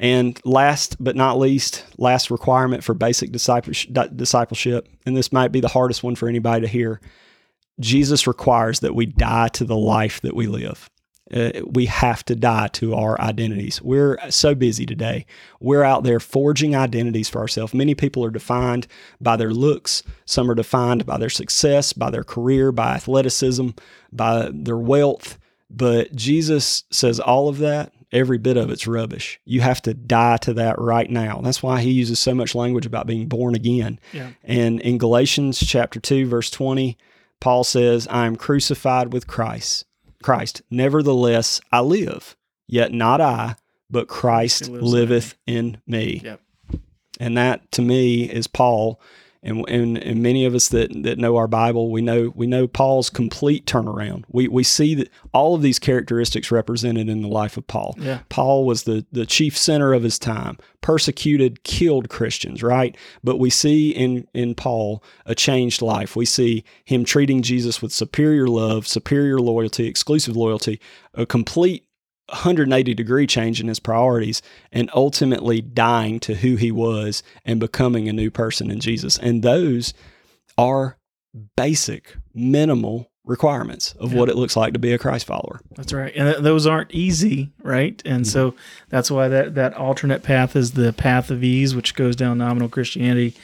And 0.00 0.40
last 0.46 0.96
but 0.98 1.14
not 1.14 1.38
least, 1.38 1.84
last 1.98 2.30
requirement 2.30 2.82
for 2.82 2.94
basic 2.94 3.32
discipleship, 3.32 4.88
and 5.04 5.14
this 5.14 5.30
might 5.30 5.52
be 5.52 5.60
the 5.60 5.68
hardest 5.68 6.02
one 6.02 6.16
for 6.16 6.26
anybody 6.26 6.62
to 6.62 6.66
hear. 6.66 7.02
Jesus 7.78 8.26
requires 8.26 8.80
that 8.80 8.94
we 8.94 9.04
die 9.04 9.48
to 9.48 9.64
the 9.64 9.76
life 9.76 10.22
that 10.22 10.34
we 10.34 10.46
live. 10.46 10.88
Uh, 11.32 11.50
we 11.66 11.84
have 11.84 12.24
to 12.24 12.34
die 12.34 12.68
to 12.68 12.94
our 12.94 13.20
identities. 13.20 13.80
We're 13.82 14.18
so 14.30 14.54
busy 14.54 14.86
today. 14.86 15.26
We're 15.60 15.84
out 15.84 16.02
there 16.02 16.18
forging 16.18 16.74
identities 16.74 17.28
for 17.28 17.38
ourselves. 17.38 17.74
Many 17.74 17.94
people 17.94 18.24
are 18.24 18.30
defined 18.30 18.86
by 19.20 19.36
their 19.36 19.52
looks. 19.52 20.02
Some 20.24 20.50
are 20.50 20.56
defined 20.56 21.04
by 21.04 21.18
their 21.18 21.28
success, 21.28 21.92
by 21.92 22.10
their 22.10 22.24
career, 22.24 22.72
by 22.72 22.94
athleticism, 22.94 23.68
by 24.10 24.50
their 24.50 24.78
wealth. 24.78 25.38
But 25.68 26.16
Jesus 26.16 26.84
says 26.90 27.20
all 27.20 27.48
of 27.48 27.58
that, 27.58 27.92
every 28.12 28.38
bit 28.38 28.56
of 28.56 28.70
it's 28.70 28.86
rubbish. 28.86 29.40
You 29.44 29.60
have 29.60 29.80
to 29.82 29.94
die 29.94 30.36
to 30.38 30.54
that 30.54 30.78
right 30.78 31.08
now. 31.10 31.40
That's 31.42 31.62
why 31.62 31.80
he 31.80 31.90
uses 31.90 32.18
so 32.18 32.34
much 32.34 32.54
language 32.54 32.86
about 32.86 33.06
being 33.06 33.28
born 33.28 33.54
again. 33.54 34.00
Yeah. 34.12 34.30
And 34.42 34.80
in 34.80 34.98
Galatians 34.98 35.58
chapter 35.60 36.00
2 36.00 36.26
verse 36.26 36.50
20, 36.50 36.96
Paul 37.40 37.64
says, 37.64 38.06
"I 38.08 38.26
am 38.26 38.36
crucified 38.36 39.12
with 39.12 39.26
Christ. 39.26 39.84
Christ, 40.22 40.62
nevertheless 40.70 41.60
I 41.72 41.80
live, 41.80 42.36
yet 42.68 42.92
not 42.92 43.20
I, 43.20 43.56
but 43.90 44.08
Christ 44.08 44.68
lives 44.68 44.82
in 44.82 44.90
liveth 44.90 45.34
in 45.46 45.76
me." 45.86 46.20
Yep. 46.24 46.40
And 47.18 47.36
that 47.36 47.70
to 47.72 47.82
me 47.82 48.24
is 48.24 48.46
Paul. 48.46 49.00
And, 49.42 49.66
and, 49.70 49.96
and 49.96 50.22
many 50.22 50.44
of 50.44 50.54
us 50.54 50.68
that, 50.68 50.90
that 51.02 51.18
know 51.18 51.36
our 51.36 51.48
Bible, 51.48 51.90
we 51.90 52.02
know 52.02 52.30
we 52.34 52.46
know 52.46 52.68
Paul's 52.68 53.08
complete 53.08 53.64
turnaround. 53.64 54.24
We, 54.28 54.48
we 54.48 54.62
see 54.62 54.94
that 54.96 55.08
all 55.32 55.54
of 55.54 55.62
these 55.62 55.78
characteristics 55.78 56.50
represented 56.50 57.08
in 57.08 57.22
the 57.22 57.28
life 57.28 57.56
of 57.56 57.66
Paul. 57.66 57.96
Yeah. 57.98 58.20
Paul 58.28 58.66
was 58.66 58.82
the, 58.82 59.06
the 59.10 59.24
chief 59.24 59.56
sinner 59.56 59.94
of 59.94 60.02
his 60.02 60.18
time, 60.18 60.58
persecuted, 60.82 61.62
killed 61.64 62.10
Christians, 62.10 62.62
right? 62.62 62.94
But 63.24 63.38
we 63.38 63.48
see 63.48 63.90
in, 63.90 64.28
in 64.34 64.54
Paul 64.54 65.02
a 65.24 65.34
changed 65.34 65.80
life. 65.80 66.16
We 66.16 66.26
see 66.26 66.62
him 66.84 67.06
treating 67.06 67.40
Jesus 67.40 67.80
with 67.80 67.92
superior 67.92 68.46
love, 68.46 68.86
superior 68.86 69.40
loyalty, 69.40 69.86
exclusive 69.86 70.36
loyalty, 70.36 70.80
a 71.14 71.24
complete 71.24 71.86
180 72.30 72.94
degree 72.94 73.26
change 73.26 73.60
in 73.60 73.68
his 73.68 73.80
priorities 73.80 74.42
and 74.72 74.90
ultimately 74.94 75.60
dying 75.60 76.20
to 76.20 76.34
who 76.36 76.56
he 76.56 76.70
was 76.72 77.22
and 77.44 77.60
becoming 77.60 78.08
a 78.08 78.12
new 78.12 78.30
person 78.30 78.70
in 78.70 78.80
Jesus. 78.80 79.18
And 79.18 79.42
those 79.42 79.94
are 80.58 80.96
basic, 81.56 82.16
minimal 82.34 83.10
requirements 83.24 83.94
of 84.00 84.12
Yeah. 84.12 84.18
what 84.18 84.28
it 84.28 84.36
looks 84.36 84.56
like 84.56 84.72
to 84.72 84.78
be 84.78 84.92
a 84.92 84.98
Christ 84.98 85.26
follower. 85.26 85.60
That's 85.76 85.92
right, 85.92 86.12
and 86.16 86.26
th- 86.32 86.42
those 86.42 86.66
aren't 86.66 86.90
easy, 86.92 87.50
right? 87.62 88.00
And 88.04 88.26
so 88.26 88.54
that's 88.88 89.10
why 89.10 89.28
that 89.28 89.54
that 89.54 89.74
alternate 89.74 90.22
path 90.22 90.56
is 90.56 90.72
the 90.72 90.92
path 90.92 91.30
of 91.30 91.44
ease, 91.44 91.74
which 91.74 91.94
goes 91.94 92.16
down 92.16 92.38
nominal 92.38 92.68
Christianity. 92.68 93.34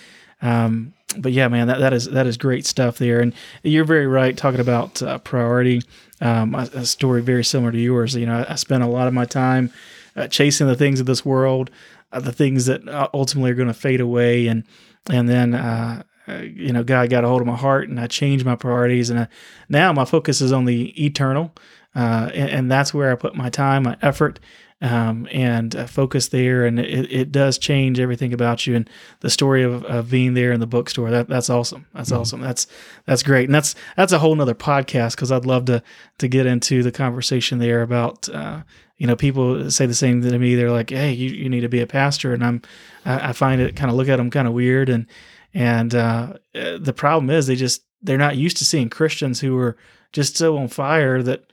Um, 0.43 0.93
but 1.19 1.33
yeah, 1.33 1.49
man, 1.49 1.69
that, 1.69 1.79
that 1.79 1.93
is 1.93 2.07
that 2.07 2.27
is 2.27 2.37
great 2.37 2.67
stuff 2.67 2.99
there, 2.99 3.21
and 3.21 3.33
you're 3.63 3.85
very 3.85 4.07
right 4.07 4.37
talking 4.37 4.61
about 4.61 5.01
uh, 5.03 5.19
priority. 5.19 5.83
Um, 6.21 6.55
a, 6.55 6.69
a 6.73 6.87
story 6.87 7.21
very 7.21 7.45
similar 7.45 7.73
to 7.73 7.79
yours. 7.79 8.17
You 8.17 8.27
know, 8.27 8.39
I, 8.39 8.53
I 8.53 8.55
spent 8.57 8.83
a 8.83 8.87
lot 8.87 9.07
of 9.07 9.15
my 9.15 9.27
time 9.27 9.71
uh, 10.17 10.29
chasing 10.29 10.67
the 10.67 10.77
things 10.77 10.99
of 10.99 11.07
this 11.07 11.25
world, 11.25 11.71
uh, 12.13 12.21
the 12.21 12.33
things 12.33 12.67
that 12.67 12.89
uh, 12.89 13.09
ultimately 13.13 13.51
are 13.51 13.55
going 13.55 13.69
to 13.69 13.75
fade 13.75 14.01
away, 14.01 14.47
and 14.47 14.65
and 15.11 15.29
then 15.29 15.55
uh, 15.55 16.03
uh, 16.29 16.39
you 16.39 16.73
know, 16.73 16.83
God 16.83 17.11
got 17.11 17.25
a 17.25 17.29
hold 17.29 17.41
of 17.41 17.47
my 17.47 17.57
heart, 17.57 17.89
and 17.89 18.01
I 18.01 18.07
changed 18.07 18.45
my 18.45 18.57
priorities, 18.57 19.11
and 19.11 19.21
I, 19.21 19.29
now 19.69 19.93
my 19.93 20.05
focus 20.05 20.41
is 20.41 20.53
on 20.53 20.65
the 20.65 21.05
eternal, 21.05 21.55
uh, 21.95 22.31
and, 22.35 22.51
and 22.51 22.73
that's 22.73 22.93
where 22.93 23.13
I 23.13 23.15
put 23.15 23.37
my 23.37 23.49
time, 23.49 23.85
my 23.85 23.97
effort, 24.03 24.41
um, 24.83 25.27
and 25.33 25.75
uh, 25.75 25.87
focus 25.87 26.29
there, 26.29 26.67
and 26.67 26.79
it, 26.79 27.11
it 27.11 27.33
does 27.33 27.59
change 27.59 27.99
everything 27.99 28.35
about 28.35 28.67
you. 28.67 28.77
And 28.77 28.89
the 29.21 29.31
story 29.31 29.63
of, 29.63 29.85
of 29.85 30.11
being 30.11 30.35
there 30.35 30.53
in 30.53 30.61
the 30.61 30.67
bookstore 30.67 31.11
that 31.11 31.29
that's 31.29 31.49
awesome. 31.49 31.87
That's 31.95 32.13
awesome. 32.13 32.41
That's 32.41 32.67
that's 33.07 33.23
great, 33.23 33.47
and 33.47 33.55
that's 33.55 33.75
that's 33.97 34.13
a 34.13 34.19
whole 34.19 34.35
nother 34.35 34.55
podcast 34.55 35.17
because 35.17 35.33
I'd 35.33 35.47
love 35.47 35.65
to 35.67 35.83
to 36.19 36.29
get 36.29 36.47
into 36.47 36.83
the 36.83 36.93
conversation 36.93 37.59
there 37.59 37.83
about. 37.83 38.29
Uh, 38.29 38.63
you 38.99 39.07
know, 39.07 39.15
people 39.15 39.71
say 39.71 39.85
the 39.85 39.93
same 39.93 40.23
thing 40.23 40.33
to 40.33 40.39
me. 40.39 40.55
They're 40.55 40.71
like, 40.71 40.89
"Hey, 40.89 41.13
you, 41.13 41.29
you 41.29 41.51
need 41.51 41.61
to 41.61 41.69
be 41.69 41.83
a 41.83 41.87
pastor," 41.87 42.33
and 42.33 42.43
I'm, 42.43 42.63
I, 43.05 43.29
I 43.29 43.33
find 43.33 43.61
it 43.61 43.77
kind 43.77 43.91
of 43.91 43.97
look 43.97 44.09
at 44.09 44.17
them 44.17 44.31
kind 44.31 44.49
of 44.49 44.55
weird, 44.55 44.89
and 44.89 45.07
and 45.53 45.95
uh, 45.95 46.35
uh, 46.55 46.79
the 46.79 46.95
problem 46.95 47.29
is 47.29 47.47
they 47.47 47.57
just 47.57 47.83
they're 48.03 48.17
not 48.17 48.37
used 48.37 48.57
to 48.59 48.65
seeing 48.65 48.89
Christians 48.89 49.41
who 49.41 49.59
are 49.59 49.77
just 50.13 50.37
so 50.37 50.57
on 50.57 50.69
fire 50.69 51.23
that 51.23 51.45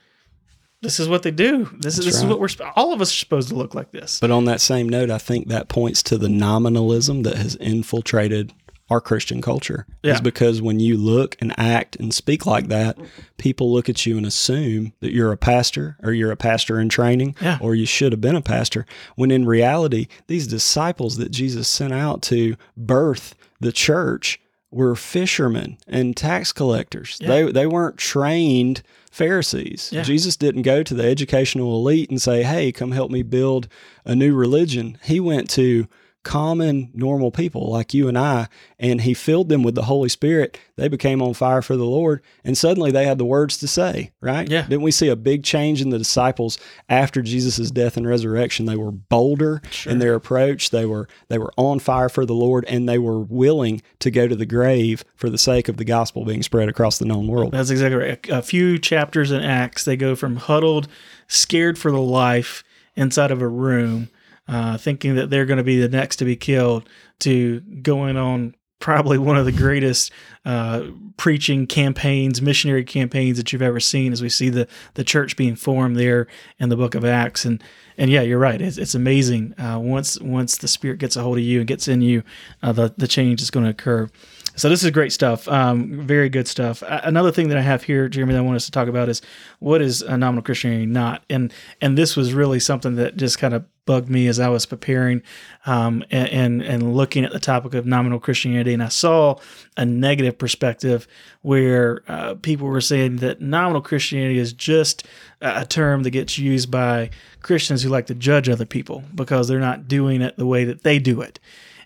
this 0.84 1.00
is 1.00 1.08
what 1.08 1.22
they 1.24 1.30
do. 1.32 1.68
This 1.80 1.98
is 1.98 2.04
this 2.04 2.16
is 2.16 2.24
what 2.24 2.38
we're 2.38 2.48
all 2.76 2.92
of 2.92 3.00
us 3.00 3.10
are 3.10 3.16
supposed 3.18 3.48
to 3.48 3.54
look 3.56 3.74
like 3.74 3.90
this. 3.90 4.20
But 4.20 4.30
on 4.30 4.44
that 4.44 4.60
same 4.60 4.88
note, 4.88 5.10
I 5.10 5.18
think 5.18 5.48
that 5.48 5.68
points 5.68 6.02
to 6.04 6.18
the 6.18 6.28
nominalism 6.28 7.22
that 7.22 7.36
has 7.36 7.56
infiltrated 7.56 8.52
our 8.90 9.00
Christian 9.00 9.40
culture. 9.40 9.86
Yeah. 10.02 10.14
Is 10.14 10.20
because 10.20 10.60
when 10.60 10.78
you 10.78 10.98
look 10.98 11.36
and 11.40 11.58
act 11.58 11.96
and 11.96 12.12
speak 12.12 12.44
like 12.44 12.68
that, 12.68 12.98
people 13.38 13.72
look 13.72 13.88
at 13.88 14.04
you 14.04 14.18
and 14.18 14.26
assume 14.26 14.92
that 15.00 15.12
you're 15.12 15.32
a 15.32 15.38
pastor 15.38 15.96
or 16.02 16.12
you're 16.12 16.30
a 16.30 16.36
pastor 16.36 16.78
in 16.78 16.90
training 16.90 17.34
Yeah. 17.40 17.58
or 17.62 17.74
you 17.74 17.86
should 17.86 18.12
have 18.12 18.20
been 18.20 18.36
a 18.36 18.42
pastor. 18.42 18.84
When 19.16 19.30
in 19.30 19.46
reality, 19.46 20.08
these 20.26 20.46
disciples 20.46 21.16
that 21.16 21.30
Jesus 21.30 21.66
sent 21.66 21.94
out 21.94 22.20
to 22.24 22.56
birth 22.76 23.34
the 23.58 23.72
church 23.72 24.38
were 24.74 24.96
fishermen 24.96 25.78
and 25.86 26.16
tax 26.16 26.52
collectors. 26.52 27.18
Yeah. 27.20 27.28
They 27.28 27.52
they 27.52 27.66
weren't 27.66 27.96
trained 27.96 28.82
Pharisees. 29.10 29.90
Yeah. 29.92 30.02
Jesus 30.02 30.36
didn't 30.36 30.62
go 30.62 30.82
to 30.82 30.94
the 30.94 31.04
educational 31.04 31.76
elite 31.76 32.10
and 32.10 32.20
say, 32.20 32.42
"Hey, 32.42 32.72
come 32.72 32.92
help 32.92 33.10
me 33.10 33.22
build 33.22 33.68
a 34.04 34.14
new 34.14 34.34
religion." 34.34 34.98
He 35.04 35.20
went 35.20 35.48
to 35.50 35.86
common 36.24 36.90
normal 36.94 37.30
people 37.30 37.70
like 37.70 37.94
you 37.94 38.08
and 38.08 38.18
I 38.18 38.48
and 38.78 39.02
he 39.02 39.14
filled 39.14 39.48
them 39.48 39.62
with 39.62 39.74
the 39.74 39.82
Holy 39.82 40.08
Spirit. 40.08 40.58
They 40.76 40.88
became 40.88 41.22
on 41.22 41.34
fire 41.34 41.62
for 41.62 41.76
the 41.76 41.84
Lord 41.84 42.22
and 42.42 42.58
suddenly 42.58 42.90
they 42.90 43.04
had 43.04 43.18
the 43.18 43.24
words 43.24 43.58
to 43.58 43.68
say, 43.68 44.10
right? 44.20 44.48
Yeah. 44.48 44.62
Didn't 44.62 44.82
we 44.82 44.90
see 44.90 45.08
a 45.08 45.16
big 45.16 45.44
change 45.44 45.80
in 45.80 45.90
the 45.90 45.98
disciples 45.98 46.58
after 46.88 47.22
Jesus' 47.22 47.70
death 47.70 47.96
and 47.96 48.08
resurrection? 48.08 48.66
They 48.66 48.76
were 48.76 48.90
bolder 48.90 49.62
in 49.86 49.98
their 49.98 50.14
approach. 50.14 50.70
They 50.70 50.86
were 50.86 51.08
they 51.28 51.38
were 51.38 51.52
on 51.56 51.78
fire 51.78 52.08
for 52.08 52.26
the 52.26 52.34
Lord 52.34 52.64
and 52.66 52.88
they 52.88 52.98
were 52.98 53.20
willing 53.20 53.82
to 54.00 54.10
go 54.10 54.26
to 54.26 54.34
the 54.34 54.46
grave 54.46 55.04
for 55.14 55.30
the 55.30 55.38
sake 55.38 55.68
of 55.68 55.76
the 55.76 55.84
gospel 55.84 56.24
being 56.24 56.42
spread 56.42 56.68
across 56.68 56.98
the 56.98 57.04
known 57.04 57.26
world. 57.28 57.52
That's 57.52 57.70
exactly 57.70 57.96
right. 57.96 58.28
A, 58.28 58.38
a 58.38 58.42
few 58.42 58.78
chapters 58.78 59.30
in 59.30 59.42
Acts, 59.42 59.84
they 59.84 59.96
go 59.96 60.16
from 60.16 60.36
huddled, 60.36 60.88
scared 61.28 61.78
for 61.78 61.90
the 61.90 62.00
life 62.00 62.64
inside 62.96 63.30
of 63.30 63.42
a 63.42 63.48
room, 63.48 64.08
uh, 64.48 64.76
thinking 64.78 65.14
that 65.14 65.30
they're 65.30 65.46
going 65.46 65.58
to 65.58 65.64
be 65.64 65.80
the 65.80 65.88
next 65.88 66.16
to 66.16 66.24
be 66.24 66.36
killed, 66.36 66.88
to 67.20 67.60
going 67.60 68.16
on 68.16 68.54
probably 68.80 69.16
one 69.16 69.38
of 69.38 69.46
the 69.46 69.52
greatest 69.52 70.12
uh, 70.44 70.82
preaching 71.16 71.66
campaigns, 71.66 72.42
missionary 72.42 72.84
campaigns 72.84 73.38
that 73.38 73.52
you've 73.52 73.62
ever 73.62 73.80
seen. 73.80 74.12
As 74.12 74.20
we 74.20 74.28
see 74.28 74.50
the 74.50 74.68
the 74.94 75.04
church 75.04 75.36
being 75.36 75.56
formed 75.56 75.96
there 75.96 76.26
in 76.58 76.68
the 76.68 76.76
Book 76.76 76.94
of 76.94 77.04
Acts, 77.04 77.44
and 77.44 77.62
and 77.96 78.10
yeah, 78.10 78.20
you're 78.20 78.38
right. 78.38 78.60
It's, 78.60 78.76
it's 78.76 78.94
amazing. 78.94 79.58
Uh, 79.58 79.78
once 79.78 80.20
once 80.20 80.58
the 80.58 80.68
Spirit 80.68 80.98
gets 80.98 81.16
a 81.16 81.22
hold 81.22 81.38
of 81.38 81.44
you 81.44 81.60
and 81.60 81.66
gets 81.66 81.88
in 81.88 82.02
you, 82.02 82.22
uh, 82.62 82.72
the 82.72 82.92
the 82.96 83.08
change 83.08 83.40
is 83.40 83.50
going 83.50 83.64
to 83.64 83.70
occur. 83.70 84.08
So 84.56 84.68
this 84.68 84.84
is 84.84 84.90
great 84.92 85.12
stuff. 85.12 85.48
Um, 85.48 86.06
very 86.06 86.28
good 86.28 86.46
stuff. 86.46 86.82
A- 86.82 87.00
Another 87.04 87.32
thing 87.32 87.48
that 87.48 87.58
I 87.58 87.62
have 87.62 87.82
here, 87.82 88.08
Jeremy, 88.08 88.34
that 88.34 88.38
I 88.38 88.42
want 88.42 88.56
us 88.56 88.66
to 88.66 88.70
talk 88.70 88.86
about 88.86 89.08
is 89.08 89.20
what 89.58 89.82
is 89.82 90.00
a 90.02 90.16
nominal 90.16 90.42
Christianity 90.42 90.86
not, 90.86 91.24
and 91.28 91.52
and 91.80 91.98
this 91.98 92.16
was 92.16 92.32
really 92.32 92.60
something 92.60 92.94
that 92.96 93.16
just 93.16 93.38
kind 93.38 93.52
of 93.54 93.64
bugged 93.86 94.08
me 94.08 94.28
as 94.28 94.40
I 94.40 94.48
was 94.48 94.64
preparing 94.64 95.22
um, 95.66 96.04
and, 96.10 96.28
and 96.28 96.62
and 96.62 96.94
looking 96.94 97.24
at 97.24 97.32
the 97.32 97.40
topic 97.40 97.74
of 97.74 97.84
nominal 97.84 98.20
Christianity, 98.20 98.72
and 98.72 98.82
I 98.82 98.88
saw 98.88 99.38
a 99.76 99.84
negative 99.84 100.38
perspective 100.38 101.08
where 101.42 102.02
uh, 102.06 102.34
people 102.34 102.68
were 102.68 102.80
saying 102.80 103.16
that 103.16 103.40
nominal 103.40 103.82
Christianity 103.82 104.38
is 104.38 104.52
just 104.52 105.04
a 105.40 105.66
term 105.66 106.04
that 106.04 106.10
gets 106.10 106.38
used 106.38 106.70
by 106.70 107.10
Christians 107.42 107.82
who 107.82 107.88
like 107.88 108.06
to 108.06 108.14
judge 108.14 108.48
other 108.48 108.64
people 108.64 109.02
because 109.14 109.48
they're 109.48 109.58
not 109.58 109.88
doing 109.88 110.22
it 110.22 110.36
the 110.36 110.46
way 110.46 110.64
that 110.64 110.84
they 110.84 111.00
do 111.00 111.20
it. 111.20 111.40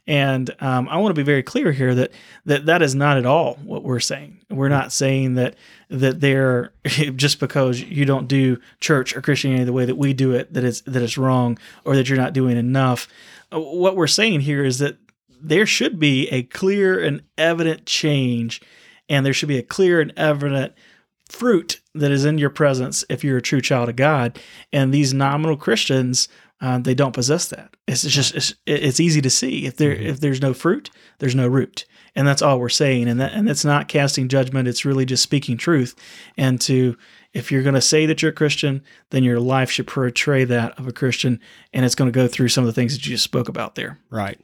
And 0.08 0.50
um, 0.60 0.88
I 0.88 0.96
want 0.96 1.14
to 1.14 1.20
be 1.20 1.24
very 1.24 1.42
clear 1.42 1.70
here 1.70 1.94
that, 1.94 2.12
that 2.46 2.64
that 2.64 2.80
is 2.80 2.94
not 2.94 3.18
at 3.18 3.26
all 3.26 3.56
what 3.62 3.84
we're 3.84 4.00
saying. 4.00 4.40
We're 4.48 4.70
not 4.70 4.90
saying 4.90 5.34
that 5.34 5.54
that 5.90 6.20
they're 6.20 6.72
just 7.14 7.38
because 7.38 7.82
you 7.82 8.06
don't 8.06 8.26
do 8.26 8.58
church 8.80 9.14
or 9.14 9.20
Christianity 9.20 9.64
the 9.64 9.72
way 9.74 9.84
that 9.84 9.96
we 9.96 10.14
do 10.14 10.32
it 10.32 10.54
that 10.54 10.64
it's 10.64 10.80
that 10.82 11.02
it's 11.02 11.18
wrong 11.18 11.58
or 11.84 11.94
that 11.94 12.08
you're 12.08 12.18
not 12.18 12.32
doing 12.32 12.56
enough. 12.56 13.06
Uh, 13.52 13.60
What 13.60 13.96
we're 13.96 14.06
saying 14.06 14.40
here 14.40 14.64
is 14.64 14.78
that 14.78 14.96
there 15.40 15.66
should 15.66 16.00
be 16.00 16.26
a 16.28 16.42
clear 16.42 16.98
and 16.98 17.22
evident 17.36 17.84
change, 17.84 18.62
and 19.10 19.26
there 19.26 19.34
should 19.34 19.48
be 19.48 19.58
a 19.58 19.62
clear 19.62 20.00
and 20.00 20.12
evident 20.16 20.72
fruit 21.28 21.80
that 21.94 22.10
is 22.10 22.24
in 22.24 22.38
your 22.38 22.48
presence 22.48 23.04
if 23.10 23.22
you're 23.22 23.36
a 23.36 23.42
true 23.42 23.60
child 23.60 23.90
of 23.90 23.96
God. 23.96 24.38
And 24.72 24.92
these 24.92 25.12
nominal 25.12 25.58
Christians, 25.58 26.28
uh, 26.60 26.78
they 26.78 26.94
don't 26.94 27.14
possess 27.14 27.48
that. 27.48 27.76
It's 27.86 28.02
just 28.02 28.34
it's, 28.34 28.54
it's 28.66 29.00
easy 29.00 29.20
to 29.20 29.30
see 29.30 29.66
if 29.66 29.76
there 29.76 29.92
if 29.92 30.20
there's 30.20 30.42
no 30.42 30.52
fruit, 30.52 30.90
there's 31.18 31.34
no 31.34 31.46
root, 31.46 31.84
and 32.14 32.26
that's 32.26 32.42
all 32.42 32.58
we're 32.58 32.68
saying. 32.68 33.08
And 33.08 33.20
that 33.20 33.32
and 33.32 33.48
it's 33.48 33.64
not 33.64 33.88
casting 33.88 34.28
judgment. 34.28 34.66
It's 34.66 34.84
really 34.84 35.04
just 35.04 35.22
speaking 35.22 35.56
truth. 35.56 35.94
And 36.36 36.60
to 36.62 36.96
if 37.32 37.52
you're 37.52 37.62
going 37.62 37.74
to 37.74 37.80
say 37.80 38.06
that 38.06 38.22
you're 38.22 38.32
a 38.32 38.34
Christian, 38.34 38.82
then 39.10 39.22
your 39.22 39.38
life 39.38 39.70
should 39.70 39.86
portray 39.86 40.44
that 40.44 40.78
of 40.78 40.88
a 40.88 40.92
Christian, 40.92 41.40
and 41.72 41.84
it's 41.84 41.94
going 41.94 42.10
to 42.10 42.16
go 42.16 42.26
through 42.26 42.48
some 42.48 42.64
of 42.64 42.66
the 42.66 42.72
things 42.72 42.94
that 42.94 43.06
you 43.06 43.12
just 43.12 43.24
spoke 43.24 43.48
about 43.48 43.74
there. 43.74 43.98
Right. 44.10 44.40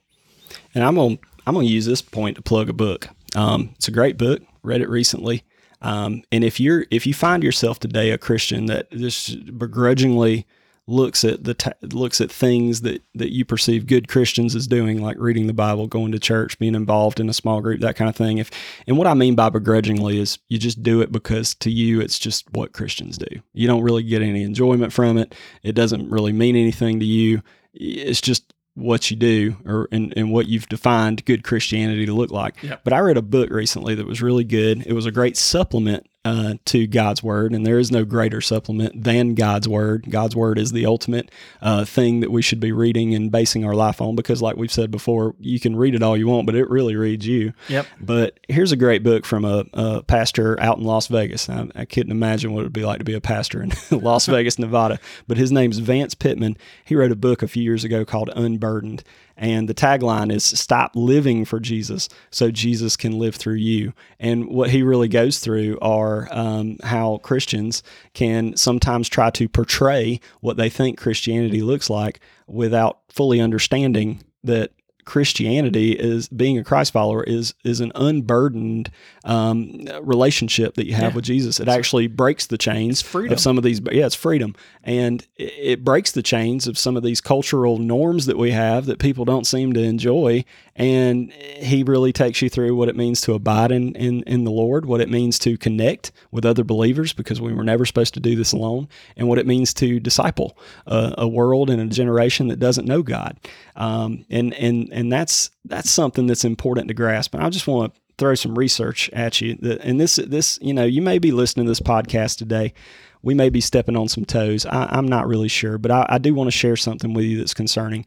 And 0.75 0.85
I'm 0.85 0.95
gonna 0.95 1.19
I'm 1.47 1.55
gonna 1.55 1.67
use 1.67 1.87
this 1.87 2.03
point 2.03 2.37
to 2.37 2.43
plug 2.43 2.69
a 2.69 2.75
book. 2.75 3.09
Um, 3.35 3.71
it's 3.75 3.89
a 3.89 3.93
great 3.93 4.17
book. 4.17 4.43
Read 4.63 4.81
it 4.81 4.89
recently. 4.89 5.43
Um, 5.83 6.23
and 6.31 6.45
if 6.45 6.61
you're 6.61 6.87
if 6.91 7.07
you 7.07 7.13
find 7.13 7.43
yourself 7.43 7.81
today 7.81 8.11
a 8.11 8.19
Christian 8.19 8.67
that 8.67 8.91
just 8.93 9.59
begrudgingly 9.59 10.47
looks 10.87 11.25
at 11.25 11.45
the 11.45 11.55
ta 11.55 11.73
looks 11.81 12.21
at 12.21 12.31
things 12.31 12.83
that 12.83 13.03
that 13.15 13.33
you 13.33 13.45
perceive 13.45 13.87
good 13.87 14.09
Christians 14.09 14.55
as 14.55 14.67
doing, 14.67 15.01
like 15.01 15.17
reading 15.19 15.47
the 15.47 15.55
Bible, 15.55 15.87
going 15.87 16.13
to 16.13 16.19
church, 16.19 16.59
being 16.59 16.75
involved 16.75 17.21
in 17.21 17.29
a 17.29 17.35
small 17.35 17.61
group, 17.61 17.81
that 17.81 17.97
kind 17.97 18.09
of 18.09 18.17
thing. 18.17 18.39
If 18.39 18.51
and 18.87 18.99
what 18.99 19.07
I 19.07 19.15
mean 19.15 19.35
by 19.35 19.49
begrudgingly 19.49 20.21
is 20.21 20.39
you 20.49 20.59
just 20.59 20.83
do 20.83 21.01
it 21.01 21.11
because 21.11 21.55
to 21.57 21.71
you 21.71 22.01
it's 22.01 22.19
just 22.19 22.51
what 22.53 22.73
Christians 22.73 23.17
do. 23.17 23.41
You 23.53 23.67
don't 23.67 23.83
really 23.83 24.03
get 24.03 24.23
any 24.23 24.43
enjoyment 24.43 24.93
from 24.93 25.17
it. 25.17 25.35
It 25.63 25.73
doesn't 25.73 26.11
really 26.11 26.33
mean 26.33 26.57
anything 26.57 27.01
to 27.01 27.07
you. 27.07 27.43
It's 27.73 28.21
just 28.21 28.53
what 28.75 29.11
you 29.11 29.17
do 29.17 29.57
or 29.65 29.89
and, 29.93 30.13
and 30.17 30.33
what 30.33 30.49
you've 30.49 30.69
defined 30.69 31.25
good 31.25 31.45
Christianity 31.45 32.07
to 32.07 32.13
look 32.13 32.31
like. 32.31 32.63
Yep. 32.63 32.83
But 32.85 32.93
I 32.93 32.99
read 32.99 33.17
a 33.17 33.23
book 33.23 33.51
recently 33.51 33.95
that 33.95 34.07
was 34.07 34.21
really 34.21 34.45
good. 34.45 34.87
It 34.87 34.93
was 34.93 35.07
a 35.07 35.13
great 35.13 35.37
supplement 35.37 36.07
uh, 36.25 36.55
to 36.67 36.87
God's 36.87 37.23
word, 37.23 37.53
and 37.53 37.67
there 37.67 37.79
is 37.79 37.91
no 37.91 38.05
greater 38.05 38.41
supplement 38.41 39.05
than 39.05 39.35
God's 39.35 39.69
word. 39.69 40.07
God's 40.09 40.35
word 40.35 40.59
is 40.59 40.73
the 40.73 40.87
ultimate 40.87 41.31
uh, 41.61 41.85
thing 41.85 42.21
that 42.21 42.31
we 42.31 42.41
should 42.41 42.61
be 42.61 42.73
reading 42.73 43.15
and 43.15 43.31
basing 43.31 43.65
our 43.65 43.75
life 43.75 44.01
on 44.01 44.17
because, 44.17 44.41
like 44.41 44.57
we've 44.57 44.73
said 44.73 44.91
before, 44.91 45.35
you 45.39 45.61
can 45.61 45.77
read 45.77 45.95
it 45.95 46.03
all 46.03 46.17
you 46.17 46.27
want, 46.27 46.47
but 46.47 46.55
it 46.55 46.71
really 46.71 46.97
reads 46.97 47.27
you. 47.27 47.53
Yep. 47.69 47.87
But 48.01 48.41
here's 48.49 48.73
a 48.73 48.77
great 48.77 49.03
book 49.03 49.27
from 49.27 49.45
a, 49.45 49.65
a 49.75 50.03
pastor 50.03 50.59
out 50.61 50.79
in 50.79 50.85
Las 50.85 51.09
Vegas. 51.09 51.49
I, 51.49 51.69
I, 51.75 51.85
couldn't 51.85 52.13
imagine 52.13 52.53
what 52.53 52.61
it 52.61 52.65
would 52.65 52.73
be 52.73 52.85
like 52.85 52.99
to 52.99 53.05
be 53.05 53.15
a 53.15 53.21
pastor 53.21 53.63
in 53.63 53.73
Las 53.91 54.27
Vegas, 54.35 54.59
Nevada, 54.59 54.99
but 55.29 55.37
his 55.37 55.53
name's 55.53 55.79
Vance 55.79 56.15
Pitman. 56.15 56.57
He 56.85 56.97
wrote 56.97 57.13
a 57.13 57.17
book 57.17 57.43
a 57.43 57.49
few 57.49 57.63
years 57.63 57.85
ago 57.85 58.05
called 58.05 58.31
Unburdened. 58.35 59.05
And 59.37 59.69
the 59.69 59.75
tagline 59.75 60.33
is 60.33 60.45
stop 60.45 60.93
living 60.95 61.45
for 61.45 61.59
Jesus 61.59 62.09
so 62.31 62.51
Jesus 62.51 62.97
can 62.97 63.19
live 63.19 63.35
through 63.35 63.55
you. 63.55 63.93
And 64.19 64.49
what 64.49 64.71
he 64.71 64.83
really 64.83 65.09
goes 65.09 65.39
through 65.39 65.79
are 65.83 66.29
um, 66.31 66.79
how 66.83 67.19
Christians 67.19 67.83
can 68.13 68.57
sometimes 68.57 69.09
try 69.09 69.31
to 69.31 69.49
portray 69.49 70.21
what 70.41 70.57
they 70.57 70.69
think 70.69 70.99
Christianity 70.99 71.63
looks 71.63 71.91
like 71.91 72.21
without 72.47 73.01
fully 73.09 73.41
understanding 73.41 74.23
that 74.45 74.71
Christianity 75.05 75.93
is 75.93 76.29
being 76.29 76.59
a 76.59 76.65
Christ 76.65 76.93
follower 76.93 77.23
is 77.23 77.55
is 77.65 77.81
an 77.81 77.93
unburdened 77.95 78.91
um, 79.25 79.87
relationship 80.03 80.75
that 80.75 80.87
you 80.87 80.95
have 80.95 81.13
yeah. 81.13 81.17
with 81.17 81.25
Jesus. 81.25 81.61
It 81.61 81.69
actually 81.69 82.07
breaks 82.07 82.47
the 82.47 82.59
chains 82.59 83.03
of 83.15 83.41
some 83.41 83.59
of 83.59 83.65
these. 83.65 83.81
Yeah, 83.93 84.07
it's 84.07 84.15
freedom, 84.15 84.55
and 84.83 85.27
it, 85.37 85.53
it 85.59 85.85
breaks 85.85 86.13
the 86.13 86.23
chains 86.23 86.67
of 86.67 86.79
some 86.79 86.97
of 86.97 87.03
these 87.03 87.21
cultural 87.21 87.79
norms 87.79 88.27
that 88.27 88.39
we 88.39 88.51
have 88.51 88.87
that 88.87 88.99
people 88.99 89.25
don't 89.25 89.47
seem 89.47 89.73
to 89.75 89.81
enjoy. 89.81 90.45
And 90.77 91.33
he 91.33 91.85
really 91.85 92.13
takes 92.13 92.43
you 92.43 92.49
through 92.49 92.75
what 92.75 92.89
it 92.89 92.97
means 92.97 93.21
to 93.23 93.35
abide 93.35 93.71
in, 93.71 93.95
in 93.95 94.25
in 94.25 94.43
the 94.43 94.51
Lord, 94.51 94.87
what 94.87 95.01
it 95.01 95.09
means 95.09 95.39
to 95.41 95.57
connect 95.57 96.11
with 96.33 96.45
other 96.45 96.65
believers 96.65 97.13
because 97.13 97.41
we 97.41 97.53
were 97.53 97.63
never 97.63 97.85
supposed 97.85 98.15
to 98.15 98.21
do 98.21 98.35
this 98.35 98.53
alone, 98.53 98.89
and 99.17 99.29
what 99.29 99.39
it 99.39 99.47
means 99.47 99.73
to 99.75 100.01
disciple 100.01 100.59
a, 100.87 101.15
a 101.19 101.29
world 101.29 101.71
and 101.71 101.81
a 101.81 101.87
generation 101.87 102.49
that 102.49 102.59
doesn't 102.59 102.87
know 102.87 103.03
God. 103.03 103.39
Um, 103.77 104.25
and 104.31 104.53
and 104.55 104.89
and 104.93 105.13
that's 105.13 105.51
that's 105.65 105.91
something 105.91 106.27
that's 106.27 106.45
important 106.45 106.89
to 106.89 106.95
grasp. 106.95 107.35
And 107.35 107.45
I 107.45 107.51
just 107.51 107.69
want 107.69 107.95
to 107.95 108.01
throw 108.19 108.35
some 108.35 108.59
research 108.59 109.11
at 109.13 109.41
you. 109.41 109.57
And 109.81 110.01
this 110.01 110.17
this 110.17 110.59
you 110.61 110.75
know 110.75 110.85
you 110.85 111.03
may 111.03 111.19
be 111.19 111.33
listening 111.33 111.67
to 111.67 111.71
this 111.71 111.81
podcast 111.81 112.39
today. 112.39 112.75
We 113.23 113.33
may 113.33 113.49
be 113.49 113.63
stepping 113.63 113.97
on 113.97 114.09
some 114.09 114.27
toes. 114.27 114.67
I, 114.67 114.99
am 114.99 115.09
not 115.09 115.27
really 115.27 115.49
sure, 115.49 115.79
but 115.79 115.91
I, 115.91 116.05
I 116.11 116.19
do 116.19 116.35
want 116.35 116.49
to 116.49 116.51
share 116.51 116.77
something 116.77 117.15
with 117.15 117.25
you 117.25 117.39
that's 117.39 117.55
concerning. 117.55 118.05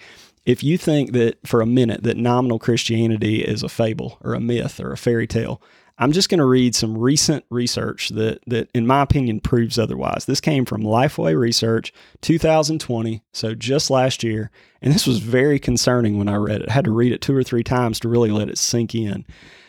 If 0.47 0.63
you 0.63 0.77
think 0.77 1.11
that 1.11 1.45
for 1.45 1.59
a 1.59 1.65
minute 1.65 2.03
that 2.03 2.15
nominal 2.15 2.57
Christianity 2.57 3.43
is 3.43 3.63
a 3.63 3.69
fable 3.69 4.17
or 4.23 4.33
a 4.33 4.39
myth 4.39 4.79
or 4.79 4.93
a 4.93 4.97
fairy 4.97 5.27
tale, 5.27 5.61
I'm 5.97 6.13
just 6.13 6.29
going 6.29 6.37
to 6.37 6.45
read 6.45 6.73
some 6.73 6.97
recent 6.97 7.43
research 7.49 8.09
that, 8.09 8.39
that, 8.47 8.69
in 8.73 8.87
my 8.87 9.01
opinion, 9.01 9.41
proves 9.41 9.77
otherwise. 9.77 10.23
This 10.23 10.39
came 10.39 10.63
from 10.63 10.83
Lifeway 10.83 11.37
Research 11.37 11.91
2020, 12.21 13.21
so 13.33 13.55
just 13.55 13.89
last 13.89 14.23
year. 14.23 14.49
And 14.81 14.93
this 14.93 15.05
was 15.05 15.19
very 15.19 15.59
concerning 15.59 16.17
when 16.17 16.29
I 16.29 16.35
read 16.35 16.61
it. 16.61 16.69
I 16.69 16.73
had 16.73 16.85
to 16.85 16.91
read 16.91 17.11
it 17.11 17.19
two 17.19 17.35
or 17.35 17.43
three 17.43 17.63
times 17.63 17.99
to 17.99 18.09
really 18.09 18.31
let 18.31 18.47
it 18.47 18.57
sink 18.57 18.95
in. 18.95 19.25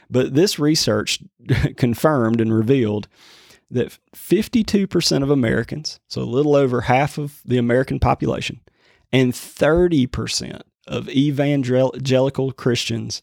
But 0.09 0.35
this 0.35 0.61
research 0.61 1.19
confirmed 1.77 2.41
and 2.41 2.55
revealed 2.55 3.09
that 3.69 3.99
52% 4.15 5.23
of 5.25 5.31
Americans, 5.31 5.99
so 6.07 6.23
a 6.23 6.23
little 6.23 6.55
over 6.55 6.83
half 6.83 7.19
of 7.19 7.41
the 7.45 7.59
American 7.59 7.99
population, 7.99 8.61
and 9.13 9.33
30% 9.33 10.63
of 10.89 11.09
evangelical 11.09 12.53
Christians 12.53 13.23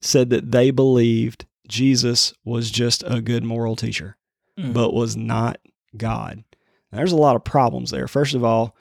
said 0.00 0.30
that 0.30 0.50
they 0.50 0.70
believed 0.70 1.46
Jesus 1.68 2.34
was 2.44 2.70
just 2.70 3.04
a 3.06 3.20
good 3.20 3.44
moral 3.44 3.76
teacher, 3.76 4.16
mm. 4.58 4.72
but 4.72 4.94
was 4.94 5.16
not 5.16 5.58
God. 5.96 6.44
there's 6.92 7.12
a 7.12 7.16
lot 7.16 7.36
of 7.36 7.44
problems 7.44 7.90
there. 7.90 8.08
First 8.08 8.34
of 8.34 8.44
all, 8.44 8.74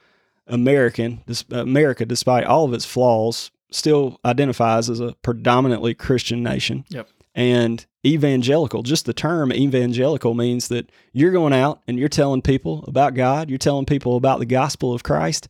American 0.48 1.24
America, 1.52 2.06
despite 2.06 2.46
all 2.46 2.66
of 2.66 2.74
its 2.74 2.86
flaws, 2.86 3.52
still 3.72 4.20
identifies 4.26 4.90
as 4.90 5.00
a 5.00 5.14
predominantly 5.22 5.94
Christian 5.94 6.42
nation. 6.42 6.86
Yep. 6.90 7.08
And 7.36 7.86
evangelical, 8.06 8.82
just 8.82 9.06
the 9.06 9.14
term 9.14 9.54
evangelical 9.54 10.34
means 10.34 10.68
that 10.70 10.92
you're 11.14 11.32
going 11.32 11.54
out 11.54 11.82
and 11.88 12.00
you're 12.00 12.10
telling 12.10 12.42
people 12.42 12.84
about 12.88 13.14
God, 13.14 13.50
you're 13.50 13.60
telling 13.60 13.86
people 13.86 14.18
about 14.18 14.40
the 14.40 14.46
gospel 14.46 14.94
of 14.94 15.04
Christ, 15.04 15.48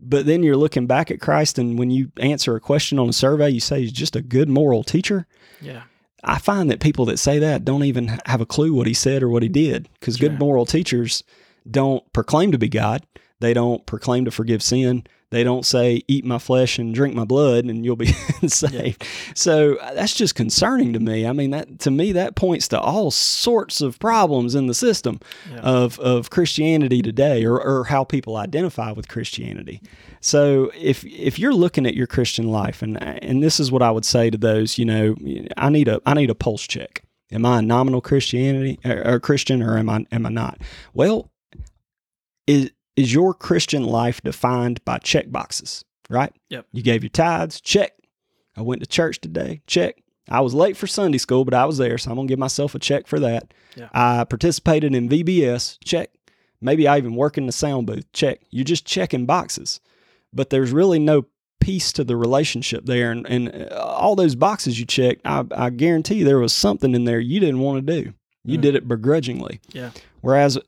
but 0.00 0.26
then 0.26 0.42
you're 0.42 0.56
looking 0.56 0.86
back 0.86 1.10
at 1.10 1.20
Christ 1.20 1.58
and 1.58 1.78
when 1.78 1.90
you 1.90 2.10
answer 2.18 2.56
a 2.56 2.60
question 2.60 2.98
on 2.98 3.08
a 3.08 3.12
survey, 3.12 3.50
you 3.50 3.60
say 3.60 3.80
he's 3.80 3.92
just 3.92 4.16
a 4.16 4.22
good 4.22 4.48
moral 4.48 4.82
teacher. 4.82 5.26
Yeah. 5.60 5.82
I 6.22 6.38
find 6.38 6.70
that 6.70 6.80
people 6.80 7.06
that 7.06 7.18
say 7.18 7.38
that 7.38 7.64
don't 7.64 7.84
even 7.84 8.20
have 8.26 8.40
a 8.40 8.46
clue 8.46 8.74
what 8.74 8.86
he 8.86 8.94
said 8.94 9.22
or 9.22 9.28
what 9.28 9.42
he 9.42 9.48
did 9.48 9.88
because 9.98 10.16
sure. 10.16 10.28
good 10.28 10.38
moral 10.38 10.66
teachers 10.66 11.24
don't 11.70 12.10
proclaim 12.12 12.52
to 12.52 12.58
be 12.58 12.68
God. 12.68 13.04
They 13.40 13.54
don't 13.54 13.84
proclaim 13.86 14.24
to 14.26 14.30
forgive 14.30 14.62
sin. 14.62 15.04
They 15.30 15.44
don't 15.44 15.64
say, 15.64 16.02
eat 16.08 16.24
my 16.24 16.38
flesh 16.38 16.78
and 16.78 16.92
drink 16.92 17.14
my 17.14 17.24
blood 17.24 17.64
and 17.64 17.84
you'll 17.84 17.94
be 17.94 18.06
saved. 18.46 18.74
Yeah. 18.74 19.32
So 19.34 19.76
uh, 19.76 19.94
that's 19.94 20.14
just 20.14 20.34
concerning 20.34 20.92
to 20.92 21.00
me. 21.00 21.24
I 21.24 21.32
mean, 21.32 21.52
that 21.52 21.78
to 21.80 21.90
me, 21.90 22.12
that 22.12 22.34
points 22.34 22.66
to 22.68 22.80
all 22.80 23.12
sorts 23.12 23.80
of 23.80 23.98
problems 24.00 24.56
in 24.56 24.66
the 24.66 24.74
system 24.74 25.20
yeah. 25.50 25.60
of, 25.60 26.00
of 26.00 26.30
Christianity 26.30 27.00
today 27.00 27.44
or, 27.44 27.62
or 27.62 27.84
how 27.84 28.02
people 28.02 28.36
identify 28.36 28.90
with 28.90 29.08
Christianity. 29.08 29.80
So 30.20 30.70
if 30.76 31.04
if 31.04 31.38
you're 31.38 31.54
looking 31.54 31.86
at 31.86 31.94
your 31.94 32.06
Christian 32.06 32.48
life, 32.48 32.82
and 32.82 33.02
and 33.02 33.42
this 33.42 33.58
is 33.58 33.72
what 33.72 33.82
I 33.82 33.90
would 33.90 34.04
say 34.04 34.30
to 34.30 34.36
those, 34.36 34.78
you 34.78 34.84
know, 34.84 35.14
I 35.56 35.70
need 35.70 35.88
a 35.88 36.00
I 36.04 36.14
need 36.14 36.30
a 36.30 36.34
pulse 36.34 36.66
check. 36.66 37.02
Am 37.32 37.46
I 37.46 37.60
a 37.60 37.62
nominal 37.62 38.00
Christianity 38.00 38.78
or, 38.84 39.14
or 39.14 39.20
Christian, 39.20 39.62
or 39.62 39.78
am 39.78 39.88
I 39.88 40.04
am 40.12 40.26
I 40.26 40.28
not? 40.28 40.60
Well, 40.92 41.30
is 42.46 42.70
is 43.00 43.12
your 43.12 43.34
Christian 43.34 43.84
life 43.84 44.20
defined 44.22 44.84
by 44.84 44.98
check 44.98 45.30
boxes? 45.30 45.84
Right. 46.08 46.32
Yep. 46.48 46.66
You 46.72 46.82
gave 46.82 47.02
your 47.02 47.10
tithes. 47.10 47.60
Check. 47.60 47.92
I 48.56 48.62
went 48.62 48.82
to 48.82 48.88
church 48.88 49.20
today. 49.20 49.62
Check. 49.66 50.02
I 50.28 50.40
was 50.40 50.54
late 50.54 50.76
for 50.76 50.86
Sunday 50.86 51.18
school, 51.18 51.44
but 51.44 51.54
I 51.54 51.64
was 51.64 51.78
there, 51.78 51.98
so 51.98 52.10
I'm 52.10 52.16
gonna 52.16 52.28
give 52.28 52.38
myself 52.38 52.74
a 52.74 52.78
check 52.78 53.06
for 53.06 53.20
that. 53.20 53.52
Yeah. 53.76 53.88
I 53.92 54.24
participated 54.24 54.94
in 54.94 55.08
VBS. 55.08 55.78
Check. 55.84 56.10
Maybe 56.60 56.86
I 56.86 56.98
even 56.98 57.14
work 57.14 57.38
in 57.38 57.46
the 57.46 57.52
sound 57.52 57.86
booth. 57.86 58.10
Check. 58.12 58.40
You're 58.50 58.64
just 58.64 58.84
checking 58.84 59.26
boxes 59.26 59.80
but 60.32 60.50
there's 60.50 60.72
really 60.72 60.98
no 60.98 61.26
piece 61.60 61.92
to 61.92 62.04
the 62.04 62.16
relationship 62.16 62.86
there. 62.86 63.10
And, 63.10 63.26
and 63.26 63.70
uh, 63.70 63.76
all 63.76 64.16
those 64.16 64.34
boxes 64.34 64.78
you 64.78 64.86
checked, 64.86 65.22
I, 65.24 65.44
I 65.54 65.70
guarantee 65.70 66.22
there 66.22 66.38
was 66.38 66.52
something 66.52 66.94
in 66.94 67.04
there 67.04 67.20
you 67.20 67.40
didn't 67.40 67.60
want 67.60 67.86
to 67.86 68.02
do. 68.02 68.12
You 68.44 68.58
mm. 68.58 68.62
did 68.62 68.74
it 68.74 68.88
begrudgingly. 68.88 69.60
Yeah. 69.72 69.90
Whereas 70.22 70.58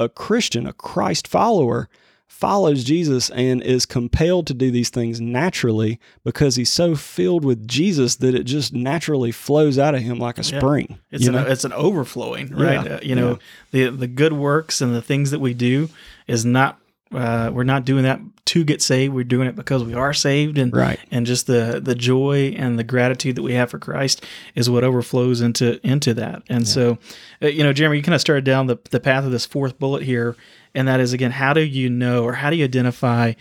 a 0.00 0.08
Christian, 0.08 0.66
a 0.66 0.72
Christ 0.72 1.28
follower, 1.28 1.88
follows 2.26 2.84
Jesus 2.84 3.28
and 3.30 3.62
is 3.62 3.84
compelled 3.84 4.46
to 4.46 4.54
do 4.54 4.70
these 4.70 4.88
things 4.88 5.20
naturally 5.20 6.00
because 6.24 6.56
he's 6.56 6.70
so 6.70 6.94
filled 6.94 7.44
with 7.44 7.68
Jesus 7.68 8.16
that 8.16 8.34
it 8.34 8.44
just 8.44 8.72
naturally 8.72 9.30
flows 9.30 9.78
out 9.78 9.94
of 9.94 10.00
him 10.00 10.18
like 10.18 10.38
a 10.38 10.42
yeah. 10.42 10.58
spring. 10.58 10.98
It's 11.10 11.26
an, 11.26 11.34
it's 11.34 11.64
an 11.64 11.74
overflowing, 11.74 12.48
right? 12.54 12.84
Yeah. 12.86 12.94
Uh, 12.94 13.00
you 13.02 13.14
know, 13.14 13.38
yeah. 13.72 13.90
the 13.90 13.96
the 13.96 14.06
good 14.06 14.32
works 14.32 14.80
and 14.80 14.94
the 14.94 15.02
things 15.02 15.32
that 15.32 15.40
we 15.40 15.52
do 15.52 15.90
is 16.26 16.46
not 16.46 16.79
uh, 17.12 17.50
we're 17.52 17.64
not 17.64 17.84
doing 17.84 18.04
that 18.04 18.20
to 18.46 18.64
get 18.64 18.80
saved. 18.80 19.14
We're 19.14 19.24
doing 19.24 19.48
it 19.48 19.56
because 19.56 19.82
we 19.82 19.94
are 19.94 20.12
saved, 20.12 20.58
and 20.58 20.74
right. 20.74 20.98
and 21.10 21.26
just 21.26 21.46
the 21.46 21.80
the 21.82 21.94
joy 21.94 22.54
and 22.56 22.78
the 22.78 22.84
gratitude 22.84 23.36
that 23.36 23.42
we 23.42 23.54
have 23.54 23.70
for 23.70 23.78
Christ 23.78 24.24
is 24.54 24.70
what 24.70 24.84
overflows 24.84 25.40
into 25.40 25.84
into 25.86 26.14
that. 26.14 26.42
And 26.48 26.60
yeah. 26.60 26.72
so, 26.72 26.98
uh, 27.42 27.48
you 27.48 27.64
know, 27.64 27.72
Jeremy, 27.72 27.96
you 27.96 28.02
kind 28.02 28.14
of 28.14 28.20
started 28.20 28.44
down 28.44 28.66
the 28.66 28.78
the 28.90 29.00
path 29.00 29.24
of 29.24 29.32
this 29.32 29.44
fourth 29.44 29.78
bullet 29.78 30.04
here, 30.04 30.36
and 30.74 30.86
that 30.86 31.00
is 31.00 31.12
again, 31.12 31.32
how 31.32 31.52
do 31.52 31.62
you 31.62 31.90
know 31.90 32.22
or 32.22 32.34
how 32.34 32.50
do 32.50 32.56
you 32.56 32.64
identify 32.64 33.32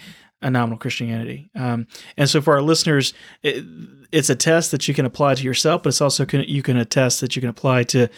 a 0.42 0.50
nominal 0.50 0.80
Christianity? 0.80 1.52
Um, 1.54 1.86
and 2.18 2.28
so, 2.28 2.42
for 2.42 2.56
our 2.56 2.62
listeners, 2.64 3.14
it, 3.44 3.64
it's 4.12 4.32
a 4.32 4.36
test 4.36 4.72
that 4.72 4.88
you 4.88 4.96
can 4.96 5.06
apply 5.06 5.36
to 5.36 5.44
yourself, 5.44 5.84
but 5.84 5.90
it's 5.90 6.02
also 6.02 6.26
can, 6.26 6.42
you 6.42 6.64
can 6.64 6.78
attest 6.78 7.22
that 7.22 7.36
you 7.36 7.42
can 7.42 7.50
apply 7.50 7.84
to 7.84 8.10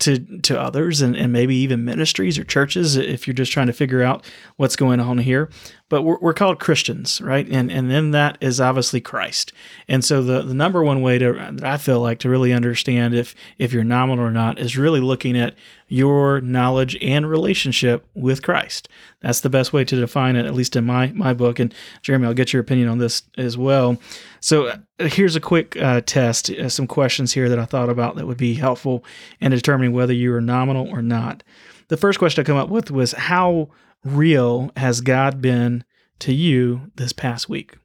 to 0.00 0.38
to 0.40 0.60
others 0.60 1.00
and, 1.00 1.16
and 1.16 1.32
maybe 1.32 1.54
even 1.56 1.84
ministries 1.84 2.38
or 2.38 2.44
churches 2.44 2.96
if 2.96 3.26
you're 3.26 3.34
just 3.34 3.52
trying 3.52 3.68
to 3.68 3.72
figure 3.72 4.02
out 4.02 4.24
what's 4.56 4.76
going 4.76 5.00
on 5.00 5.18
here. 5.18 5.50
But 5.90 6.02
we're, 6.02 6.18
we're 6.20 6.32
called 6.32 6.60
Christians, 6.60 7.20
right? 7.20 7.46
And 7.50 7.70
and 7.70 7.90
then 7.90 8.12
that 8.12 8.38
is 8.40 8.60
obviously 8.60 9.02
Christ. 9.02 9.52
And 9.88 10.02
so 10.02 10.22
the, 10.22 10.40
the 10.40 10.54
number 10.54 10.82
one 10.82 11.02
way 11.02 11.18
to 11.18 11.32
that 11.32 11.64
I 11.64 11.76
feel 11.76 12.00
like 12.00 12.20
to 12.20 12.30
really 12.30 12.52
understand 12.54 13.12
if 13.14 13.34
if 13.58 13.72
you're 13.74 13.84
nominal 13.84 14.24
or 14.24 14.30
not 14.30 14.58
is 14.58 14.78
really 14.78 15.00
looking 15.00 15.36
at 15.36 15.54
your 15.88 16.40
knowledge 16.40 16.96
and 17.02 17.28
relationship 17.28 18.06
with 18.14 18.40
Christ. 18.40 18.88
That's 19.20 19.40
the 19.40 19.50
best 19.50 19.72
way 19.72 19.84
to 19.84 19.96
define 19.96 20.36
it, 20.36 20.46
at 20.46 20.54
least 20.54 20.76
in 20.76 20.86
my 20.86 21.08
my 21.08 21.34
book. 21.34 21.58
And 21.58 21.74
Jeremy, 22.02 22.28
I'll 22.28 22.34
get 22.34 22.52
your 22.52 22.62
opinion 22.62 22.88
on 22.88 22.98
this 22.98 23.24
as 23.36 23.58
well. 23.58 23.98
So 24.38 24.68
uh, 24.68 24.76
here's 25.00 25.34
a 25.34 25.40
quick 25.40 25.76
uh, 25.76 26.02
test, 26.06 26.50
uh, 26.50 26.68
some 26.68 26.86
questions 26.86 27.32
here 27.32 27.48
that 27.48 27.58
I 27.58 27.64
thought 27.64 27.90
about 27.90 28.14
that 28.14 28.26
would 28.28 28.38
be 28.38 28.54
helpful 28.54 29.04
in 29.40 29.50
determining 29.50 29.92
whether 29.92 30.12
you 30.12 30.32
are 30.34 30.40
nominal 30.40 30.88
or 30.88 31.02
not. 31.02 31.42
The 31.88 31.96
first 31.96 32.20
question 32.20 32.40
I 32.40 32.44
come 32.44 32.56
up 32.56 32.68
with 32.68 32.92
was 32.92 33.12
how 33.12 33.70
real 34.04 34.70
has 34.76 35.00
God 35.00 35.40
been 35.40 35.84
to 36.20 36.32
you 36.32 36.90
this 36.96 37.12
past 37.12 37.48
week? 37.48 37.76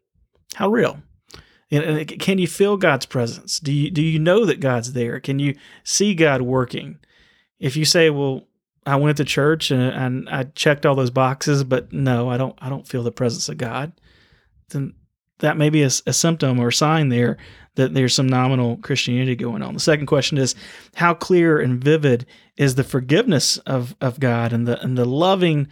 How 0.55 0.69
real? 0.69 1.01
Can 1.69 2.37
you 2.37 2.47
feel 2.47 2.77
God's 2.77 3.05
presence? 3.05 3.59
Do 3.59 3.73
you 3.73 3.89
do 3.89 4.01
you 4.01 4.19
know 4.19 4.45
that 4.45 4.59
God's 4.59 4.93
there? 4.93 5.19
Can 5.19 5.39
you 5.39 5.55
see 5.83 6.13
God 6.13 6.41
working? 6.41 6.99
If 7.59 7.75
you 7.75 7.85
say, 7.85 8.09
"Well, 8.09 8.47
I 8.85 8.95
went 8.97 9.17
to 9.17 9.25
church 9.25 9.71
and, 9.71 9.81
and 9.81 10.29
I 10.29 10.43
checked 10.43 10.85
all 10.85 10.95
those 10.95 11.09
boxes, 11.09 11.63
but 11.63 11.91
no, 11.91 12.29
I 12.29 12.37
don't 12.37 12.57
I 12.61 12.69
don't 12.69 12.87
feel 12.87 13.03
the 13.03 13.11
presence 13.11 13.49
of 13.49 13.57
God. 13.57 13.93
Then 14.69 14.93
that 15.39 15.57
may 15.57 15.69
be 15.69 15.81
a, 15.81 15.87
a 15.87 16.13
symptom 16.13 16.59
or 16.59 16.69
a 16.69 16.73
sign 16.73 17.09
there 17.09 17.37
that 17.75 17.93
there's 17.93 18.13
some 18.13 18.27
nominal 18.27 18.77
Christianity 18.77 19.35
going 19.35 19.61
on. 19.61 19.73
The 19.73 19.79
second 19.79 20.05
question 20.05 20.37
is 20.37 20.55
how 20.95 21.13
clear 21.13 21.59
and 21.59 21.83
vivid 21.83 22.25
is 22.55 22.75
the 22.75 22.85
forgiveness 22.85 23.57
of, 23.59 23.95
of 23.99 24.19
God 24.19 24.53
and 24.53 24.67
the 24.67 24.81
and 24.81 24.97
the 24.97 25.05
loving 25.05 25.67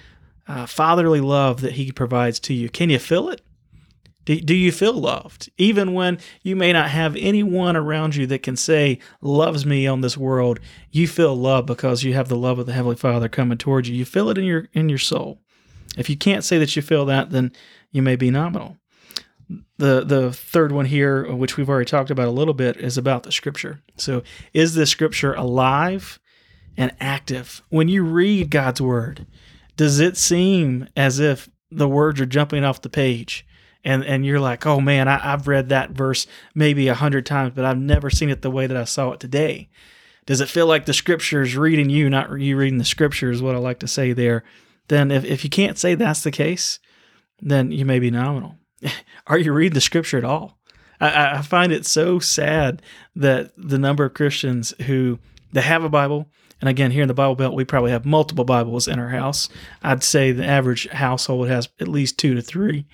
uh, 0.47 0.65
fatherly 0.65 1.21
love 1.21 1.61
that 1.61 1.73
He 1.73 1.91
provides 1.91 2.39
to 2.41 2.53
you? 2.53 2.69
Can 2.69 2.89
you 2.89 2.99
feel 2.99 3.29
it? 3.29 3.41
Do, 4.25 4.39
do 4.39 4.55
you 4.55 4.71
feel 4.71 4.93
loved? 4.93 5.49
Even 5.57 5.93
when 5.93 6.17
you 6.41 6.55
may 6.55 6.71
not 6.71 6.89
have 6.89 7.15
anyone 7.17 7.75
around 7.75 8.15
you 8.15 8.25
that 8.27 8.43
can 8.43 8.55
say, 8.55 8.99
loves 9.21 9.65
me 9.65 9.85
on 9.85 10.01
this 10.01 10.17
world, 10.17 10.59
you 10.91 11.07
feel 11.07 11.35
love 11.35 11.65
because 11.65 12.03
you 12.03 12.13
have 12.13 12.29
the 12.29 12.37
love 12.37 12.59
of 12.59 12.65
the 12.65 12.73
Heavenly 12.73 12.95
Father 12.95 13.27
coming 13.27 13.57
towards 13.57 13.89
you. 13.89 13.95
You 13.95 14.05
feel 14.05 14.29
it 14.29 14.37
in 14.37 14.45
your 14.45 14.69
in 14.73 14.89
your 14.89 14.97
soul. 14.97 15.39
If 15.97 16.09
you 16.09 16.17
can't 16.17 16.43
say 16.43 16.57
that 16.59 16.75
you 16.75 16.81
feel 16.81 17.05
that, 17.05 17.31
then 17.31 17.51
you 17.91 18.01
may 18.01 18.15
be 18.15 18.31
nominal. 18.31 18.77
The 19.77 20.03
the 20.05 20.31
third 20.31 20.71
one 20.71 20.85
here, 20.85 21.31
which 21.33 21.57
we've 21.57 21.69
already 21.69 21.89
talked 21.89 22.09
about 22.09 22.27
a 22.27 22.31
little 22.31 22.53
bit, 22.53 22.77
is 22.77 22.97
about 22.97 23.23
the 23.23 23.31
scripture. 23.31 23.81
So 23.97 24.23
is 24.53 24.73
this 24.73 24.89
scripture 24.89 25.33
alive 25.33 26.19
and 26.77 26.95
active? 26.99 27.61
When 27.69 27.89
you 27.89 28.03
read 28.03 28.49
God's 28.49 28.81
word, 28.81 29.27
does 29.75 29.99
it 29.99 30.17
seem 30.17 30.87
as 30.95 31.19
if 31.19 31.49
the 31.71 31.87
words 31.87 32.21
are 32.21 32.25
jumping 32.25 32.63
off 32.63 32.81
the 32.81 32.89
page? 32.89 33.45
and 33.83 34.03
and 34.05 34.25
you're 34.25 34.39
like, 34.39 34.65
oh 34.65 34.79
man, 34.79 35.07
I, 35.07 35.17
have 35.17 35.47
read 35.47 35.69
that 35.69 35.91
verse 35.91 36.25
maybe 36.55 36.87
a 36.87 36.93
hundred 36.93 37.25
times, 37.25 37.53
but 37.55 37.65
I've 37.65 37.77
never 37.77 38.09
seen 38.09 38.29
it 38.29 38.41
the 38.41 38.51
way 38.51 38.67
that 38.67 38.77
I 38.77 38.85
saw 38.85 39.11
it 39.11 39.19
today. 39.19 39.69
Does 40.25 40.39
it 40.39 40.49
feel 40.49 40.67
like 40.67 40.85
the 40.85 40.93
scripture 40.93 41.41
is 41.41 41.57
reading 41.57 41.89
you, 41.89 42.09
not 42.09 42.39
you 42.39 42.55
reading 42.55 42.77
the 42.77 42.85
scripture? 42.85 43.31
Is 43.31 43.41
what 43.41 43.55
I 43.55 43.59
like 43.59 43.79
to 43.79 43.87
say 43.87 44.13
there. 44.13 44.43
Then, 44.87 45.11
if 45.11 45.25
if 45.25 45.43
you 45.43 45.49
can't 45.49 45.77
say 45.77 45.95
that's 45.95 46.23
the 46.23 46.31
case, 46.31 46.79
then 47.41 47.71
you 47.71 47.85
may 47.85 47.99
be 47.99 48.11
nominal. 48.11 48.55
Are 49.27 49.37
you 49.37 49.51
reading 49.51 49.73
the 49.73 49.81
scripture 49.81 50.17
at 50.17 50.23
all? 50.23 50.57
I, 50.99 51.37
I 51.37 51.41
find 51.41 51.71
it 51.71 51.85
so 51.85 52.19
sad 52.19 52.81
that 53.15 53.51
the 53.57 53.77
number 53.77 54.05
of 54.05 54.13
Christians 54.13 54.73
who 54.85 55.19
they 55.51 55.61
have 55.61 55.83
a 55.83 55.89
Bible, 55.89 56.29
and 56.63 56.69
again, 56.69 56.91
here 56.91 57.01
in 57.01 57.09
the 57.09 57.13
Bible 57.13 57.35
Belt, 57.35 57.53
we 57.53 57.65
probably 57.65 57.91
have 57.91 58.05
multiple 58.05 58.45
Bibles 58.45 58.87
in 58.87 58.97
our 58.97 59.09
house. 59.09 59.49
I'd 59.81 60.01
say 60.01 60.31
the 60.31 60.45
average 60.45 60.87
household 60.87 61.49
has 61.49 61.67
at 61.81 61.89
least 61.89 62.17
two 62.17 62.33
to 62.35 62.41
three 62.41 62.87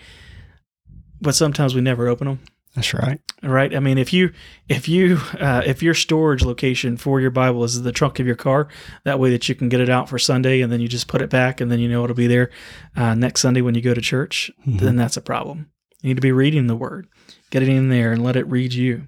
but 1.22 1.36
sometimes 1.36 1.76
we 1.76 1.82
never 1.82 2.08
open 2.08 2.28
them. 2.28 2.40
That's 2.76 2.94
right. 2.94 3.20
Right. 3.42 3.76
I 3.76 3.80
mean, 3.80 3.98
if 3.98 4.14
you 4.14 4.32
if 4.68 4.88
you 4.88 5.18
uh, 5.40 5.64
if 5.66 5.82
your 5.82 5.96
storage 5.96 6.44
location 6.44 6.98
for 6.98 7.20
your 7.20 7.32
Bible 7.32 7.64
is 7.64 7.82
the 7.82 7.92
trunk 7.92 8.20
of 8.20 8.28
your 8.28 8.36
car, 8.36 8.68
that 9.06 9.20
way 9.20 9.32
that 9.32 9.50
you 9.50 9.56
can 9.56 9.70
get 9.70 9.82
it 9.82 9.90
out 9.90 10.08
for 10.08 10.20
Sunday 10.20 10.62
and 10.62 10.72
then 10.72 10.80
you 10.80 10.88
just 10.88 11.08
put 11.08 11.22
it 11.22 11.30
back 11.30 11.60
and 11.60 11.72
then 11.72 11.80
you 11.80 11.90
know 11.90 12.04
it'll 12.04 12.16
be 12.16 12.28
there 12.28 12.52
uh, 12.96 13.16
next 13.16 13.42
Sunday 13.42 13.62
when 13.62 13.76
you 13.76 13.82
go 13.82 13.94
to 13.94 14.02
church, 14.02 14.52
mm-hmm. 14.68 14.78
then 14.86 14.96
that's 14.96 15.18
a 15.18 15.22
problem. 15.22 15.70
You 16.02 16.10
need 16.10 16.18
to 16.18 16.22
be 16.22 16.32
reading 16.32 16.68
the 16.68 16.76
Word, 16.76 17.08
get 17.50 17.64
it 17.64 17.70
in 17.70 17.90
there 17.90 18.12
and 18.12 18.24
let 18.24 18.36
it 18.36 18.48
read 18.48 18.74
you. 18.74 19.08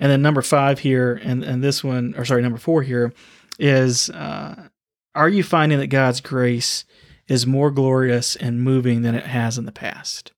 And 0.00 0.10
then 0.10 0.20
number 0.20 0.42
five 0.42 0.80
here, 0.80 1.20
and 1.22 1.42
and 1.44 1.62
this 1.62 1.82
one, 1.82 2.14
or 2.16 2.24
sorry, 2.24 2.42
number 2.42 2.58
four 2.58 2.82
here, 2.82 3.12
is 3.58 4.10
uh, 4.10 4.68
are 5.14 5.28
you 5.28 5.42
finding 5.42 5.78
that 5.78 5.88
God's 5.88 6.20
grace 6.20 6.84
is 7.26 7.46
more 7.46 7.70
glorious 7.70 8.36
and 8.36 8.62
moving 8.62 9.02
than 9.02 9.14
it 9.14 9.26
has 9.26 9.58
in 9.58 9.66
the 9.66 9.72
past? 9.72 10.32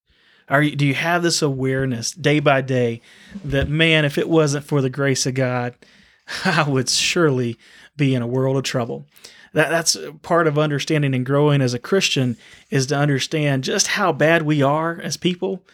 Are 0.49 0.63
you, 0.63 0.75
do 0.75 0.85
you 0.85 0.95
have 0.95 1.23
this 1.23 1.43
awareness 1.43 2.11
day 2.11 2.41
by 2.41 2.61
day 2.61 3.03
that 3.45 3.69
man, 3.69 4.05
if 4.05 4.19
it 4.19 4.29
wasn't 4.29 4.65
for 4.65 4.81
the 4.83 4.91
grace 4.91 5.25
of 5.27 5.35
God, 5.35 5.75
I 6.45 6.69
would 6.69 6.89
surely 6.89 7.57
be 7.97 8.15
in 8.15 8.23
a 8.23 8.27
world 8.27 8.57
of 8.57 8.65
trouble. 8.65 9.07
That 9.53 9.71
that's 9.71 9.97
part 10.23 10.47
of 10.47 10.59
understanding 10.59 11.15
and 11.15 11.27
growing 11.27 11.61
as 11.61 11.75
a 11.75 11.79
Christian 11.79 12.37
is 12.71 12.87
to 12.87 12.97
understand 12.97 13.65
just 13.65 13.89
how 13.89 14.13
bad 14.13 14.43
we 14.43 14.63
are 14.63 15.01
as 15.01 15.17
people 15.17 15.65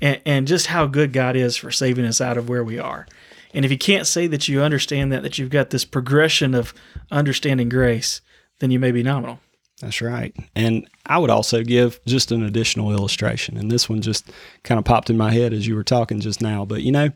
and, 0.00 0.20
and 0.24 0.46
just 0.46 0.68
how 0.68 0.86
good 0.86 1.12
God 1.12 1.36
is 1.36 1.56
for 1.56 1.70
saving 1.70 2.04
us 2.04 2.20
out 2.20 2.38
of 2.38 2.48
where 2.48 2.64
we 2.64 2.78
are. 2.78 3.06
And 3.54 3.64
if 3.64 3.70
you 3.70 3.78
can't 3.78 4.06
say 4.06 4.26
that 4.26 4.48
you 4.48 4.62
understand 4.62 5.12
that, 5.12 5.22
that 5.22 5.38
you've 5.38 5.50
got 5.50 5.70
this 5.70 5.84
progression 5.84 6.54
of 6.54 6.74
understanding 7.10 7.68
grace, 7.68 8.20
then 8.58 8.70
you 8.70 8.78
may 8.78 8.90
be 8.90 9.02
nominal. 9.02 9.38
That's 9.80 10.00
right. 10.00 10.34
And 10.54 10.88
I 11.06 11.18
would 11.18 11.30
also 11.30 11.62
give 11.62 12.00
just 12.06 12.32
an 12.32 12.42
additional 12.42 12.92
illustration. 12.92 13.56
And 13.56 13.70
this 13.70 13.88
one 13.88 14.02
just 14.02 14.30
kind 14.62 14.78
of 14.78 14.84
popped 14.84 15.10
in 15.10 15.16
my 15.16 15.32
head 15.32 15.52
as 15.52 15.66
you 15.66 15.74
were 15.74 15.84
talking 15.84 16.20
just 16.20 16.40
now. 16.40 16.64
But 16.64 16.82
you 16.82 16.92
know, 16.92 17.10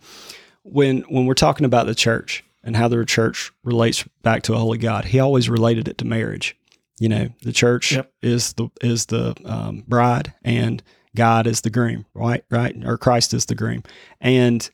when 0.62 1.00
when 1.02 1.26
we're 1.26 1.34
talking 1.34 1.64
about 1.66 1.86
the 1.86 1.94
church 1.94 2.44
and 2.62 2.76
how 2.76 2.88
the 2.88 3.04
church 3.04 3.52
relates 3.64 4.04
back 4.22 4.42
to 4.44 4.54
a 4.54 4.58
holy 4.58 4.78
God, 4.78 5.06
he 5.06 5.20
always 5.20 5.48
related 5.48 5.88
it 5.88 5.98
to 5.98 6.04
marriage. 6.04 6.56
You 6.98 7.08
know, 7.08 7.28
the 7.42 7.52
church 7.52 7.92
yep. 7.92 8.12
is 8.22 8.54
the 8.54 8.68
is 8.82 9.06
the 9.06 9.34
um, 9.44 9.84
bride 9.86 10.34
and 10.42 10.82
God 11.14 11.46
is 11.46 11.60
the 11.60 11.70
groom, 11.70 12.06
right? 12.12 12.44
Right? 12.50 12.76
Or 12.84 12.98
Christ 12.98 13.32
is 13.34 13.46
the 13.46 13.54
groom. 13.54 13.84
And 14.20 14.68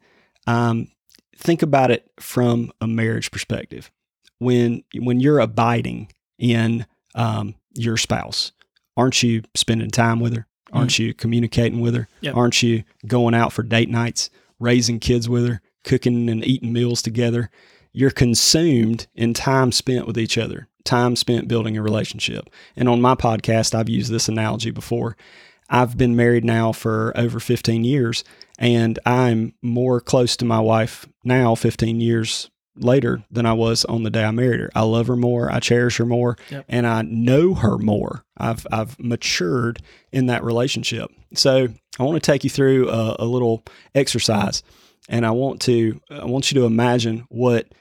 um, 0.46 0.88
think 1.36 1.62
about 1.62 1.90
it 1.90 2.10
from 2.18 2.72
a 2.80 2.86
marriage 2.86 3.30
perspective. 3.30 3.90
When 4.38 4.84
when 4.94 5.20
you're 5.20 5.38
abiding 5.38 6.10
in 6.38 6.86
um, 7.14 7.54
your 7.74 7.96
spouse? 7.96 8.52
Aren't 8.96 9.22
you 9.22 9.42
spending 9.54 9.90
time 9.90 10.20
with 10.20 10.34
her? 10.34 10.46
Aren't 10.72 10.92
mm. 10.92 10.98
you 11.00 11.14
communicating 11.14 11.80
with 11.80 11.94
her? 11.94 12.08
Yep. 12.20 12.36
Aren't 12.36 12.62
you 12.62 12.84
going 13.06 13.34
out 13.34 13.52
for 13.52 13.62
date 13.62 13.90
nights, 13.90 14.30
raising 14.58 15.00
kids 15.00 15.28
with 15.28 15.46
her, 15.46 15.60
cooking 15.84 16.28
and 16.28 16.44
eating 16.44 16.72
meals 16.72 17.02
together? 17.02 17.50
You're 17.92 18.10
consumed 18.10 19.06
in 19.14 19.34
time 19.34 19.70
spent 19.70 20.06
with 20.06 20.18
each 20.18 20.36
other, 20.36 20.68
time 20.84 21.14
spent 21.14 21.48
building 21.48 21.76
a 21.76 21.82
relationship. 21.82 22.50
And 22.76 22.88
on 22.88 23.00
my 23.00 23.14
podcast, 23.14 23.74
I've 23.74 23.88
used 23.88 24.10
this 24.10 24.28
analogy 24.28 24.70
before. 24.70 25.16
I've 25.68 25.96
been 25.96 26.16
married 26.16 26.44
now 26.44 26.72
for 26.72 27.12
over 27.16 27.40
15 27.40 27.84
years, 27.84 28.24
and 28.58 28.98
I'm 29.06 29.54
more 29.62 30.00
close 30.00 30.36
to 30.36 30.44
my 30.44 30.60
wife 30.60 31.06
now, 31.24 31.54
15 31.54 32.00
years 32.00 32.50
later 32.76 33.22
than 33.30 33.46
I 33.46 33.52
was 33.52 33.84
on 33.84 34.02
the 34.02 34.10
day 34.10 34.24
I 34.24 34.30
married 34.30 34.60
her. 34.60 34.70
I 34.74 34.82
love 34.82 35.06
her 35.06 35.16
more, 35.16 35.50
I 35.50 35.60
cherish 35.60 35.96
her 35.98 36.06
more, 36.06 36.36
yep. 36.50 36.64
and 36.68 36.86
I 36.86 37.02
know 37.02 37.54
her 37.54 37.78
more. 37.78 38.24
I've 38.36 38.66
I've 38.70 38.98
matured 38.98 39.80
in 40.12 40.26
that 40.26 40.44
relationship. 40.44 41.10
So 41.34 41.68
I 41.98 42.02
want 42.02 42.22
to 42.22 42.32
take 42.32 42.44
you 42.44 42.50
through 42.50 42.90
a, 42.90 43.16
a 43.20 43.24
little 43.24 43.64
exercise, 43.94 44.62
and 45.08 45.24
I 45.24 45.30
want 45.30 45.60
to 45.62 46.00
I 46.10 46.24
want 46.24 46.50
you 46.50 46.60
to 46.60 46.66
imagine 46.66 47.26
what 47.28 47.72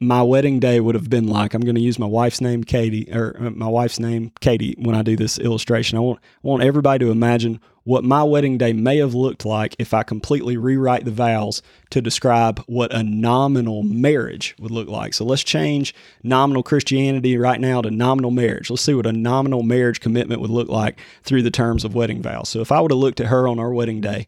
my 0.00 0.22
wedding 0.22 0.60
day 0.60 0.78
would 0.78 0.94
have 0.94 1.08
been 1.08 1.26
like. 1.26 1.54
I'm 1.54 1.62
going 1.62 1.74
to 1.74 1.80
use 1.80 1.98
my 1.98 2.06
wife's 2.06 2.40
name, 2.40 2.64
Katie, 2.64 3.08
or 3.12 3.36
uh, 3.38 3.50
my 3.50 3.68
wife's 3.68 3.98
name, 3.98 4.32
Katie, 4.40 4.74
when 4.78 4.94
I 4.94 5.02
do 5.02 5.16
this 5.16 5.38
illustration. 5.38 5.96
I 5.96 6.02
want 6.02 6.20
I 6.22 6.48
want 6.48 6.62
everybody 6.62 7.04
to 7.04 7.10
imagine 7.10 7.60
what 7.84 8.02
my 8.02 8.22
wedding 8.22 8.58
day 8.58 8.72
may 8.72 8.98
have 8.98 9.14
looked 9.14 9.46
like 9.46 9.76
if 9.78 9.94
I 9.94 10.02
completely 10.02 10.56
rewrite 10.56 11.04
the 11.04 11.12
vows 11.12 11.62
to 11.90 12.02
describe 12.02 12.58
what 12.66 12.92
a 12.92 13.04
nominal 13.04 13.84
marriage 13.84 14.56
would 14.58 14.72
look 14.72 14.88
like. 14.88 15.14
So 15.14 15.24
let's 15.24 15.44
change 15.44 15.94
nominal 16.24 16.64
Christianity 16.64 17.38
right 17.38 17.60
now 17.60 17.80
to 17.82 17.90
nominal 17.90 18.32
marriage. 18.32 18.70
Let's 18.70 18.82
see 18.82 18.94
what 18.94 19.06
a 19.06 19.12
nominal 19.12 19.62
marriage 19.62 20.00
commitment 20.00 20.40
would 20.40 20.50
look 20.50 20.68
like 20.68 20.98
through 21.22 21.42
the 21.42 21.50
terms 21.50 21.84
of 21.84 21.94
wedding 21.94 22.22
vows. 22.22 22.48
So 22.48 22.60
if 22.60 22.72
I 22.72 22.80
would 22.80 22.90
have 22.90 22.98
looked 22.98 23.20
at 23.20 23.28
her 23.28 23.46
on 23.46 23.60
our 23.60 23.72
wedding 23.72 24.00
day, 24.00 24.26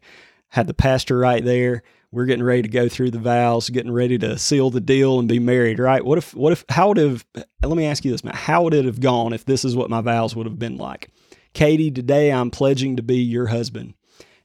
had 0.49 0.67
the 0.67 0.73
pastor 0.73 1.17
right 1.17 1.43
there, 1.43 1.83
we're 2.11 2.25
getting 2.25 2.43
ready 2.43 2.63
to 2.63 2.67
go 2.67 2.89
through 2.89 3.11
the 3.11 3.19
vows, 3.19 3.69
getting 3.69 3.91
ready 3.91 4.17
to 4.17 4.37
seal 4.37 4.69
the 4.69 4.81
deal 4.81 5.19
and 5.19 5.27
be 5.27 5.39
married, 5.39 5.79
right? 5.79 6.03
What 6.03 6.17
if, 6.17 6.33
what 6.33 6.51
if, 6.53 6.65
how 6.69 6.87
would 6.87 6.97
have, 6.97 7.25
let 7.63 7.77
me 7.77 7.85
ask 7.85 8.03
you 8.03 8.11
this, 8.11 8.23
Matt, 8.23 8.35
how 8.35 8.63
would 8.63 8.73
it 8.73 8.85
have 8.85 8.99
gone 8.99 9.33
if 9.33 9.45
this 9.45 9.63
is 9.63 9.75
what 9.75 9.89
my 9.89 10.01
vows 10.01 10.35
would 10.35 10.47
have 10.47 10.57
been 10.57 10.77
like? 10.77 11.09
Katie, 11.53 11.91
today 11.91 12.31
I'm 12.31 12.51
pledging 12.51 12.95
to 12.95 13.03
be 13.03 13.17
your 13.17 13.47
husband. 13.47 13.93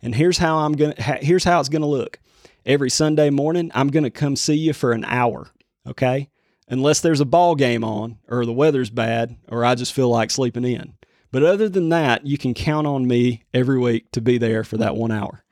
And 0.02 0.14
here's 0.14 0.38
how 0.38 0.58
I'm 0.58 0.72
going 0.72 0.92
to, 0.92 1.02
here's 1.02 1.44
how 1.44 1.60
it's 1.60 1.70
going 1.70 1.82
to 1.82 1.88
look. 1.88 2.18
Every 2.66 2.90
Sunday 2.90 3.30
morning, 3.30 3.70
I'm 3.74 3.88
going 3.88 4.04
to 4.04 4.10
come 4.10 4.36
see 4.36 4.54
you 4.54 4.72
for 4.72 4.92
an 4.92 5.04
hour, 5.06 5.48
okay? 5.86 6.28
Unless 6.68 7.00
there's 7.00 7.20
a 7.20 7.26
ball 7.26 7.54
game 7.54 7.84
on 7.84 8.18
or 8.28 8.44
the 8.44 8.52
weather's 8.52 8.90
bad 8.90 9.36
or 9.48 9.64
I 9.64 9.74
just 9.74 9.92
feel 9.92 10.08
like 10.08 10.30
sleeping 10.30 10.64
in. 10.64 10.94
But 11.30 11.42
other 11.42 11.68
than 11.68 11.88
that, 11.88 12.26
you 12.26 12.38
can 12.38 12.54
count 12.54 12.86
on 12.86 13.06
me 13.06 13.42
every 13.52 13.78
week 13.78 14.10
to 14.12 14.20
be 14.20 14.38
there 14.38 14.64
for 14.64 14.76
that 14.78 14.96
one 14.96 15.10
hour. 15.10 15.43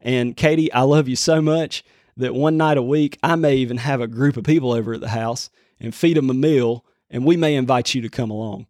And 0.00 0.36
Katie, 0.36 0.72
I 0.72 0.82
love 0.82 1.08
you 1.08 1.16
so 1.16 1.40
much 1.40 1.84
that 2.16 2.34
one 2.34 2.56
night 2.56 2.78
a 2.78 2.82
week, 2.82 3.18
I 3.22 3.36
may 3.36 3.56
even 3.56 3.78
have 3.78 4.00
a 4.00 4.06
group 4.06 4.36
of 4.36 4.44
people 4.44 4.72
over 4.72 4.94
at 4.94 5.00
the 5.00 5.08
house 5.08 5.50
and 5.80 5.94
feed 5.94 6.16
them 6.16 6.30
a 6.30 6.34
meal, 6.34 6.84
and 7.10 7.24
we 7.24 7.36
may 7.36 7.54
invite 7.54 7.94
you 7.94 8.02
to 8.02 8.08
come 8.08 8.30
along. 8.30 8.66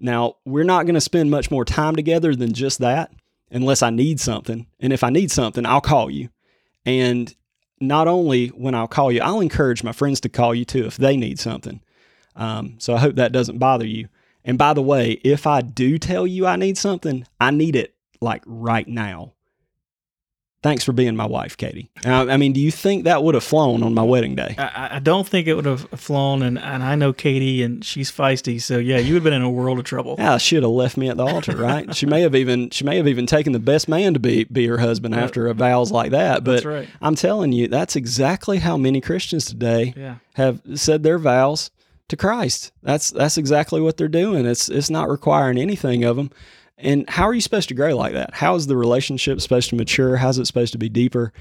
Now, 0.00 0.36
we're 0.44 0.64
not 0.64 0.86
going 0.86 0.94
to 0.94 1.00
spend 1.00 1.30
much 1.30 1.50
more 1.50 1.64
time 1.64 1.96
together 1.96 2.34
than 2.34 2.52
just 2.52 2.78
that 2.78 3.12
unless 3.50 3.82
I 3.82 3.90
need 3.90 4.20
something. 4.20 4.66
And 4.80 4.92
if 4.92 5.02
I 5.02 5.10
need 5.10 5.30
something, 5.30 5.66
I'll 5.66 5.80
call 5.80 6.10
you. 6.10 6.30
And 6.86 7.34
not 7.80 8.08
only 8.08 8.48
when 8.48 8.74
I'll 8.74 8.88
call 8.88 9.12
you, 9.12 9.20
I'll 9.20 9.40
encourage 9.40 9.82
my 9.82 9.92
friends 9.92 10.20
to 10.20 10.28
call 10.28 10.54
you 10.54 10.64
too 10.64 10.86
if 10.86 10.96
they 10.96 11.16
need 11.16 11.38
something. 11.38 11.80
Um, 12.36 12.76
so 12.78 12.94
I 12.94 12.98
hope 12.98 13.16
that 13.16 13.32
doesn't 13.32 13.58
bother 13.58 13.86
you. 13.86 14.08
And 14.44 14.56
by 14.56 14.72
the 14.72 14.82
way, 14.82 15.12
if 15.24 15.46
I 15.46 15.60
do 15.60 15.98
tell 15.98 16.26
you 16.26 16.46
I 16.46 16.56
need 16.56 16.78
something, 16.78 17.26
I 17.40 17.50
need 17.50 17.76
it 17.76 17.94
like 18.20 18.42
right 18.46 18.86
now. 18.86 19.34
Thanks 20.60 20.82
for 20.82 20.92
being 20.92 21.14
my 21.14 21.24
wife, 21.26 21.56
Katie. 21.56 21.88
I, 22.04 22.30
I 22.30 22.36
mean, 22.36 22.52
do 22.52 22.60
you 22.60 22.72
think 22.72 23.04
that 23.04 23.22
would 23.22 23.36
have 23.36 23.44
flown 23.44 23.84
on 23.84 23.94
my 23.94 24.02
wedding 24.02 24.34
day? 24.34 24.56
I, 24.58 24.96
I 24.96 24.98
don't 24.98 25.26
think 25.26 25.46
it 25.46 25.54
would 25.54 25.66
have 25.66 25.82
flown, 25.90 26.42
and, 26.42 26.58
and 26.58 26.82
I 26.82 26.96
know 26.96 27.12
Katie, 27.12 27.62
and 27.62 27.84
she's 27.84 28.10
feisty, 28.10 28.60
so 28.60 28.78
yeah, 28.78 28.98
you 28.98 29.14
would 29.14 29.18
have 29.18 29.24
been 29.24 29.32
in 29.34 29.42
a 29.42 29.50
world 29.50 29.78
of 29.78 29.84
trouble. 29.84 30.16
Yeah, 30.18 30.36
she 30.38 30.56
would 30.56 30.64
have 30.64 30.72
left 30.72 30.96
me 30.96 31.08
at 31.10 31.16
the 31.16 31.24
altar, 31.24 31.56
right? 31.56 31.94
she 31.94 32.06
may 32.06 32.22
have 32.22 32.34
even 32.34 32.70
she 32.70 32.82
may 32.84 32.96
have 32.96 33.06
even 33.06 33.24
taken 33.26 33.52
the 33.52 33.60
best 33.60 33.88
man 33.88 34.14
to 34.14 34.20
be 34.20 34.44
be 34.44 34.66
her 34.66 34.78
husband 34.78 35.14
after 35.14 35.46
a 35.46 35.54
vows 35.54 35.92
like 35.92 36.10
that. 36.10 36.42
But 36.42 36.64
right. 36.64 36.88
I'm 37.00 37.14
telling 37.14 37.52
you, 37.52 37.68
that's 37.68 37.94
exactly 37.94 38.58
how 38.58 38.76
many 38.76 39.00
Christians 39.00 39.44
today 39.44 39.94
Yeah. 39.96 40.16
have 40.34 40.60
said 40.74 41.04
their 41.04 41.18
vows 41.18 41.70
to 42.08 42.16
Christ. 42.16 42.72
That's 42.82 43.10
that's 43.10 43.38
exactly 43.38 43.80
what 43.80 43.96
they're 43.96 44.08
doing. 44.08 44.44
It's 44.44 44.68
it's 44.68 44.90
not 44.90 45.08
requiring 45.08 45.56
anything 45.58 46.02
of 46.02 46.16
them. 46.16 46.30
And 46.78 47.08
how 47.08 47.24
are 47.24 47.34
you 47.34 47.40
supposed 47.40 47.68
to 47.68 47.74
grow 47.74 47.96
like 47.96 48.12
that? 48.12 48.34
How 48.34 48.54
is 48.54 48.66
the 48.66 48.76
relationship 48.76 49.40
supposed 49.40 49.70
to 49.70 49.76
mature? 49.76 50.16
How's 50.16 50.38
it 50.38 50.46
supposed 50.46 50.72
to 50.72 50.78
be 50.78 50.88
deeper? 50.88 51.32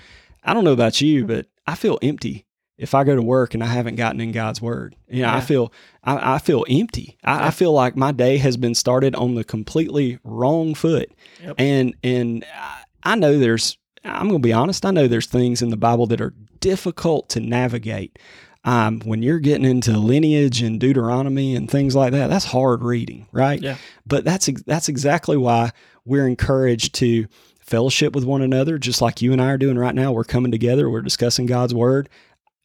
I 0.44 0.54
don't 0.54 0.64
know 0.64 0.74
about 0.74 1.02
you, 1.02 1.20
mm-hmm. 1.20 1.28
but 1.28 1.46
I 1.66 1.76
feel 1.76 2.00
empty 2.02 2.46
if 2.78 2.94
I 2.94 3.04
go 3.04 3.16
to 3.16 3.22
work 3.22 3.54
and 3.54 3.64
I 3.64 3.68
haven't 3.68 3.96
gotten 3.96 4.22
in 4.22 4.32
God's 4.32 4.62
word. 4.62 4.96
You 5.08 5.24
know, 5.24 5.30
I 5.30 5.42
feel 5.42 5.72
I, 6.04 6.36
I 6.36 6.38
feel 6.40 6.66
empty. 6.70 7.18
I, 7.24 7.48
I 7.48 7.52
feel 7.52 7.74
like 7.74 7.96
my 7.96 8.12
day 8.12 8.38
has 8.38 8.58
been 8.58 8.76
started 8.76 9.16
on 9.16 9.36
the 9.36 9.44
completely 9.44 10.20
wrong 10.24 10.74
foot. 10.74 11.12
Yep. 11.44 11.56
And 11.58 11.96
and 12.04 12.46
I- 12.56 12.84
I 13.08 13.16
know 13.16 13.40
there's 13.40 13.78
I'm 14.04 14.28
going 14.28 14.42
to 14.42 14.48
be 14.48 14.54
honest. 14.54 14.86
I 14.86 14.92
know 14.92 15.08
there's 15.08 15.28
things 15.28 15.62
in 15.62 15.70
the 15.70 15.78
Bible 15.78 16.08
that 16.08 16.22
are 16.22 16.34
difficult 16.60 17.30
to 17.30 17.40
navigate. 17.40 18.20
Um, 18.68 19.00
when 19.06 19.24
you're 19.24 19.40
getting 19.40 19.64
into 19.64 19.98
lineage 19.98 20.62
and 20.62 20.78
Deuteronomy 20.78 21.56
and 21.56 21.72
things 21.72 21.96
like 21.96 22.12
that, 22.12 22.28
that's 22.28 22.44
hard 22.44 22.84
reading, 22.84 23.26
right? 23.32 23.62
Yeah. 23.62 23.78
But 24.06 24.26
that's 24.26 24.48
that's 24.66 24.90
exactly 24.90 25.38
why 25.38 25.72
we're 26.04 26.28
encouraged 26.28 26.94
to 26.96 27.28
fellowship 27.62 28.14
with 28.14 28.26
one 28.26 28.42
another, 28.42 28.78
just 28.78 29.02
like 29.02 29.22
you 29.22 29.32
and 29.32 29.42
I 29.42 29.52
are 29.52 29.58
doing 29.58 29.80
right 29.80 29.96
now. 29.96 30.12
We're 30.12 30.26
coming 30.26 30.52
together, 30.52 30.90
we're 30.90 31.02
discussing 31.02 31.46
God's 31.46 31.74
word. 31.74 32.10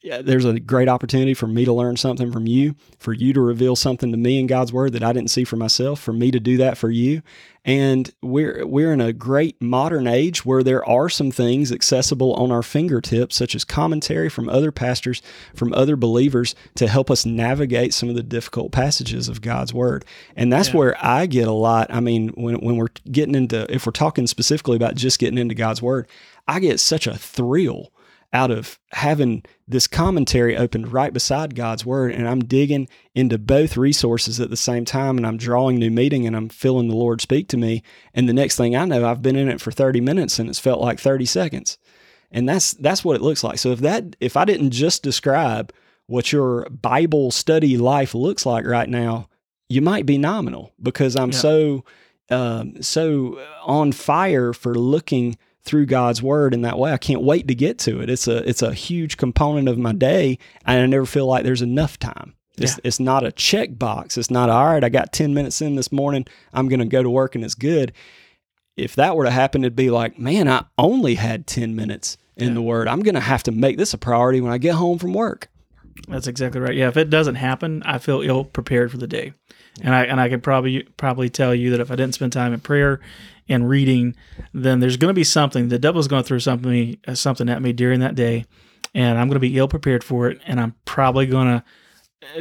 Yeah, 0.03 0.21
there's 0.21 0.45
a 0.45 0.59
great 0.59 0.89
opportunity 0.89 1.33
for 1.33 1.47
me 1.47 1.65
to 1.65 1.73
learn 1.73 1.97
something 1.97 2.33
from 2.33 2.49
you, 2.49 2.75
for 2.99 3.13
you 3.13 3.33
to 3.35 3.41
reveal 3.41 3.77
something 3.77 4.11
to 4.11 4.19
me 4.19 4.41
in 4.41 4.49
God's 4.49 4.73
word 4.73 4.95
that 4.95 5.03
I 5.05 5.13
didn't 5.13 5.31
see 5.31 5.45
for 5.45 5.55
myself, 5.55 6.01
for 6.01 6.13
me 6.13 6.33
to 6.33 6.41
do 6.41 6.57
that 6.57 6.77
for 6.77 6.91
you. 6.91 7.23
And 7.65 8.13
we're 8.21 8.67
we're 8.67 8.93
in 8.93 9.01
a 9.01 9.13
great 9.13 9.63
modern 9.63 10.09
age 10.09 10.45
where 10.45 10.65
there 10.65 10.85
are 10.89 11.09
some 11.09 11.31
things 11.31 11.71
accessible 11.71 12.35
on 12.35 12.51
our 12.51 12.65
fingertips, 12.65 13.37
such 13.37 13.55
as 13.55 13.65
commentary 13.65 14.29
from 14.29 14.49
other 14.49 14.73
pastors, 14.73 15.23
from 15.55 15.73
other 15.73 15.95
believers, 15.95 16.57
to 16.75 16.89
help 16.89 17.09
us 17.09 17.25
navigate 17.25 17.95
some 17.95 18.09
of 18.09 18.17
the 18.17 18.25
difficult 18.25 18.73
passages 18.73 19.29
of 19.29 19.41
God's 19.41 19.73
word. 19.73 20.05
And 20.35 20.53
that's 20.53 20.71
Yeah. 20.71 20.77
where 20.79 20.97
I 21.05 21.27
get 21.27 21.47
a 21.47 21.53
lot. 21.53 21.87
I 21.95 22.01
mean, 22.01 22.31
when 22.31 22.57
when 22.57 22.77
we're 22.77 22.89
getting 23.13 23.37
into 23.37 23.73
if 23.73 23.87
we're 23.87 23.93
talking 23.93 24.27
specifically 24.27 24.75
about 24.75 24.97
just 24.97 25.21
getting 25.21 25.39
into 25.39 25.55
God's 25.55 25.81
word, 25.81 26.09
I 26.49 26.59
get 26.59 26.81
such 26.81 27.07
a 27.07 27.17
thrill 27.17 27.93
out 28.35 28.51
of 28.51 28.79
having 28.93 29.45
this 29.69 29.87
commentary 29.87 30.57
opened 30.57 30.93
right 30.93 31.13
beside 31.13 31.55
God's 31.55 31.85
word 31.85 32.13
and 32.13 32.27
I'm 32.27 32.41
digging 32.45 32.89
into 33.15 33.37
both 33.37 33.77
resources 33.77 34.41
at 34.41 34.49
the 34.49 34.57
same 34.57 34.85
time 34.87 35.19
and 35.19 35.27
I'm 35.27 35.37
drawing 35.37 35.77
new 35.79 35.91
meaning 35.91 36.27
and 36.27 36.35
I'm 36.35 36.49
feeling 36.49 36.89
the 36.89 36.97
Lord 36.97 37.21
speak 37.21 37.49
to 37.49 37.57
me 37.59 37.83
and 38.15 38.29
the 38.29 38.33
next 38.33 38.57
thing 38.57 38.75
I 38.75 38.87
know 38.87 39.07
I've 39.07 39.21
been 39.23 39.37
in 39.37 39.49
it 39.49 39.61
for 39.61 39.71
30 39.71 40.01
minutes 40.01 40.39
and 40.39 40.49
it's 40.49 40.59
felt 40.59 40.81
like 40.81 40.99
30 40.99 41.27
seconds. 41.27 41.77
And 42.31 42.49
that's 42.49 42.73
that's 42.73 43.05
what 43.05 43.17
it 43.17 43.23
looks 43.23 43.45
like. 43.45 43.59
So 43.59 43.71
if 43.73 43.81
that 43.81 44.17
if 44.19 44.39
I 44.39 44.47
didn't 44.47 44.71
just 44.71 45.03
describe 45.03 45.71
what 46.07 46.33
your 46.33 46.67
Bible 46.71 47.31
study 47.31 47.77
life 47.77 48.15
looks 48.15 48.47
like 48.47 48.65
right 48.67 48.89
now, 48.89 49.29
you 49.69 49.83
might 49.83 50.07
be 50.07 50.17
nominal 50.17 50.73
because 50.83 51.15
I'm 51.17 51.33
Yeah. 51.33 51.39
so 51.39 51.85
um, 52.31 52.83
so 52.83 53.39
on 53.65 53.93
fire 53.93 54.55
for 54.55 54.75
looking 54.75 55.37
through 55.65 55.87
God's 55.87 56.23
word 56.23 56.55
in 56.55 56.63
that 56.63 56.79
way. 56.79 56.93
I 56.93 56.97
can't 56.99 57.23
wait 57.23 57.47
to 57.49 57.55
get 57.55 57.79
to 57.81 58.01
it. 58.01 58.11
It's 58.11 58.27
a 58.29 58.49
it's 58.49 58.63
a 58.63 58.75
huge 58.75 59.17
component 59.17 59.69
of 59.69 59.79
my 59.79 59.93
day, 59.93 60.39
and 60.67 60.81
I 60.81 60.87
never 60.87 61.07
feel 61.07 61.27
like 61.27 61.45
there's 61.45 61.63
enough 61.63 61.99
time. 61.99 62.35
It's, 62.59 62.73
Yeah. 62.73 62.81
it's 62.85 63.01
not 63.01 63.25
a 63.25 63.33
check 63.33 63.79
box. 63.79 64.19
It's 64.19 64.31
not 64.31 64.51
all 64.51 64.67
right. 64.67 64.85
I 64.85 64.89
got 64.89 65.13
ten 65.13 65.33
minutes 65.35 65.63
in 65.63 65.75
this 65.77 65.91
morning. 65.93 66.27
I'm 66.53 66.69
going 66.69 66.81
to 66.81 66.87
go 66.87 67.03
to 67.03 67.09
work 67.11 67.35
and 67.35 67.45
it's 67.45 67.55
good. 67.55 67.93
If 68.77 68.95
that 68.97 69.17
were 69.17 69.25
to 69.25 69.31
happen, 69.31 69.63
it'd 69.65 69.77
be 69.77 69.91
like, 69.91 70.19
man, 70.19 70.49
I 70.49 70.65
only 70.79 71.15
had 71.15 71.47
ten 71.47 71.75
minutes 71.77 72.17
in 72.37 72.49
Yeah. 72.49 72.55
the 72.55 72.63
word. 72.63 72.89
I'm 72.89 73.01
going 73.03 73.15
to 73.15 73.21
have 73.21 73.43
to 73.45 73.53
make 73.53 73.77
this 73.79 73.95
a 73.95 73.99
priority 73.99 74.41
when 74.41 74.53
I 74.53 74.59
get 74.59 74.75
home 74.75 74.99
from 74.99 75.13
work. 75.15 75.49
That's 76.09 76.27
exactly 76.27 76.61
right. 76.61 76.75
Yeah, 76.75 76.89
if 76.89 76.97
it 76.97 77.11
doesn't 77.11 77.35
happen, 77.37 77.83
I 77.85 77.99
feel 77.99 78.23
ill 78.23 78.45
prepared 78.45 78.91
for 78.91 78.97
the 78.97 79.07
day, 79.07 79.35
and 79.83 79.95
I 79.95 80.05
and 80.05 80.19
I 80.21 80.29
can 80.31 80.41
probably 80.41 80.85
probably 80.97 81.29
tell 81.29 81.55
you 81.55 81.71
that 81.71 81.81
if 81.81 81.91
I 81.91 81.97
didn't 81.97 82.15
spend 82.15 82.33
time 82.33 82.53
in 82.55 82.61
prayer 82.61 82.99
and 83.49 83.69
reading, 83.69 84.15
then 84.53 84.81
there's 84.81 84.97
going 84.97 85.11
to 85.11 85.19
be 85.19 85.25
something. 85.25 85.69
The 85.69 85.79
devil's 85.79 86.09
going 86.09 86.23
to 86.23 86.27
throw 86.27 86.39
something 86.39 86.99
uh, 87.07 87.15
something 87.15 87.49
at 87.49 87.63
me 87.63 87.73
during 87.73 88.01
that 88.01 88.15
day, 88.15 88.45
and 88.95 89.19
I'm 89.19 89.29
going 89.29 89.37
to 89.37 89.41
be 89.41 89.59
ill 89.59 89.69
prepared 89.69 90.05
for 90.05 90.29
it, 90.29 90.41
and 90.47 90.61
I'm 90.61 90.75
probably 90.85 91.27
going 91.27 91.49
to 91.49 91.65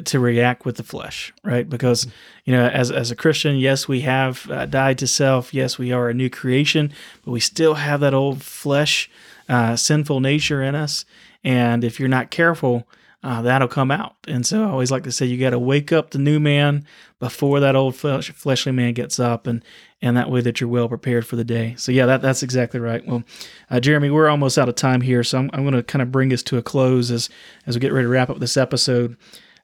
to 0.03 0.19
react 0.19 0.65
with 0.65 0.77
the 0.77 0.83
flesh, 0.83 1.33
right? 1.43 1.67
Because 1.67 2.07
you 2.45 2.53
know, 2.53 2.67
as 2.67 2.91
as 2.91 3.11
a 3.11 3.15
Christian, 3.15 3.57
yes, 3.57 3.87
we 3.87 4.01
have 4.01 4.49
uh, 4.49 4.65
died 4.65 4.97
to 4.99 5.07
self. 5.07 5.53
Yes, 5.53 5.77
we 5.77 5.91
are 5.91 6.09
a 6.09 6.13
new 6.13 6.29
creation, 6.29 6.91
but 7.25 7.31
we 7.31 7.39
still 7.39 7.75
have 7.75 7.99
that 8.01 8.13
old 8.13 8.43
flesh, 8.43 9.09
uh, 9.49 9.75
sinful 9.75 10.19
nature 10.19 10.61
in 10.61 10.75
us. 10.75 11.05
And 11.43 11.83
if 11.83 11.99
you're 11.99 12.09
not 12.09 12.29
careful, 12.29 12.87
uh, 13.23 13.41
that'll 13.41 13.67
come 13.67 13.91
out. 13.91 14.15
And 14.27 14.45
so 14.45 14.63
I 14.63 14.69
always 14.69 14.91
like 14.91 15.03
to 15.03 15.11
say, 15.11 15.25
you 15.25 15.37
got 15.37 15.51
to 15.51 15.59
wake 15.59 15.91
up 15.91 16.11
the 16.11 16.17
new 16.17 16.39
man 16.39 16.85
before 17.19 17.59
that 17.59 17.75
old 17.75 17.95
flesh, 17.95 18.31
fleshly 18.31 18.71
man 18.71 18.93
gets 18.93 19.19
up, 19.19 19.47
and 19.47 19.63
and 20.01 20.17
that 20.17 20.31
way 20.31 20.41
that 20.41 20.59
you're 20.59 20.69
well 20.69 20.89
prepared 20.89 21.25
for 21.27 21.35
the 21.35 21.43
day. 21.43 21.75
So 21.77 21.91
yeah, 21.91 22.05
that 22.07 22.21
that's 22.21 22.43
exactly 22.43 22.79
right. 22.79 23.05
Well, 23.05 23.23
uh, 23.69 23.79
Jeremy, 23.79 24.09
we're 24.09 24.29
almost 24.29 24.57
out 24.57 24.69
of 24.69 24.75
time 24.75 25.01
here, 25.01 25.23
so 25.23 25.37
I'm, 25.37 25.49
I'm 25.53 25.61
going 25.61 25.75
to 25.75 25.83
kind 25.83 26.01
of 26.01 26.11
bring 26.11 26.33
us 26.33 26.43
to 26.43 26.57
a 26.57 26.63
close 26.63 27.11
as 27.11 27.29
as 27.67 27.75
we 27.75 27.79
get 27.79 27.93
ready 27.93 28.05
to 28.05 28.09
wrap 28.09 28.29
up 28.29 28.39
this 28.39 28.57
episode 28.57 29.17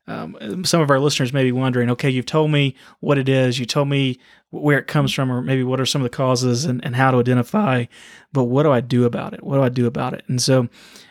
um, 0.07 0.63
some 0.63 0.81
of 0.81 0.89
our 0.89 0.99
listeners 0.99 1.33
may 1.33 1.43
be 1.43 1.51
wondering, 1.51 1.89
okay, 1.91 2.09
you've 2.09 2.25
told 2.25 2.49
me 2.49 2.75
what 3.01 3.17
it 3.17 3.27
is, 3.27 3.59
you 3.59 3.65
told 3.65 3.89
me 3.89 4.19
where 4.51 4.79
it 4.79 4.87
comes 4.87 5.13
from, 5.13 5.29
or 5.29 5.41
maybe 5.41 5.63
what 5.63 5.81
are 5.81 5.85
some 5.85 6.01
of 6.01 6.09
the 6.09 6.15
causes 6.15 6.63
and, 6.63 6.83
and 6.85 6.95
how 6.95 7.11
to 7.11 7.17
identify, 7.17 7.85
but 8.31 8.45
what 8.45 8.63
do 8.63 8.71
I 8.71 8.79
do 8.79 9.03
about 9.03 9.33
it? 9.33 9.43
What 9.43 9.57
do 9.57 9.63
I 9.63 9.69
do 9.69 9.85
about 9.85 10.13
it? 10.13 10.23
And 10.27 10.41
so, 10.41 10.69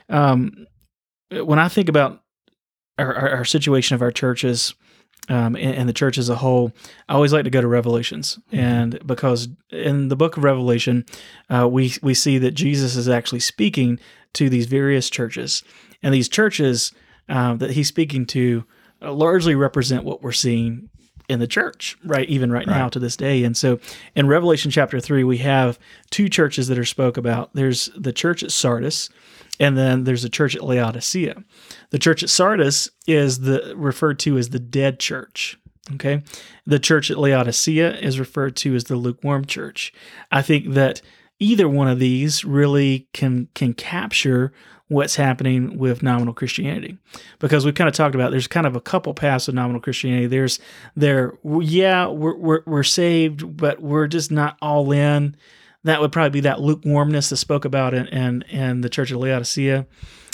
um, 0.09 0.66
when 1.30 1.59
I 1.59 1.68
think 1.68 1.88
about 1.88 2.22
our, 2.99 3.14
our, 3.14 3.30
our 3.30 3.44
situation 3.44 3.94
of 3.94 4.03
our 4.03 4.11
churches 4.11 4.74
um, 5.28 5.57
and, 5.57 5.74
and 5.74 5.88
the 5.88 5.92
church 5.92 6.18
as 6.18 6.28
a 6.28 6.36
whole, 6.36 6.72
I 7.09 7.14
always 7.14 7.32
like 7.32 7.44
to 7.44 7.51
go 7.51 7.61
to 7.61 7.66
Revelations, 7.66 8.38
and 8.53 9.05
because 9.05 9.49
in 9.70 10.09
the 10.09 10.16
book 10.16 10.36
of 10.36 10.44
Revelation, 10.44 11.05
uh, 11.51 11.68
we 11.68 11.94
we 12.03 12.14
see 12.14 12.38
that 12.38 12.53
Jesus 12.53 12.97
is 12.97 13.09
actually 13.09 13.40
speaking 13.40 13.99
to 14.34 14.49
these 14.49 14.66
various 14.66 15.11
churches, 15.11 15.64
and 16.03 16.14
these 16.14 16.28
churches 16.28 16.92
um, 17.28 17.59
that 17.59 17.70
he's 17.70 17.88
speaking 17.88 18.24
to 18.26 18.64
uh, 19.03 19.12
largely 19.12 19.55
represent 19.55 20.05
what 20.05 20.22
we're 20.22 20.32
seeing 20.32 20.88
in 21.28 21.40
the 21.40 21.47
church, 21.49 21.97
right? 22.05 22.28
Even 22.28 22.53
right, 22.53 22.68
now 22.68 22.88
to 22.88 23.01
this 23.01 23.16
day. 23.16 23.42
And 23.42 23.57
so 23.57 23.80
in 24.14 24.28
Revelation 24.28 24.70
chapter 24.70 25.01
three, 25.01 25.24
we 25.24 25.38
have 25.38 25.76
two 26.11 26.28
churches 26.28 26.68
that 26.68 26.78
are 26.78 26.84
spoke 26.84 27.16
about. 27.16 27.51
There's 27.53 27.90
the 27.97 28.12
church 28.12 28.44
at 28.44 28.53
Sardis, 28.53 29.11
and 29.59 29.76
then 29.76 30.04
there's 30.04 30.24
a 30.24 30.30
church 30.30 30.54
at 30.54 30.64
Laodicea. 30.64 31.42
The 31.90 31.98
church 31.98 32.22
at 32.22 32.30
Sardis 32.30 32.90
is 33.07 33.40
the 33.40 33.74
referred 33.76 34.18
to 34.20 34.38
as 34.38 34.50
the 34.50 34.59
dead 34.59 34.98
church. 34.98 35.59
Okay. 35.94 36.22
The 36.66 36.78
church 36.78 37.11
at 37.11 37.18
Laodicea 37.18 37.96
is 37.98 38.18
referred 38.18 38.57
to 38.57 38.74
as 38.74 38.84
the 38.84 38.96
lukewarm 38.96 39.44
church. 39.44 39.92
I 40.32 40.42
think 40.42 40.74
that 40.74 41.00
either 41.38 41.68
one 41.68 41.88
of 41.88 41.98
these 41.98 42.44
really 42.44 43.09
can 43.12 43.48
can 43.54 43.74
capture 43.74 44.52
what's 44.88 45.16
happening 45.16 45.78
with 45.78 46.02
nominal 46.02 46.34
Christianity. 46.34 46.96
Because 47.38 47.64
we've 47.64 47.74
kind 47.74 47.88
of 47.88 47.94
talked 47.94 48.14
about 48.14 48.30
there's 48.30 48.46
kind 48.46 48.66
of 48.66 48.76
a 48.76 48.80
couple 48.80 49.14
paths 49.14 49.48
of 49.48 49.54
nominal 49.54 49.80
Christianity. 49.80 50.26
There's 50.26 50.59
there 50.96 51.34
yeah, 51.44 52.07
we're 52.09 52.36
we're, 52.36 52.62
we're 52.66 52.82
saved, 52.82 53.57
but 53.57 53.80
we're 53.80 54.07
just 54.09 54.30
not 54.30 54.57
all 54.61 54.90
in. 54.92 55.36
That 55.84 56.00
would 56.00 56.12
probably 56.12 56.30
be 56.30 56.40
that 56.40 56.60
lukewarmness 56.60 57.30
that 57.30 57.36
spoke 57.36 57.64
about 57.64 57.94
in 57.94 58.06
in, 58.08 58.42
in 58.42 58.80
the 58.80 58.88
church 58.88 59.10
of 59.10 59.18
Laodicea. 59.18 59.86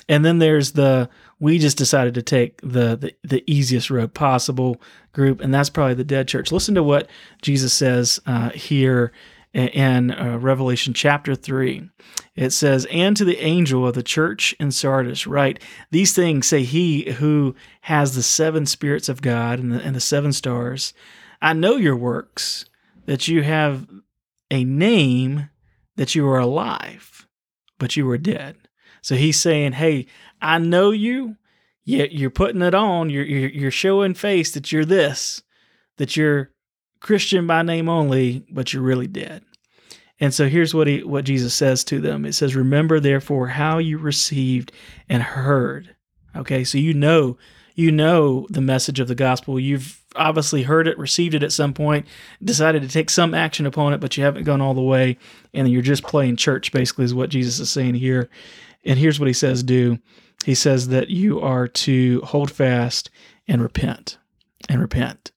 And 0.09 0.24
then 0.24 0.38
there's 0.38 0.72
the 0.72 1.09
we 1.38 1.59
just 1.59 1.78
decided 1.78 2.14
to 2.14 2.22
take 2.22 2.61
the, 2.61 2.97
the 2.97 3.14
the 3.22 3.45
easiest 3.47 3.90
road 3.90 4.14
possible 4.14 4.80
group, 5.12 5.40
and 5.40 5.53
that's 5.53 5.70
probably 5.70 5.95
the 5.95 6.05
dead 6.05 6.28
church. 6.28 6.53
Listen 6.53 6.74
to 6.74 6.82
what 6.82 7.09
Jesus 7.40 7.72
says 7.72 8.20
uh, 8.26 8.51
here 8.51 9.12
in, 9.53 10.11
uh, 10.12 10.38
Revelation 10.38 10.95
chapter 10.95 11.34
three. 11.34 11.88
It 12.34 12.51
says, 12.51 12.86
"And 12.90 13.16
to 13.16 13.24
the 13.24 13.38
angel 13.38 13.86
of 13.86 13.95
the 13.95 14.03
church 14.03 14.55
in 14.59 14.70
Sardis, 14.70 15.26
write 15.26 15.62
these 15.90 16.14
things: 16.14 16.47
Say 16.47 16.62
he 16.62 17.12
who 17.12 17.55
has 17.82 18.14
the 18.14 18.22
seven 18.22 18.66
spirits 18.66 19.09
of 19.09 19.22
God 19.22 19.59
and 19.59 19.72
the, 19.72 19.80
and 19.80 19.95
the 19.95 20.01
seven 20.01 20.32
stars. 20.32 20.95
I 21.40 21.53
know 21.53 21.76
your 21.76 21.97
works, 21.97 22.66
that 23.07 23.28
you 23.28 23.43
have 23.43 23.86
a 24.53 24.63
name, 24.65 25.51
that 25.97 26.15
you 26.15 26.29
are 26.29 26.39
alive, 26.39 27.27
but 27.79 27.97
you 27.97 28.09
are 28.11 28.19
dead." 28.19 28.57
So 29.03 29.17
he's 29.17 29.41
saying, 29.41 29.73
"Hey, 29.73 30.07
I 30.41 30.59
know 30.59 30.93
you. 30.93 31.37
Yet 31.85 32.13
you're 32.13 32.31
putting 32.31 32.63
it 32.63 32.75
on. 32.75 33.11
You're, 33.11 33.25
you're 33.25 33.51
you're 33.51 33.71
showing 33.73 34.15
face 34.15 34.53
that 34.53 34.71
you're 34.71 34.85
this, 34.85 35.43
that 35.97 36.17
you're 36.17 36.53
Christian 37.01 37.49
by 37.49 37.63
name 37.63 37.89
only, 37.89 38.47
but 38.49 38.73
you're 38.73 38.85
really 38.85 39.09
dead." 39.09 39.43
And 40.21 40.33
so 40.33 40.49
here's 40.49 40.73
what 40.73 40.87
he 40.87 41.03
what 41.03 41.25
Jesus 41.25 41.53
says 41.53 41.83
to 41.85 42.01
them. 42.01 42.25
It 42.25 42.35
says, 42.35 42.55
"Remember 42.55 43.01
therefore 43.01 43.49
how 43.49 43.79
you 43.79 43.99
received 43.99 44.71
and 45.09 45.23
heard." 45.23 45.97
Okay, 46.37 46.63
so 46.63 46.79
you 46.79 46.95
know 46.95 47.39
you 47.75 47.91
know 47.91 48.47
the 48.51 48.61
message 48.61 49.01
of 49.01 49.09
the 49.09 49.15
gospel. 49.15 49.59
You've 49.59 50.02
obviously 50.17 50.63
heard 50.63 50.87
it, 50.89 50.99
received 50.99 51.35
it 51.35 51.43
at 51.43 51.53
some 51.53 51.73
point, 51.75 52.07
decided 52.43 52.83
to 52.83 52.89
take 52.89 53.11
some 53.11 53.35
action 53.35 53.67
upon 53.67 53.93
it, 53.93 53.99
but 53.99 54.17
you 54.17 54.25
haven't 54.25 54.45
gone 54.45 54.61
all 54.61 54.75
the 54.75 54.83
way, 54.83 55.19
and 55.53 55.71
you're 55.71 55.83
just 55.83 56.03
playing 56.03 56.37
church. 56.37 56.73
Basically, 56.73 57.05
is 57.05 57.15
what 57.15 57.31
Jesus 57.31 57.59
is 57.59 57.71
saying 57.71 57.95
here. 57.95 58.29
And 58.85 58.99
here's 58.99 59.21
what 59.21 59.29
he 59.29 59.33
says: 59.35 59.63
Do 59.63 59.99
he 60.45 60.55
says 60.55 60.89
that 60.89 61.11
you 61.11 61.41
are 61.41 61.69
to 61.69 62.21
hold 62.23 62.51
fast 62.51 63.11
and 63.49 63.63
repent 63.63 64.19
and 64.69 64.81
repent. 64.81 65.32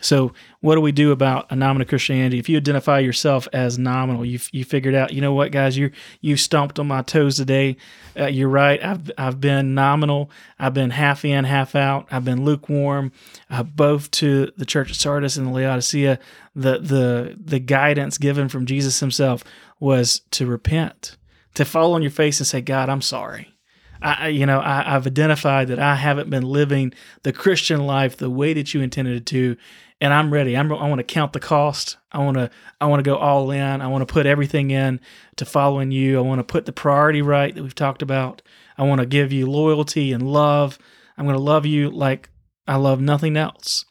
So, 0.00 0.32
what 0.60 0.74
do 0.74 0.80
we 0.80 0.92
do 0.92 1.12
about 1.12 1.50
a 1.50 1.56
nominal 1.56 1.86
Christianity? 1.86 2.38
If 2.38 2.48
you 2.48 2.56
identify 2.56 2.98
yourself 2.98 3.48
as 3.52 3.78
nominal, 3.78 4.24
you 4.24 4.38
you 4.52 4.64
figured 4.64 4.94
out, 4.94 5.12
you 5.12 5.20
know 5.20 5.32
what, 5.32 5.52
guys, 5.52 5.76
you 5.76 5.90
you 6.20 6.36
stomped 6.36 6.78
on 6.78 6.86
my 6.86 7.02
toes 7.02 7.36
today. 7.36 7.76
Uh, 8.18 8.26
you're 8.26 8.48
right. 8.48 8.82
I've 8.82 9.10
I've 9.16 9.40
been 9.40 9.74
nominal. 9.74 10.30
I've 10.58 10.74
been 10.74 10.90
half 10.90 11.24
in, 11.24 11.44
half 11.44 11.74
out. 11.74 12.06
I've 12.10 12.24
been 12.24 12.44
lukewarm. 12.44 13.12
Uh, 13.50 13.62
both 13.62 14.10
to 14.12 14.52
the 14.56 14.66
church 14.66 14.90
of 14.90 14.96
Sardis 14.96 15.36
and 15.36 15.46
the 15.46 15.52
Laodicea, 15.52 16.18
the 16.54 16.78
the 16.78 17.36
the 17.38 17.58
guidance 17.58 18.18
given 18.18 18.48
from 18.48 18.66
Jesus 18.66 19.00
Himself 19.00 19.44
was 19.80 20.20
to 20.32 20.46
repent, 20.46 21.16
to 21.54 21.64
fall 21.64 21.94
on 21.94 22.02
your 22.02 22.10
face 22.10 22.40
and 22.40 22.46
say, 22.46 22.60
God, 22.60 22.88
I'm 22.88 23.02
sorry. 23.02 23.56
I, 24.02 24.28
you 24.28 24.46
know, 24.46 24.60
I, 24.60 24.82
have 24.82 25.06
identified 25.06 25.68
that 25.68 25.78
I 25.78 25.94
haven't 25.94 26.30
been 26.30 26.44
living 26.44 26.92
the 27.22 27.32
Christian 27.32 27.86
life 27.86 28.16
the 28.16 28.30
way 28.30 28.52
that 28.52 28.74
you 28.74 28.80
intended 28.80 29.26
to, 29.28 29.56
and 30.00 30.12
I'm 30.12 30.32
ready. 30.32 30.56
I'm, 30.56 30.70
I 30.72 30.88
want 30.88 30.98
to 30.98 31.04
count 31.04 31.32
the 31.32 31.40
cost. 31.40 31.96
I 32.12 32.18
want 32.18 32.36
to, 32.36 32.50
I 32.80 32.86
want 32.86 33.00
to 33.04 33.08
go 33.10 33.16
all 33.16 33.50
in. 33.50 33.80
I 33.80 33.86
want 33.86 34.06
to 34.06 34.12
put 34.12 34.26
everything 34.26 34.70
in 34.70 35.00
to 35.36 35.44
following 35.44 35.90
you. 35.90 36.18
I 36.18 36.22
want 36.22 36.38
to 36.38 36.44
put 36.44 36.66
the 36.66 36.72
priority 36.72 37.22
right 37.22 37.54
that 37.54 37.62
we've 37.62 37.74
talked 37.74 38.02
about. 38.02 38.42
I 38.76 38.84
want 38.84 39.00
to 39.00 39.06
give 39.06 39.32
you 39.32 39.50
loyalty 39.50 40.12
and 40.12 40.30
love. 40.30 40.78
I'm 41.16 41.24
going 41.24 41.36
to 41.36 41.42
love 41.42 41.64
you 41.64 41.90
like 41.90 42.28
I 42.66 42.76
love 42.76 43.00
nothing 43.00 43.36
else. 43.36 43.84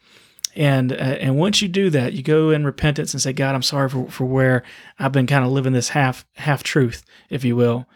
And 0.56 0.94
uh, 0.94 0.96
and 0.96 1.38
once 1.38 1.62
you 1.62 1.68
do 1.68 1.90
that, 1.90 2.14
you 2.14 2.24
go 2.24 2.50
in 2.50 2.66
repentance 2.66 3.14
and 3.14 3.22
say, 3.22 3.34
God, 3.34 3.56
I'm 3.56 3.62
sorry 3.62 3.90
for, 3.90 4.10
for 4.10 4.26
where 4.26 4.64
I've 4.98 5.12
been 5.12 5.28
kind 5.28 5.44
of 5.44 5.52
living 5.52 5.74
this 5.74 5.90
half 5.90 6.26
half 6.36 6.64
truth, 6.64 7.04
if 7.30 7.44
you 7.44 7.56
will 7.56 7.88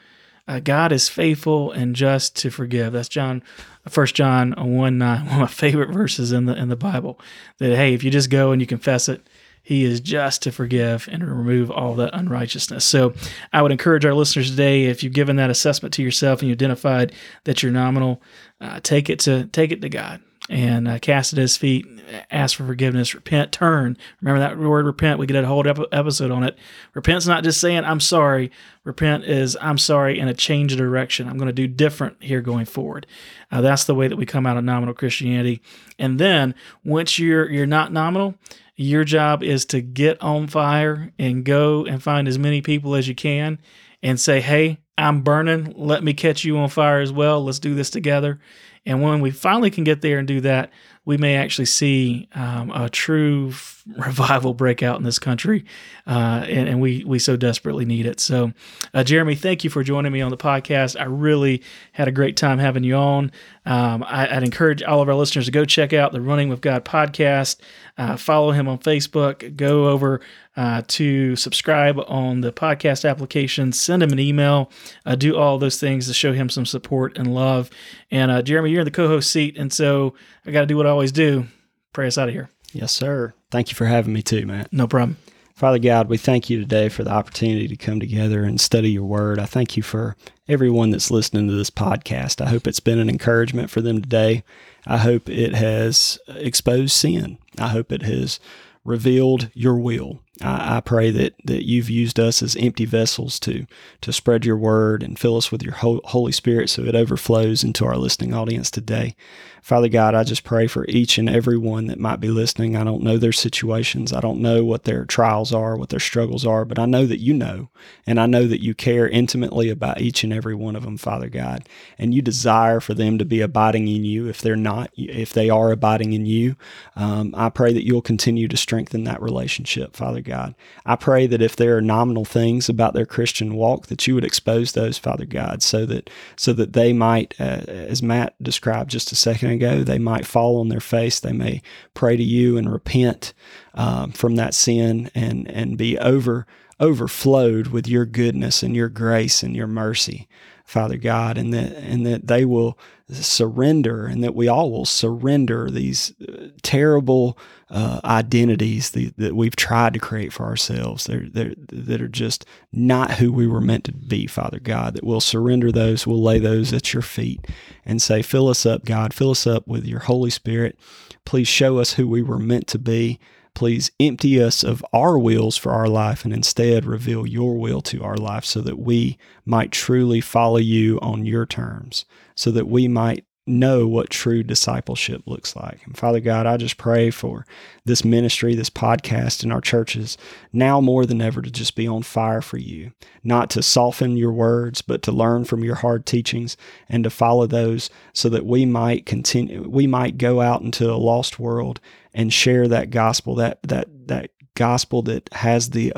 uh, 0.49 0.59
God 0.59 0.91
is 0.91 1.07
faithful 1.07 1.71
and 1.71 1.95
just 1.95 2.35
to 2.37 2.49
forgive. 2.49 2.93
That's 2.93 3.07
John, 3.07 3.43
First 3.89 4.15
John 4.15 4.53
one 4.57 4.97
nine, 4.97 5.25
one 5.25 5.35
of 5.35 5.39
my 5.41 5.47
favorite 5.47 5.89
verses 5.89 6.31
in 6.31 6.45
the 6.45 6.55
in 6.55 6.69
the 6.69 6.75
Bible. 6.75 7.19
That 7.57 7.75
hey, 7.75 7.93
if 7.93 8.03
you 8.03 8.11
just 8.11 8.29
go 8.29 8.51
and 8.51 8.61
you 8.61 8.67
confess 8.67 9.09
it, 9.09 9.27
He 9.61 9.83
is 9.83 9.99
just 9.99 10.41
to 10.43 10.51
forgive 10.51 11.07
and 11.11 11.21
to 11.21 11.27
remove 11.27 11.69
all 11.71 11.95
that 11.95 12.13
unrighteousness. 12.13 12.85
So, 12.85 13.13
I 13.53 13.61
would 13.61 13.71
encourage 13.71 14.05
our 14.05 14.13
listeners 14.13 14.49
today, 14.49 14.85
if 14.85 15.03
you've 15.03 15.13
given 15.13 15.35
that 15.37 15.49
assessment 15.49 15.93
to 15.95 16.03
yourself 16.03 16.41
and 16.41 16.49
you 16.49 16.53
identified 16.53 17.13
that 17.43 17.61
you're 17.61 17.71
nominal, 17.71 18.21
uh, 18.61 18.79
take 18.81 19.09
it 19.09 19.19
to 19.19 19.45
take 19.47 19.71
it 19.71 19.81
to 19.81 19.89
God 19.89 20.21
and 20.49 20.87
uh, 20.87 20.97
cast 20.97 21.31
at 21.31 21.39
his 21.39 21.55
feet, 21.55 21.85
ask 22.31 22.57
for 22.57 22.65
forgiveness, 22.65 23.13
repent, 23.13 23.51
turn. 23.51 23.95
Remember 24.19 24.39
that 24.39 24.57
word 24.57 24.87
repent? 24.87 25.19
We 25.19 25.27
get 25.27 25.43
a 25.43 25.47
whole 25.47 25.65
episode 25.91 26.31
on 26.31 26.43
it. 26.43 26.57
Repent's 26.95 27.27
not 27.27 27.43
just 27.43 27.61
saying, 27.61 27.85
I'm 27.85 27.99
sorry. 27.99 28.51
Repent 28.83 29.25
is, 29.25 29.55
I'm 29.61 29.77
sorry, 29.77 30.19
and 30.19 30.27
a 30.27 30.33
change 30.33 30.71
of 30.71 30.79
direction. 30.79 31.29
I'm 31.29 31.37
going 31.37 31.47
to 31.47 31.53
do 31.53 31.67
different 31.67 32.23
here 32.23 32.41
going 32.41 32.65
forward. 32.65 33.05
Uh, 33.51 33.61
that's 33.61 33.83
the 33.83 33.93
way 33.93 34.07
that 34.07 34.15
we 34.15 34.25
come 34.25 34.47
out 34.47 34.57
of 34.57 34.63
nominal 34.63 34.95
Christianity. 34.95 35.61
And 35.99 36.19
then 36.19 36.55
once 36.83 37.19
you're, 37.19 37.49
you're 37.49 37.67
not 37.67 37.93
nominal, 37.93 38.33
your 38.75 39.03
job 39.03 39.43
is 39.43 39.65
to 39.65 39.81
get 39.81 40.19
on 40.21 40.47
fire 40.47 41.11
and 41.19 41.45
go 41.45 41.85
and 41.85 42.01
find 42.01 42.27
as 42.27 42.39
many 42.39 42.61
people 42.61 42.95
as 42.95 43.07
you 43.07 43.13
can 43.13 43.59
and 44.01 44.19
say, 44.19 44.41
hey, 44.41 44.79
I'm 44.97 45.21
burning. 45.21 45.73
Let 45.77 46.03
me 46.03 46.13
catch 46.13 46.43
you 46.43 46.57
on 46.57 46.69
fire 46.69 47.01
as 47.01 47.11
well. 47.11 47.43
Let's 47.43 47.59
do 47.59 47.75
this 47.75 47.89
together. 47.89 48.39
And 48.85 49.01
when 49.01 49.21
we 49.21 49.31
finally 49.31 49.71
can 49.71 49.83
get 49.83 50.01
there 50.01 50.19
and 50.19 50.27
do 50.27 50.41
that, 50.41 50.71
we 51.05 51.17
may 51.17 51.35
actually 51.35 51.65
see 51.65 52.27
um, 52.35 52.71
a 52.71 52.89
true 52.89 53.51
revival 53.97 54.53
break 54.53 54.83
out 54.83 54.97
in 54.97 55.03
this 55.03 55.19
country, 55.19 55.65
uh, 56.07 56.45
and, 56.47 56.69
and, 56.69 56.81
we 56.81 57.03
we 57.05 57.19
so 57.19 57.35
desperately 57.35 57.85
need 57.85 58.05
it. 58.05 58.19
So, 58.19 58.51
uh, 58.93 59.03
Jeremy, 59.03 59.35
thank 59.35 59.63
you 59.63 59.69
for 59.69 59.83
joining 59.83 60.11
me 60.11 60.21
on 60.21 60.31
the 60.31 60.37
podcast. 60.37 60.99
I 60.99 61.05
really 61.05 61.61
had 61.91 62.07
a 62.07 62.11
great 62.11 62.37
time 62.37 62.59
having 62.59 62.83
you 62.83 62.95
on. 62.95 63.31
Um, 63.65 64.03
I, 64.03 64.33
would 64.33 64.43
encourage 64.43 64.81
all 64.83 65.01
of 65.01 65.09
our 65.09 65.15
listeners 65.15 65.45
to 65.45 65.51
go 65.51 65.65
check 65.65 65.93
out 65.93 66.11
the 66.11 66.21
Running 66.21 66.49
with 66.49 66.61
God 66.61 66.85
podcast. 66.85 67.59
Uh, 67.97 68.15
follow 68.15 68.51
him 68.51 68.67
on 68.67 68.79
Facebook. 68.79 69.55
Go 69.55 69.89
over 69.89 70.21
uh, 70.55 70.81
to 70.87 71.35
subscribe 71.35 71.99
on 72.07 72.41
the 72.41 72.51
podcast 72.51 73.09
application. 73.09 73.71
Send 73.71 74.03
him 74.03 74.11
an 74.11 74.19
email. 74.19 74.71
Uh, 75.05 75.15
do 75.15 75.37
all 75.37 75.57
those 75.57 75.79
things 75.79 76.07
to 76.07 76.13
show 76.13 76.33
him 76.33 76.49
some 76.49 76.65
support 76.65 77.17
and 77.17 77.33
love. 77.33 77.69
And 78.11 78.31
uh, 78.31 78.41
Jeremy, 78.41 78.71
you're 78.71 78.81
in 78.81 78.85
the 78.85 78.91
co-host 78.91 79.31
seat, 79.31 79.57
and 79.57 79.71
so 79.71 80.15
I 80.45 80.51
got 80.51 80.61
to 80.61 80.67
do 80.67 80.77
what 80.77 80.87
I 80.87 80.89
always 80.89 81.11
do. 81.11 81.47
Pray 81.93 82.07
us 82.07 82.17
out 82.17 82.27
of 82.27 82.33
here. 82.33 82.49
Yes, 82.73 82.91
sir. 82.91 83.33
Thank 83.51 83.69
you 83.69 83.75
for 83.75 83.85
having 83.85 84.13
me 84.13 84.21
too, 84.21 84.45
Matt. 84.45 84.71
No 84.71 84.87
problem. 84.87 85.17
Father 85.59 85.79
God, 85.79 86.07
we 86.07 86.17
thank 86.17 86.49
you 86.49 86.57
today 86.57 86.87
for 86.87 87.03
the 87.03 87.11
opportunity 87.11 87.67
to 87.67 87.75
come 87.75 87.99
together 87.99 88.45
and 88.45 88.61
study 88.61 88.91
your 88.91 89.03
word. 89.03 89.39
I 89.39 89.45
thank 89.45 89.75
you 89.75 89.83
for 89.83 90.15
everyone 90.47 90.91
that's 90.91 91.11
listening 91.11 91.49
to 91.49 91.53
this 91.53 91.69
podcast. 91.69 92.39
I 92.39 92.47
hope 92.47 92.65
it's 92.65 92.79
been 92.79 92.97
an 92.97 93.09
encouragement 93.09 93.69
for 93.69 93.81
them 93.81 94.01
today. 94.01 94.45
I 94.87 94.97
hope 94.99 95.29
it 95.29 95.55
has 95.55 96.17
exposed 96.29 96.93
sin. 96.93 97.39
I 97.57 97.67
hope 97.67 97.91
it 97.91 98.03
has 98.03 98.39
revealed 98.85 99.51
your 99.53 99.75
will. 99.75 100.21
I, 100.41 100.77
I, 100.77 100.79
pray 100.79 101.11
that, 101.11 101.35
that 101.43 101.67
you've 101.67 101.89
used 101.89 102.19
us 102.19 102.41
as 102.41 102.55
empty 102.55 102.85
vessels 102.85 103.37
to, 103.41 103.67
to 103.99 104.13
spread 104.13 104.45
your 104.45 104.57
word 104.57 105.03
and 105.03 105.19
fill 105.19 105.35
us 105.35 105.51
with 105.51 105.61
your 105.61 105.75
Holy 105.75 106.31
Spirit 106.31 106.69
so 106.69 106.83
it 106.83 106.95
overflows 106.95 107.65
into 107.65 107.85
our 107.85 107.97
listening 107.97 108.33
audience 108.33 108.71
today. 108.71 109.15
Father 109.61 109.89
God, 109.89 110.15
I 110.15 110.23
just 110.23 110.43
pray 110.43 110.67
for 110.67 110.85
each 110.87 111.17
and 111.17 111.29
every 111.29 111.57
one 111.57 111.87
that 111.87 111.99
might 111.99 112.19
be 112.19 112.29
listening. 112.29 112.75
I 112.75 112.83
don't 112.83 113.03
know 113.03 113.17
their 113.17 113.31
situations. 113.31 114.13
I 114.13 114.19
don't 114.19 114.39
know 114.39 114.63
what 114.63 114.83
their 114.83 115.05
trials 115.05 115.53
are, 115.53 115.75
what 115.75 115.89
their 115.89 115.99
struggles 115.99 116.45
are, 116.45 116.65
but 116.65 116.79
I 116.79 116.85
know 116.85 117.05
that 117.05 117.19
you 117.19 117.33
know. 117.33 117.69
And 118.07 118.19
I 118.19 118.25
know 118.25 118.47
that 118.47 118.63
you 118.63 118.73
care 118.73 119.07
intimately 119.07 119.69
about 119.69 120.01
each 120.01 120.23
and 120.23 120.33
every 120.33 120.55
one 120.55 120.75
of 120.75 120.83
them, 120.83 120.97
Father 120.97 121.29
God. 121.29 121.67
And 121.97 122.13
you 122.13 122.21
desire 122.21 122.79
for 122.79 122.93
them 122.93 123.17
to 123.17 123.25
be 123.25 123.41
abiding 123.41 123.87
in 123.87 124.03
you. 124.03 124.27
If 124.27 124.41
they're 124.41 124.55
not, 124.55 124.91
if 124.95 125.33
they 125.33 125.49
are 125.49 125.71
abiding 125.71 126.13
in 126.13 126.25
you, 126.25 126.55
um, 126.95 127.33
I 127.37 127.49
pray 127.49 127.73
that 127.73 127.85
you'll 127.85 128.01
continue 128.01 128.47
to 128.47 128.57
strengthen 128.57 129.03
that 129.03 129.21
relationship, 129.21 129.95
Father 129.95 130.21
God. 130.21 130.55
I 130.85 130.95
pray 130.95 131.27
that 131.27 131.41
if 131.41 131.55
there 131.55 131.77
are 131.77 131.81
nominal 131.81 132.25
things 132.25 132.69
about 132.69 132.93
their 132.93 133.05
Christian 133.05 133.55
walk, 133.55 133.87
that 133.87 134.07
you 134.07 134.15
would 134.15 134.23
expose 134.23 134.71
those, 134.71 134.97
Father 134.97 135.25
God, 135.25 135.61
so 135.61 135.85
that 135.85 136.09
so 136.35 136.53
that 136.53 136.73
they 136.73 136.93
might, 136.93 137.35
uh, 137.39 137.63
as 137.67 138.01
Matt 138.01 138.41
described 138.41 138.91
just 138.91 139.11
a 139.11 139.15
second 139.15 139.48
ago. 139.49 139.83
They 139.83 139.99
might 139.99 140.25
fall 140.25 140.59
on 140.59 140.69
their 140.69 140.79
face. 140.79 141.19
They 141.19 141.33
may 141.33 141.61
pray 141.93 142.17
to 142.17 142.23
you 142.23 142.57
and 142.57 142.71
repent 142.71 143.33
um, 143.73 144.11
from 144.11 144.35
that 144.35 144.53
sin 144.53 145.11
and 145.13 145.49
and 145.49 145.77
be 145.77 145.97
over 145.99 146.47
overflowed 146.79 147.67
with 147.67 147.87
your 147.87 148.05
goodness 148.05 148.63
and 148.63 148.75
your 148.75 148.89
grace 148.89 149.43
and 149.43 149.55
your 149.55 149.67
mercy, 149.67 150.27
Father 150.69 150.97
God, 150.97 151.35
and 151.35 151.51
that 151.51 151.75
and 151.77 152.05
that 152.05 152.27
they 152.27 152.45
will 152.45 152.77
surrender 153.11 154.05
and 154.05 154.23
that 154.23 154.35
we 154.35 154.47
all 154.47 154.69
will 154.69 154.85
surrender 154.85 155.71
these 155.71 156.13
uh, 156.21 156.49
terrible 156.61 157.35
uh, 157.71 157.99
identities 158.05 158.91
that, 158.91 159.17
that, 159.17 159.35
we've 159.35 159.55
tried 159.55 159.95
to 159.95 159.99
create 159.99 160.31
for 160.31 160.43
ourselves 160.43 161.05
they're, 161.05 161.25
they're, 161.27 161.55
that 161.71 162.03
are 162.03 162.07
just 162.07 162.45
not 162.71 163.13
who 163.13 163.33
we 163.33 163.47
were 163.47 163.61
meant 163.61 163.83
to 163.83 163.91
be, 163.91 164.27
Father 164.27 164.59
God, 164.59 164.93
that 164.93 165.03
we'll 165.03 165.21
surrender 165.21 165.71
those, 165.71 166.05
we'll 166.05 166.21
lay 166.21 166.37
those 166.37 166.71
at 166.71 166.93
your 166.93 167.01
feet 167.01 167.47
and 167.83 167.99
say, 167.99 168.21
Fill 168.21 168.47
us 168.47 168.63
up, 168.63 168.85
God, 168.85 169.11
fill 169.11 169.31
us 169.31 169.47
up 169.47 169.67
with 169.67 169.85
your 169.85 170.01
Holy 170.01 170.29
Spirit. 170.29 170.77
Please 171.25 171.47
show 171.47 171.79
us 171.79 171.93
who 171.93 172.07
we 172.07 172.21
were 172.21 172.37
meant 172.37 172.67
to 172.67 172.77
be. 172.77 173.19
Please 173.59 173.91
empty 173.99 174.41
us 174.41 174.63
of 174.63 174.85
our 174.93 175.19
wills 175.19 175.57
for 175.57 175.73
our 175.73 175.89
life 175.89 176.23
and 176.23 176.33
instead 176.33 176.85
reveal 176.85 177.27
your 177.27 177.57
will 177.57 177.81
to 177.81 178.01
our 178.01 178.15
life 178.15 178.45
so 178.45 178.61
that 178.61 178.79
we 178.79 179.17
might 179.45 179.73
truly 179.73 180.21
follow 180.21 180.55
you 180.55 180.97
on 181.01 181.25
your 181.25 181.45
terms, 181.45 182.05
so 182.35 182.51
that 182.51 182.69
we 182.69 182.87
might 182.87 183.25
know 183.49 183.87
what 183.87 184.09
true 184.09 184.43
discipleship 184.43 185.23
looks 185.25 185.55
like. 185.55 185.85
And 185.85 185.97
Father 185.97 186.19
God, 186.19 186.45
I 186.45 186.57
just 186.57 186.77
pray 186.77 187.09
for 187.09 187.45
this 187.85 188.05
ministry, 188.05 188.55
this 188.55 188.69
podcast, 188.69 189.43
and 189.43 189.51
our 189.51 189.61
churches 189.61 190.17
now 190.53 190.79
more 190.79 191.05
than 191.05 191.21
ever 191.21 191.41
to 191.41 191.51
just 191.51 191.75
be 191.75 191.87
on 191.87 192.03
fire 192.03 192.41
for 192.41 192.57
you, 192.57 192.91
not 193.23 193.49
to 193.51 193.63
soften 193.63 194.15
your 194.15 194.31
words, 194.31 194.81
but 194.81 195.01
to 195.03 195.11
learn 195.11 195.45
from 195.45 195.63
your 195.63 195.75
hard 195.75 196.05
teachings 196.05 196.55
and 196.87 197.03
to 197.03 197.09
follow 197.09 197.47
those 197.47 197.89
so 198.13 198.29
that 198.29 198.45
we 198.45 198.65
might 198.65 199.05
continue, 199.05 199.67
we 199.67 199.87
might 199.87 200.17
go 200.17 200.41
out 200.41 200.61
into 200.61 200.91
a 200.91 200.95
lost 200.95 201.39
world 201.39 201.81
and 202.13 202.31
share 202.31 202.67
that 202.67 202.89
gospel, 202.89 203.35
that, 203.35 203.61
that, 203.63 203.87
that 204.07 204.31
gospel 204.55 205.01
that 205.01 205.29
has 205.33 205.71
the 205.71 205.91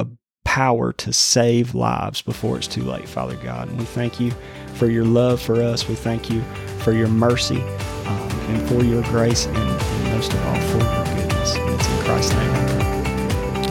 power 0.51 0.91
to 0.91 1.13
save 1.13 1.73
lives 1.73 2.21
before 2.21 2.57
it's 2.57 2.67
too 2.67 2.83
late, 2.83 3.07
Father 3.07 3.37
God. 3.37 3.69
And 3.69 3.79
we 3.79 3.85
thank 3.85 4.19
you 4.19 4.33
for 4.73 4.87
your 4.87 5.05
love 5.05 5.41
for 5.41 5.61
us. 5.61 5.87
We 5.87 5.95
thank 5.95 6.29
you 6.29 6.41
for 6.79 6.91
your 6.91 7.07
mercy 7.07 7.61
um, 7.61 8.29
and 8.49 8.67
for 8.67 8.83
your 8.83 9.01
grace 9.03 9.45
and, 9.45 9.55
and, 9.55 10.13
most 10.13 10.33
of 10.33 10.45
all 10.45 10.55
for 10.55 10.77
your 10.79 11.05
goodness. 11.15 11.55
And 11.55 11.73
it's 11.73 11.87
in 11.87 11.97
Christ's 12.03 12.33
name. 12.33 12.51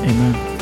Amen. 0.09 0.59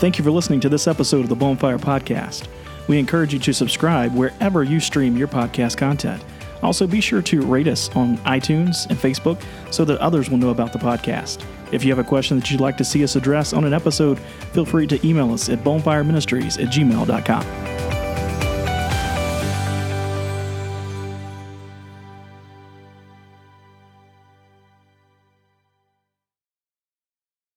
Thank 0.00 0.18
you 0.18 0.24
for 0.24 0.32
listening 0.32 0.58
to 0.58 0.68
this 0.68 0.88
episode 0.88 1.20
of 1.20 1.28
the 1.28 1.36
Bonfire 1.36 1.78
Podcast. 1.78 2.48
We 2.88 2.98
encourage 2.98 3.32
you 3.32 3.38
to 3.38 3.54
subscribe 3.54 4.12
wherever 4.16 4.64
you 4.64 4.80
stream 4.80 5.16
your 5.16 5.28
podcast 5.28 5.76
content. 5.76 6.24
Also, 6.64 6.88
be 6.88 7.00
sure 7.00 7.22
to 7.22 7.40
rate 7.40 7.68
us 7.68 7.88
on 7.94 8.18
iTunes 8.18 8.90
and 8.90 8.98
Facebook 8.98 9.40
so 9.72 9.84
that 9.84 10.00
others 10.00 10.28
will 10.28 10.38
know 10.38 10.50
about 10.50 10.72
the 10.72 10.80
podcast. 10.80 11.44
If 11.72 11.84
you 11.84 11.90
have 11.90 11.98
a 11.98 12.08
question 12.08 12.38
that 12.38 12.50
you'd 12.50 12.60
like 12.60 12.76
to 12.76 12.84
see 12.84 13.02
us 13.02 13.16
address 13.16 13.52
on 13.52 13.64
an 13.64 13.72
episode, 13.72 14.20
feel 14.52 14.64
free 14.66 14.86
to 14.86 15.06
email 15.06 15.32
us 15.32 15.48
at 15.48 15.64
bonefireministries 15.64 16.62
at 16.62 16.72
gmail.com. 16.72 18.01